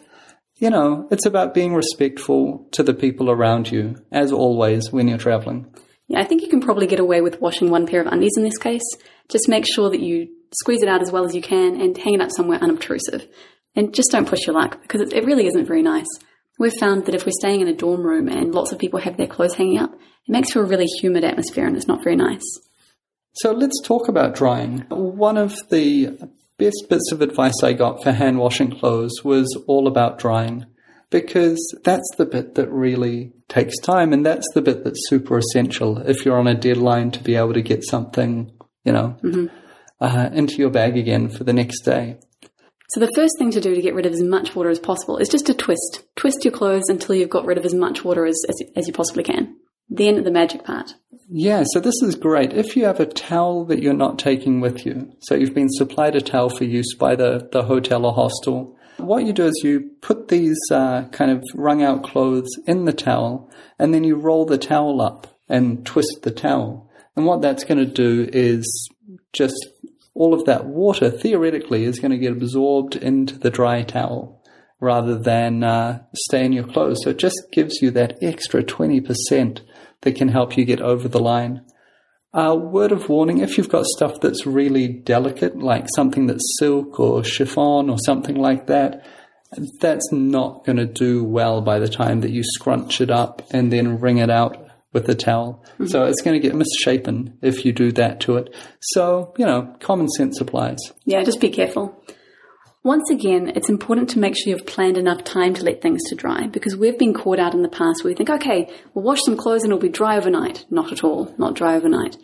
you 0.57 0.70
know, 0.70 1.07
it's 1.11 1.26
about 1.26 1.54
being 1.54 1.74
respectful 1.74 2.66
to 2.72 2.83
the 2.83 2.94
people 2.94 3.31
around 3.31 3.70
you, 3.70 3.96
as 4.11 4.33
always, 4.33 4.90
when 4.90 5.07
you're 5.07 5.18
traveling. 5.18 5.66
Yeah, 6.09 6.20
I 6.20 6.24
think 6.24 6.42
you 6.42 6.48
can 6.48 6.61
probably 6.61 6.87
get 6.87 7.00
away 7.00 7.20
with 7.20 7.40
washing 7.40 7.70
one 7.70 7.87
pair 7.87 8.00
of 8.00 8.07
undies 8.07 8.37
in 8.37 8.42
this 8.42 8.57
case. 8.57 8.83
Just 9.28 9.48
make 9.48 9.66
sure 9.66 9.90
that 9.90 10.00
you 10.00 10.28
squeeze 10.59 10.83
it 10.83 10.88
out 10.88 11.02
as 11.02 11.12
well 11.12 11.26
as 11.26 11.35
you 11.35 11.42
can 11.42 11.81
and 11.81 11.96
hang 11.96 12.14
it 12.14 12.20
up 12.22 12.31
somewhere 12.35 12.59
unobtrusive. 12.59 13.26
And 13.76 13.94
just 13.94 14.11
don't 14.11 14.26
push 14.26 14.46
your 14.46 14.54
luck 14.54 14.81
because 14.81 15.12
it, 15.12 15.24
really 15.24 15.46
isn't 15.46 15.66
very 15.66 15.83
nice. 15.83 16.07
We've 16.59 16.73
found 16.79 17.07
that 17.07 17.14
if 17.14 17.25
we're 17.25 17.33
staying 17.38 17.61
in 17.61 17.68
a 17.68 17.75
dorm 17.75 18.03
room 18.03 18.29
and 18.29 18.53
lots 18.53 18.73
of 18.73 18.79
people 18.79 19.01
have 19.01 19.16
their 19.16 19.27
clothes 19.29 19.55
hanging 19.55 19.79
up, 19.79 19.94
it 19.94 20.01
makes 20.29 20.51
for 20.51 20.62
a 20.62 20.66
really 20.66 20.87
humid 21.01 21.25
atmosphere 21.25 21.66
and 21.66 21.77
it's 21.77 21.87
not 21.87 22.03
very 22.03 22.16
nice. 22.16 22.44
So 23.35 23.53
let's 23.53 23.81
talk 23.85 24.09
about 24.09 24.35
drying. 24.35 24.81
One 24.88 25.37
of 25.37 25.55
the 25.71 26.18
best 26.59 26.87
bits 26.90 27.12
of 27.12 27.23
advice 27.23 27.62
I 27.62 27.73
got 27.73 28.03
for 28.03 28.11
hand 28.11 28.38
washing 28.38 28.71
clothes 28.71 29.23
was 29.23 29.47
all 29.68 29.87
about 29.87 30.18
drying 30.18 30.66
because 31.11 31.59
that's 31.85 32.11
the 32.16 32.27
bit 32.27 32.57
that 32.57 32.68
really 32.71 33.33
takes 33.49 33.79
time 33.79 34.12
and 34.12 34.27
that's 34.27 34.47
the 34.55 34.61
bit 34.61 34.85
that's 34.85 35.09
super 35.09 35.38
essential 35.38 35.99
if 35.99 36.25
you're 36.25 36.38
on 36.38 36.49
a 36.49 36.55
deadline 36.55 37.11
to 37.12 37.23
be 37.23 37.37
able 37.37 37.55
to 37.55 37.62
get 37.62 37.85
something, 37.85 38.51
you 38.85 38.92
know, 38.92 39.16
mm-hmm. 39.23 39.47
uh, 40.01 40.31
into 40.33 40.57
your 40.57 40.71
bag 40.71 40.97
again 40.97 41.29
for 41.29 41.44
the 41.44 41.53
next 41.53 41.83
day. 41.83 42.18
So 42.90 43.01
the 43.01 43.12
first 43.14 43.35
thing 43.38 43.51
to 43.51 43.61
do 43.61 43.74
to 43.74 43.83
get 43.83 43.94
rid 43.94 44.07
of 44.07 44.12
as 44.12 44.22
much 44.22 44.57
water 44.57 44.70
as 44.70 44.79
possible 44.79 45.18
is 45.18 45.29
just 45.29 45.46
to 45.46 45.55
twist. 45.55 46.05
Twist 46.16 46.44
your 46.44 46.53
clothes 46.53 46.88
until 46.88 47.14
you've 47.14 47.29
got 47.29 47.44
rid 47.44 47.59
of 47.59 47.66
as 47.66 47.74
much 47.74 48.03
water 48.03 48.24
as, 48.24 48.40
as, 48.48 48.62
as 48.77 48.87
you 48.87 48.94
possibly 48.94 49.22
can. 49.22 49.57
Then 49.90 50.22
the 50.22 50.31
magic 50.31 50.64
part. 50.64 50.94
Yeah, 51.31 51.64
so 51.72 51.81
this 51.81 52.03
is 52.03 52.14
great. 52.14 52.55
If 52.55 52.77
you 52.77 52.87
have 52.87 53.01
a 53.01 53.07
towel 53.07 53.66
that 53.66 53.83
you're 53.83 53.92
not 53.92 54.18
taking 54.18 54.61
with 54.61 54.87
you, 54.87 55.12
so 55.20 55.35
you've 55.35 55.55
been 55.55 55.68
supplied 55.70 56.16
a 56.16 56.22
towel 56.22 56.48
for 56.48 56.64
use 56.64 56.94
by 56.94 57.14
the, 57.14 57.48
the 57.53 57.64
hotel 57.64 58.07
or 58.07 58.14
hostel, 58.14 58.77
what 58.96 59.24
you 59.24 59.35
do 59.35 59.46
is 59.46 59.61
you 59.62 59.90
put 60.01 60.29
these 60.29 60.59
uh, 60.70 61.05
kind 61.12 61.31
of 61.31 61.44
wrung 61.55 61.83
out 61.83 62.03
clothes 62.03 62.48
in 62.66 62.87
the 62.87 62.92
towel 62.92 63.51
and 63.79 63.92
then 63.92 64.05
you 64.05 64.16
roll 64.16 64.46
the 64.46 64.59
towel 64.59 65.03
up 65.03 65.38
and 65.48 65.85
twist 65.85 66.22
the 66.22 66.31
towel. 66.31 66.90
And 67.16 67.27
what 67.27 67.42
that's 67.42 67.64
going 67.64 67.79
to 67.79 67.87
do 67.87 68.29
is 68.33 68.90
just 69.33 69.68
all 70.18 70.35
of 70.35 70.44
that 70.46 70.66
water 70.66 71.11
theoretically 71.11 71.85
is 71.85 72.00
going 72.00 72.11
to 72.11 72.18
get 72.18 72.33
absorbed 72.33 72.96
into 72.96 73.38
the 73.38 73.50
dry 73.50 73.83
towel 73.83 74.42
rather 74.81 75.16
than 75.16 75.62
uh, 75.62 76.02
stay 76.12 76.44
in 76.44 76.52
your 76.52 76.66
clothes. 76.66 76.98
So 77.04 77.11
it 77.11 77.18
just 77.18 77.40
gives 77.52 77.81
you 77.81 77.92
that 77.92 78.18
extra 78.20 78.64
20% 78.64 79.61
that 80.00 80.16
can 80.16 80.28
help 80.28 80.59
you 80.59 80.64
get 80.64 80.81
over 80.81 81.07
the 81.07 81.20
line. 81.20 81.64
Uh, 82.35 82.57
word 82.61 82.90
of 82.90 83.09
warning 83.09 83.38
if 83.38 83.57
you've 83.57 83.68
got 83.68 83.85
stuff 83.87 84.20
that's 84.20 84.44
really 84.44 84.88
delicate, 84.88 85.57
like 85.57 85.87
something 85.94 86.26
that's 86.26 86.57
silk 86.59 86.98
or 86.98 87.22
chiffon 87.22 87.88
or 87.88 87.96
something 87.98 88.37
like 88.37 88.66
that, 88.66 89.07
that's 89.81 90.11
not 90.11 90.64
going 90.66 90.78
to 90.78 90.85
do 90.85 91.22
well 91.22 91.61
by 91.61 91.78
the 91.78 91.88
time 91.88 92.22
that 92.22 92.33
you 92.33 92.42
scrunch 92.42 93.00
it 93.00 93.11
up 93.11 93.42
and 93.52 93.72
then 93.72 94.00
wring 94.00 94.18
it 94.18 94.31
out 94.31 94.67
with 94.98 95.08
a 95.08 95.14
towel. 95.14 95.64
So 95.78 96.00
mm-hmm. 96.00 96.11
it's 96.11 96.22
going 96.22 96.40
to 96.40 96.46
get 96.46 96.54
misshapen 96.54 97.38
if 97.42 97.64
you 97.64 97.72
do 97.72 97.92
that 97.92 98.20
to 98.20 98.37
it. 98.37 98.54
So, 98.80 99.34
you 99.38 99.46
know, 99.46 99.74
common 99.80 100.08
sense 100.08 100.40
applies. 100.40 100.78
Yeah, 101.04 101.22
just 101.22 101.40
be 101.40 101.50
careful. 101.50 102.02
Once 102.84 103.11
again, 103.11 103.52
it's 103.54 103.68
important 103.68 104.08
to 104.11 104.18
make 104.18 104.37
sure 104.37 104.52
you've 104.52 104.66
planned 104.66 104.96
enough 104.96 105.24
time 105.24 105.52
to 105.52 105.64
let 105.64 105.82
things 105.82 106.00
to 106.08 106.14
dry 106.14 106.46
because 106.46 106.76
we've 106.76 106.98
been 106.98 107.12
caught 107.12 107.38
out 107.38 107.52
in 107.52 107.62
the 107.62 107.68
past 107.68 108.02
where 108.02 108.12
we 108.12 108.14
think, 108.14 108.30
okay, 108.30 108.72
we'll 108.94 109.04
wash 109.04 109.20
some 109.24 109.37
clothes 109.37 109.62
and 109.64 109.72
it'll 109.72 109.82
be 109.82 109.88
dry 109.88 110.16
overnight. 110.16 110.64
Not 110.70 110.92
at 110.92 111.02
all, 111.02 111.34
not 111.38 111.54
dry 111.54 111.74
overnight. 111.74 112.16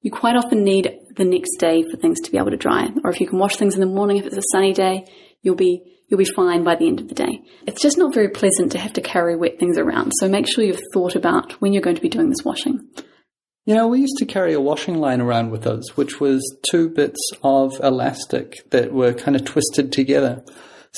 You 0.00 0.10
quite 0.10 0.36
often 0.36 0.64
need 0.64 0.98
the 1.16 1.24
next 1.24 1.58
day 1.58 1.82
for 1.82 1.98
things 1.98 2.20
to 2.22 2.30
be 2.30 2.38
able 2.38 2.50
to 2.50 2.56
dry. 2.56 2.88
Or 3.04 3.10
if 3.10 3.20
you 3.20 3.26
can 3.26 3.38
wash 3.38 3.56
things 3.56 3.74
in 3.74 3.80
the 3.80 3.86
morning 3.86 4.16
if 4.16 4.26
it's 4.26 4.36
a 4.36 4.42
sunny 4.52 4.72
day, 4.72 5.06
you'll 5.42 5.54
be 5.54 5.82
you'll 6.10 6.18
be 6.18 6.24
fine 6.24 6.64
by 6.64 6.74
the 6.74 6.86
end 6.86 7.00
of 7.00 7.08
the 7.08 7.14
day. 7.14 7.42
It's 7.66 7.80
just 7.80 7.96
not 7.96 8.12
very 8.12 8.28
pleasant 8.28 8.72
to 8.72 8.78
have 8.78 8.92
to 8.94 9.00
carry 9.00 9.36
wet 9.36 9.58
things 9.58 9.78
around. 9.78 10.12
So 10.18 10.28
make 10.28 10.48
sure 10.48 10.64
you've 10.64 10.82
thought 10.92 11.14
about 11.14 11.52
when 11.60 11.72
you're 11.72 11.82
going 11.82 11.96
to 11.96 12.02
be 12.02 12.08
doing 12.08 12.28
this 12.28 12.44
washing. 12.44 12.88
You 13.64 13.74
know, 13.74 13.86
we 13.86 14.00
used 14.00 14.16
to 14.18 14.26
carry 14.26 14.52
a 14.52 14.60
washing 14.60 14.98
line 14.98 15.20
around 15.20 15.50
with 15.50 15.66
us, 15.66 15.96
which 15.96 16.18
was 16.18 16.42
two 16.68 16.88
bits 16.88 17.20
of 17.44 17.78
elastic 17.82 18.68
that 18.70 18.92
were 18.92 19.12
kind 19.12 19.36
of 19.36 19.44
twisted 19.44 19.92
together. 19.92 20.44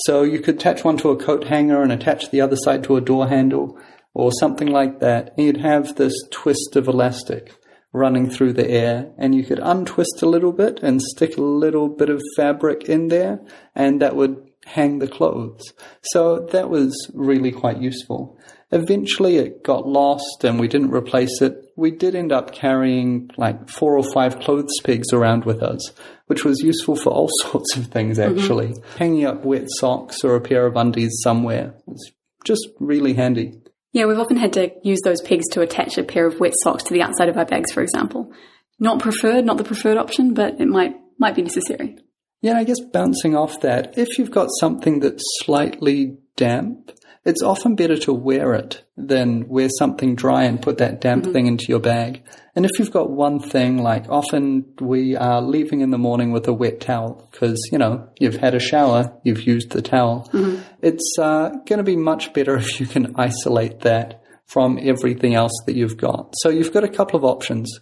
So 0.07 0.23
you 0.23 0.41
could 0.41 0.55
attach 0.55 0.83
one 0.83 0.97
to 0.99 1.11
a 1.11 1.17
coat 1.17 1.45
hanger 1.45 1.83
and 1.83 1.93
attach 1.93 2.31
the 2.31 2.41
other 2.41 2.57
side 2.57 2.83
to 2.85 2.97
a 2.97 3.03
door 3.03 3.29
handle 3.29 3.79
or 4.15 4.33
something 4.33 4.69
like 4.69 5.01
that. 5.01 5.35
And 5.37 5.47
you'd 5.47 5.57
have 5.59 5.97
this 5.97 6.15
twist 6.31 6.77
of 6.77 6.89
elastic 6.89 7.55
running 7.93 8.31
through 8.31 8.55
the 8.55 8.71
air 8.71 9.13
and 9.19 9.35
you 9.35 9.45
could 9.45 9.59
untwist 9.59 10.23
a 10.23 10.29
little 10.29 10.53
bit 10.53 10.81
and 10.83 11.03
stick 11.03 11.37
a 11.37 11.43
little 11.43 11.89
bit 11.89 12.09
of 12.09 12.23
fabric 12.37 12.85
in 12.89 13.09
there 13.09 13.39
and 13.75 14.01
that 14.01 14.17
would 14.17 14.37
hang 14.73 14.99
the 15.01 15.09
clothes. 15.09 15.63
So 16.03 16.47
that 16.53 16.71
was 16.71 16.97
really 17.13 17.53
quite 17.53 17.81
useful. 17.81 18.39
Eventually 18.71 19.37
it 19.37 19.63
got 19.63 19.87
lost 19.87 20.45
and 20.45 20.59
we 20.59 20.67
didn't 20.67 20.93
replace 20.93 21.43
it. 21.43 21.73
We 21.77 21.91
did 21.91 22.15
end 22.15 22.33
up 22.33 22.53
carrying 22.53 23.31
like 23.37 23.69
four 23.69 23.99
or 23.99 24.03
five 24.03 24.41
clothes 24.41 24.73
pegs 24.83 25.13
around 25.13 25.45
with 25.45 25.63
us, 25.63 25.93
which 26.27 26.45
was 26.45 26.61
useful 26.61 26.97
for 26.97 27.11
all 27.11 27.29
sorts 27.43 27.77
of 27.77 27.89
things 27.89 28.19
actually. 28.19 28.69
Mm-hmm. 28.69 28.99
Hanging 28.99 29.27
up 29.27 29.45
wet 29.45 29.67
socks 29.79 30.25
or 30.25 30.37
a 30.37 30.41
pair 30.41 30.65
of 30.65 30.75
undies 30.75 31.13
somewhere 31.23 31.75
was 31.85 32.11
just 32.45 32.67
really 32.81 33.13
handy. 33.13 33.61
Yeah, 33.93 34.07
we've 34.07 34.19
often 34.19 34.39
had 34.39 34.55
to 34.55 34.71
use 34.83 35.03
those 35.05 35.21
pegs 35.21 35.49
to 35.51 35.61
attach 35.61 35.99
a 35.99 36.03
pair 36.03 36.27
of 36.27 36.41
wet 36.41 36.55
socks 36.63 36.85
to 36.85 36.95
the 36.95 37.03
outside 37.03 37.29
of 37.29 37.37
our 37.37 37.45
bags, 37.45 37.73
for 37.73 37.83
example. 37.83 38.33
Not 38.79 39.01
preferred, 39.01 39.45
not 39.45 39.59
the 39.59 39.65
preferred 39.65 39.99
option, 39.99 40.33
but 40.33 40.59
it 40.63 40.67
might 40.67 40.97
might 41.19 41.35
be 41.35 41.43
necessary. 41.43 41.99
Yeah, 42.43 42.59
I 42.59 42.65
guess 42.65 42.81
bouncing 42.81 43.37
off 43.37 43.61
that, 43.61 43.97
if 43.97 44.19
you've 44.19 44.33
got 44.33 44.49
something 44.59 44.99
that's 44.99 45.23
slightly 45.45 46.19
damp, 46.37 46.91
it's 47.25 47.41
often 47.43 47.77
better 47.77 47.97
to 47.99 48.13
wear 48.13 48.53
it 48.55 48.83
than 48.97 49.49
wear 49.49 49.69
something 49.79 50.17
dry 50.17 50.43
and 50.43 50.61
put 50.61 50.79
that 50.79 51.01
damp 51.01 51.23
mm-hmm. 51.23 51.33
thing 51.33 51.47
into 51.47 51.67
your 51.69 51.79
bag. 51.79 52.25
And 52.57 52.65
if 52.65 52.73
you've 52.79 52.91
got 52.91 53.11
one 53.11 53.39
thing, 53.39 53.79
like 53.79 54.09
often 54.09 54.65
we 54.81 55.17
are 55.17 55.41
leaving 55.41 55.83
in 55.83 55.91
the 55.91 55.99
morning 55.99 56.33
with 56.33 56.49
a 56.49 56.53
wet 56.53 56.81
towel 56.81 57.29
because, 57.31 57.61
you 57.71 57.79
know, 57.79 58.09
you've 58.19 58.37
had 58.37 58.57
a 58.57 58.61
shower, 58.61 59.17
you've 59.23 59.47
used 59.47 59.71
the 59.71 59.81
towel. 59.81 60.29
Mm-hmm. 60.33 60.63
It's 60.83 61.15
uh, 61.21 61.51
going 61.67 61.79
to 61.79 61.85
be 61.85 61.97
much 61.97 62.33
better 62.33 62.57
if 62.59 62.81
you 62.81 62.87
can 62.87 63.15
isolate 63.17 63.81
that 63.81 64.21
from 64.47 64.81
everything 64.83 65.37
else 65.37 65.53
that 65.67 65.77
you've 65.77 65.97
got. 65.97 66.35
So 66.43 66.49
you've 66.49 66.73
got 66.73 66.83
a 66.83 66.89
couple 66.89 67.17
of 67.17 67.25
options. 67.25 67.73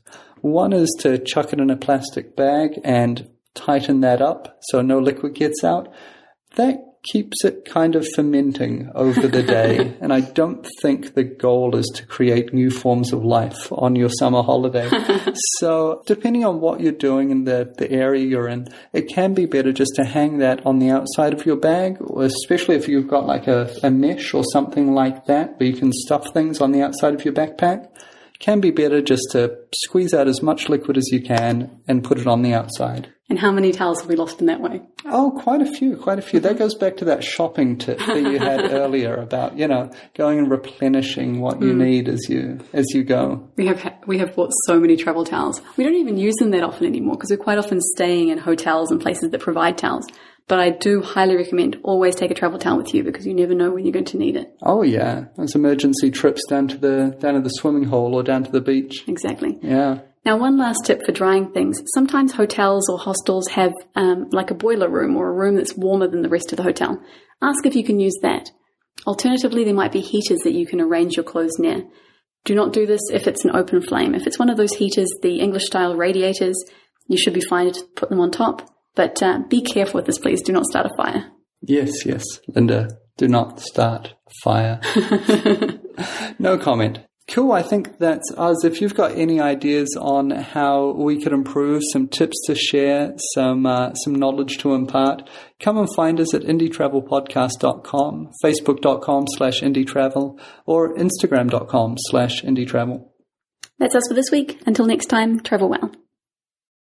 One 0.42 0.74
is 0.74 0.94
to 1.00 1.18
chuck 1.18 1.54
it 1.54 1.60
in 1.60 1.70
a 1.70 1.76
plastic 1.76 2.36
bag 2.36 2.78
and 2.84 3.26
tighten 3.54 4.00
that 4.00 4.22
up 4.22 4.58
so 4.70 4.82
no 4.82 4.98
liquid 4.98 5.34
gets 5.34 5.64
out. 5.64 5.92
That 6.56 6.78
keeps 7.02 7.44
it 7.44 7.64
kind 7.64 7.96
of 7.96 8.06
fermenting 8.14 8.90
over 8.94 9.26
the 9.26 9.42
day. 9.42 9.96
and 10.00 10.12
I 10.12 10.20
don't 10.20 10.66
think 10.82 11.14
the 11.14 11.24
goal 11.24 11.74
is 11.76 11.90
to 11.94 12.06
create 12.06 12.52
new 12.52 12.70
forms 12.70 13.12
of 13.12 13.24
life 13.24 13.72
on 13.72 13.96
your 13.96 14.10
summer 14.10 14.42
holiday. 14.42 14.88
so, 15.58 16.02
depending 16.06 16.44
on 16.44 16.60
what 16.60 16.80
you're 16.80 16.92
doing 16.92 17.30
in 17.30 17.44
the, 17.44 17.72
the 17.78 17.90
area 17.90 18.24
you're 18.24 18.48
in, 18.48 18.68
it 18.92 19.08
can 19.08 19.34
be 19.34 19.46
better 19.46 19.72
just 19.72 19.92
to 19.96 20.04
hang 20.04 20.38
that 20.38 20.64
on 20.66 20.78
the 20.78 20.90
outside 20.90 21.32
of 21.32 21.46
your 21.46 21.56
bag, 21.56 21.98
especially 22.18 22.76
if 22.76 22.88
you've 22.88 23.08
got 23.08 23.26
like 23.26 23.46
a, 23.46 23.72
a 23.82 23.90
mesh 23.90 24.34
or 24.34 24.44
something 24.52 24.92
like 24.92 25.26
that 25.26 25.58
where 25.58 25.68
you 25.68 25.76
can 25.76 25.92
stuff 25.92 26.32
things 26.32 26.60
on 26.60 26.72
the 26.72 26.82
outside 26.82 27.14
of 27.14 27.24
your 27.24 27.34
backpack 27.34 27.88
can 28.40 28.60
be 28.60 28.70
better 28.70 29.00
just 29.00 29.22
to 29.32 29.56
squeeze 29.74 30.12
out 30.12 30.26
as 30.26 30.42
much 30.42 30.68
liquid 30.68 30.96
as 30.96 31.08
you 31.12 31.22
can 31.22 31.80
and 31.86 32.02
put 32.02 32.18
it 32.18 32.26
on 32.26 32.42
the 32.42 32.54
outside. 32.54 33.12
And 33.28 33.38
how 33.38 33.52
many 33.52 33.70
towels 33.70 34.00
have 34.00 34.08
we 34.08 34.16
lost 34.16 34.40
in 34.40 34.46
that 34.46 34.60
way? 34.60 34.82
Oh, 35.04 35.30
quite 35.30 35.62
a 35.62 35.66
few, 35.66 35.96
quite 35.96 36.18
a 36.18 36.22
few. 36.22 36.40
That 36.40 36.58
goes 36.58 36.74
back 36.74 36.96
to 36.96 37.04
that 37.04 37.22
shopping 37.22 37.78
tip 37.78 37.98
that 37.98 38.16
you 38.16 38.40
had 38.40 38.60
earlier 38.72 39.14
about, 39.14 39.56
you 39.56 39.68
know, 39.68 39.88
going 40.14 40.38
and 40.38 40.50
replenishing 40.50 41.40
what 41.40 41.62
you 41.62 41.72
mm. 41.72 41.76
need 41.76 42.08
as 42.08 42.28
you 42.28 42.58
as 42.72 42.86
you 42.92 43.04
go. 43.04 43.48
We 43.56 43.66
have 43.66 43.94
we 44.06 44.18
have 44.18 44.34
bought 44.34 44.50
so 44.66 44.80
many 44.80 44.96
travel 44.96 45.24
towels. 45.24 45.62
We 45.76 45.84
don't 45.84 45.94
even 45.94 46.16
use 46.16 46.34
them 46.40 46.50
that 46.50 46.64
often 46.64 46.86
anymore 46.86 47.14
because 47.14 47.30
we're 47.30 47.36
quite 47.36 47.58
often 47.58 47.80
staying 47.94 48.30
in 48.30 48.38
hotels 48.38 48.90
and 48.90 49.00
places 49.00 49.30
that 49.30 49.40
provide 49.40 49.78
towels. 49.78 50.08
But 50.50 50.58
I 50.58 50.70
do 50.70 51.00
highly 51.00 51.36
recommend 51.36 51.78
always 51.84 52.16
take 52.16 52.32
a 52.32 52.34
travel 52.34 52.58
towel 52.58 52.76
with 52.76 52.92
you 52.92 53.04
because 53.04 53.24
you 53.24 53.32
never 53.32 53.54
know 53.54 53.70
when 53.70 53.84
you're 53.84 53.92
going 53.92 54.04
to 54.06 54.18
need 54.18 54.34
it. 54.34 54.52
Oh 54.64 54.82
yeah, 54.82 55.26
those 55.36 55.54
emergency 55.54 56.10
trips 56.10 56.42
down 56.48 56.66
to 56.66 56.76
the 56.76 57.16
down 57.20 57.34
to 57.34 57.40
the 57.40 57.50
swimming 57.50 57.84
hole 57.84 58.16
or 58.16 58.24
down 58.24 58.42
to 58.42 58.50
the 58.50 58.60
beach. 58.60 59.04
Exactly. 59.06 59.56
Yeah. 59.62 60.00
Now, 60.24 60.38
one 60.38 60.58
last 60.58 60.80
tip 60.84 61.06
for 61.06 61.12
drying 61.12 61.52
things. 61.52 61.80
Sometimes 61.94 62.32
hotels 62.32 62.90
or 62.90 62.98
hostels 62.98 63.46
have 63.50 63.72
um, 63.94 64.26
like 64.32 64.50
a 64.50 64.54
boiler 64.54 64.88
room 64.88 65.16
or 65.16 65.28
a 65.28 65.32
room 65.32 65.54
that's 65.54 65.76
warmer 65.76 66.08
than 66.08 66.22
the 66.22 66.28
rest 66.28 66.50
of 66.50 66.56
the 66.56 66.64
hotel. 66.64 67.00
Ask 67.40 67.64
if 67.64 67.76
you 67.76 67.84
can 67.84 68.00
use 68.00 68.18
that. 68.22 68.50
Alternatively, 69.06 69.62
there 69.62 69.72
might 69.72 69.92
be 69.92 70.00
heaters 70.00 70.40
that 70.40 70.52
you 70.52 70.66
can 70.66 70.80
arrange 70.80 71.14
your 71.16 71.24
clothes 71.24 71.60
near. 71.60 71.84
Do 72.44 72.56
not 72.56 72.72
do 72.72 72.86
this 72.86 73.02
if 73.12 73.28
it's 73.28 73.44
an 73.44 73.54
open 73.54 73.82
flame. 73.82 74.16
If 74.16 74.26
it's 74.26 74.38
one 74.38 74.50
of 74.50 74.56
those 74.56 74.74
heaters, 74.74 75.08
the 75.22 75.38
English 75.38 75.66
style 75.66 75.94
radiators, 75.94 76.56
you 77.06 77.16
should 77.16 77.34
be 77.34 77.40
fine 77.48 77.70
to 77.70 77.84
put 77.94 78.10
them 78.10 78.20
on 78.20 78.32
top. 78.32 78.68
But 78.94 79.22
uh, 79.22 79.40
be 79.48 79.62
careful 79.62 79.98
with 79.98 80.06
this, 80.06 80.18
please. 80.18 80.42
Do 80.42 80.52
not 80.52 80.66
start 80.66 80.86
a 80.86 80.96
fire. 80.96 81.30
Yes, 81.62 82.04
yes. 82.04 82.24
Linda, 82.48 82.88
do 83.16 83.28
not 83.28 83.60
start 83.60 84.14
a 84.26 84.30
fire. 84.42 84.80
no 86.38 86.58
comment. 86.58 87.00
Cool. 87.30 87.52
I 87.52 87.62
think 87.62 87.98
that's 87.98 88.32
us. 88.36 88.64
If 88.64 88.80
you've 88.80 88.96
got 88.96 89.12
any 89.16 89.40
ideas 89.40 89.96
on 90.00 90.30
how 90.30 90.92
we 90.92 91.22
could 91.22 91.32
improve, 91.32 91.82
some 91.92 92.08
tips 92.08 92.36
to 92.46 92.56
share, 92.56 93.14
some 93.34 93.66
uh, 93.66 93.94
some 93.94 94.16
knowledge 94.16 94.58
to 94.58 94.74
impart, 94.74 95.28
come 95.60 95.78
and 95.78 95.88
find 95.94 96.18
us 96.18 96.34
at 96.34 96.42
indietravelpodcast.com, 96.42 98.30
facebook.com 98.44 99.26
slash 99.36 99.60
indietravel, 99.60 100.40
or 100.66 100.94
instagram.com 100.96 101.94
slash 101.98 102.42
indietravel. 102.42 103.06
That's 103.78 103.94
us 103.94 104.08
for 104.08 104.14
this 104.14 104.32
week. 104.32 104.60
Until 104.66 104.86
next 104.86 105.06
time, 105.06 105.38
travel 105.40 105.68
well. 105.68 105.92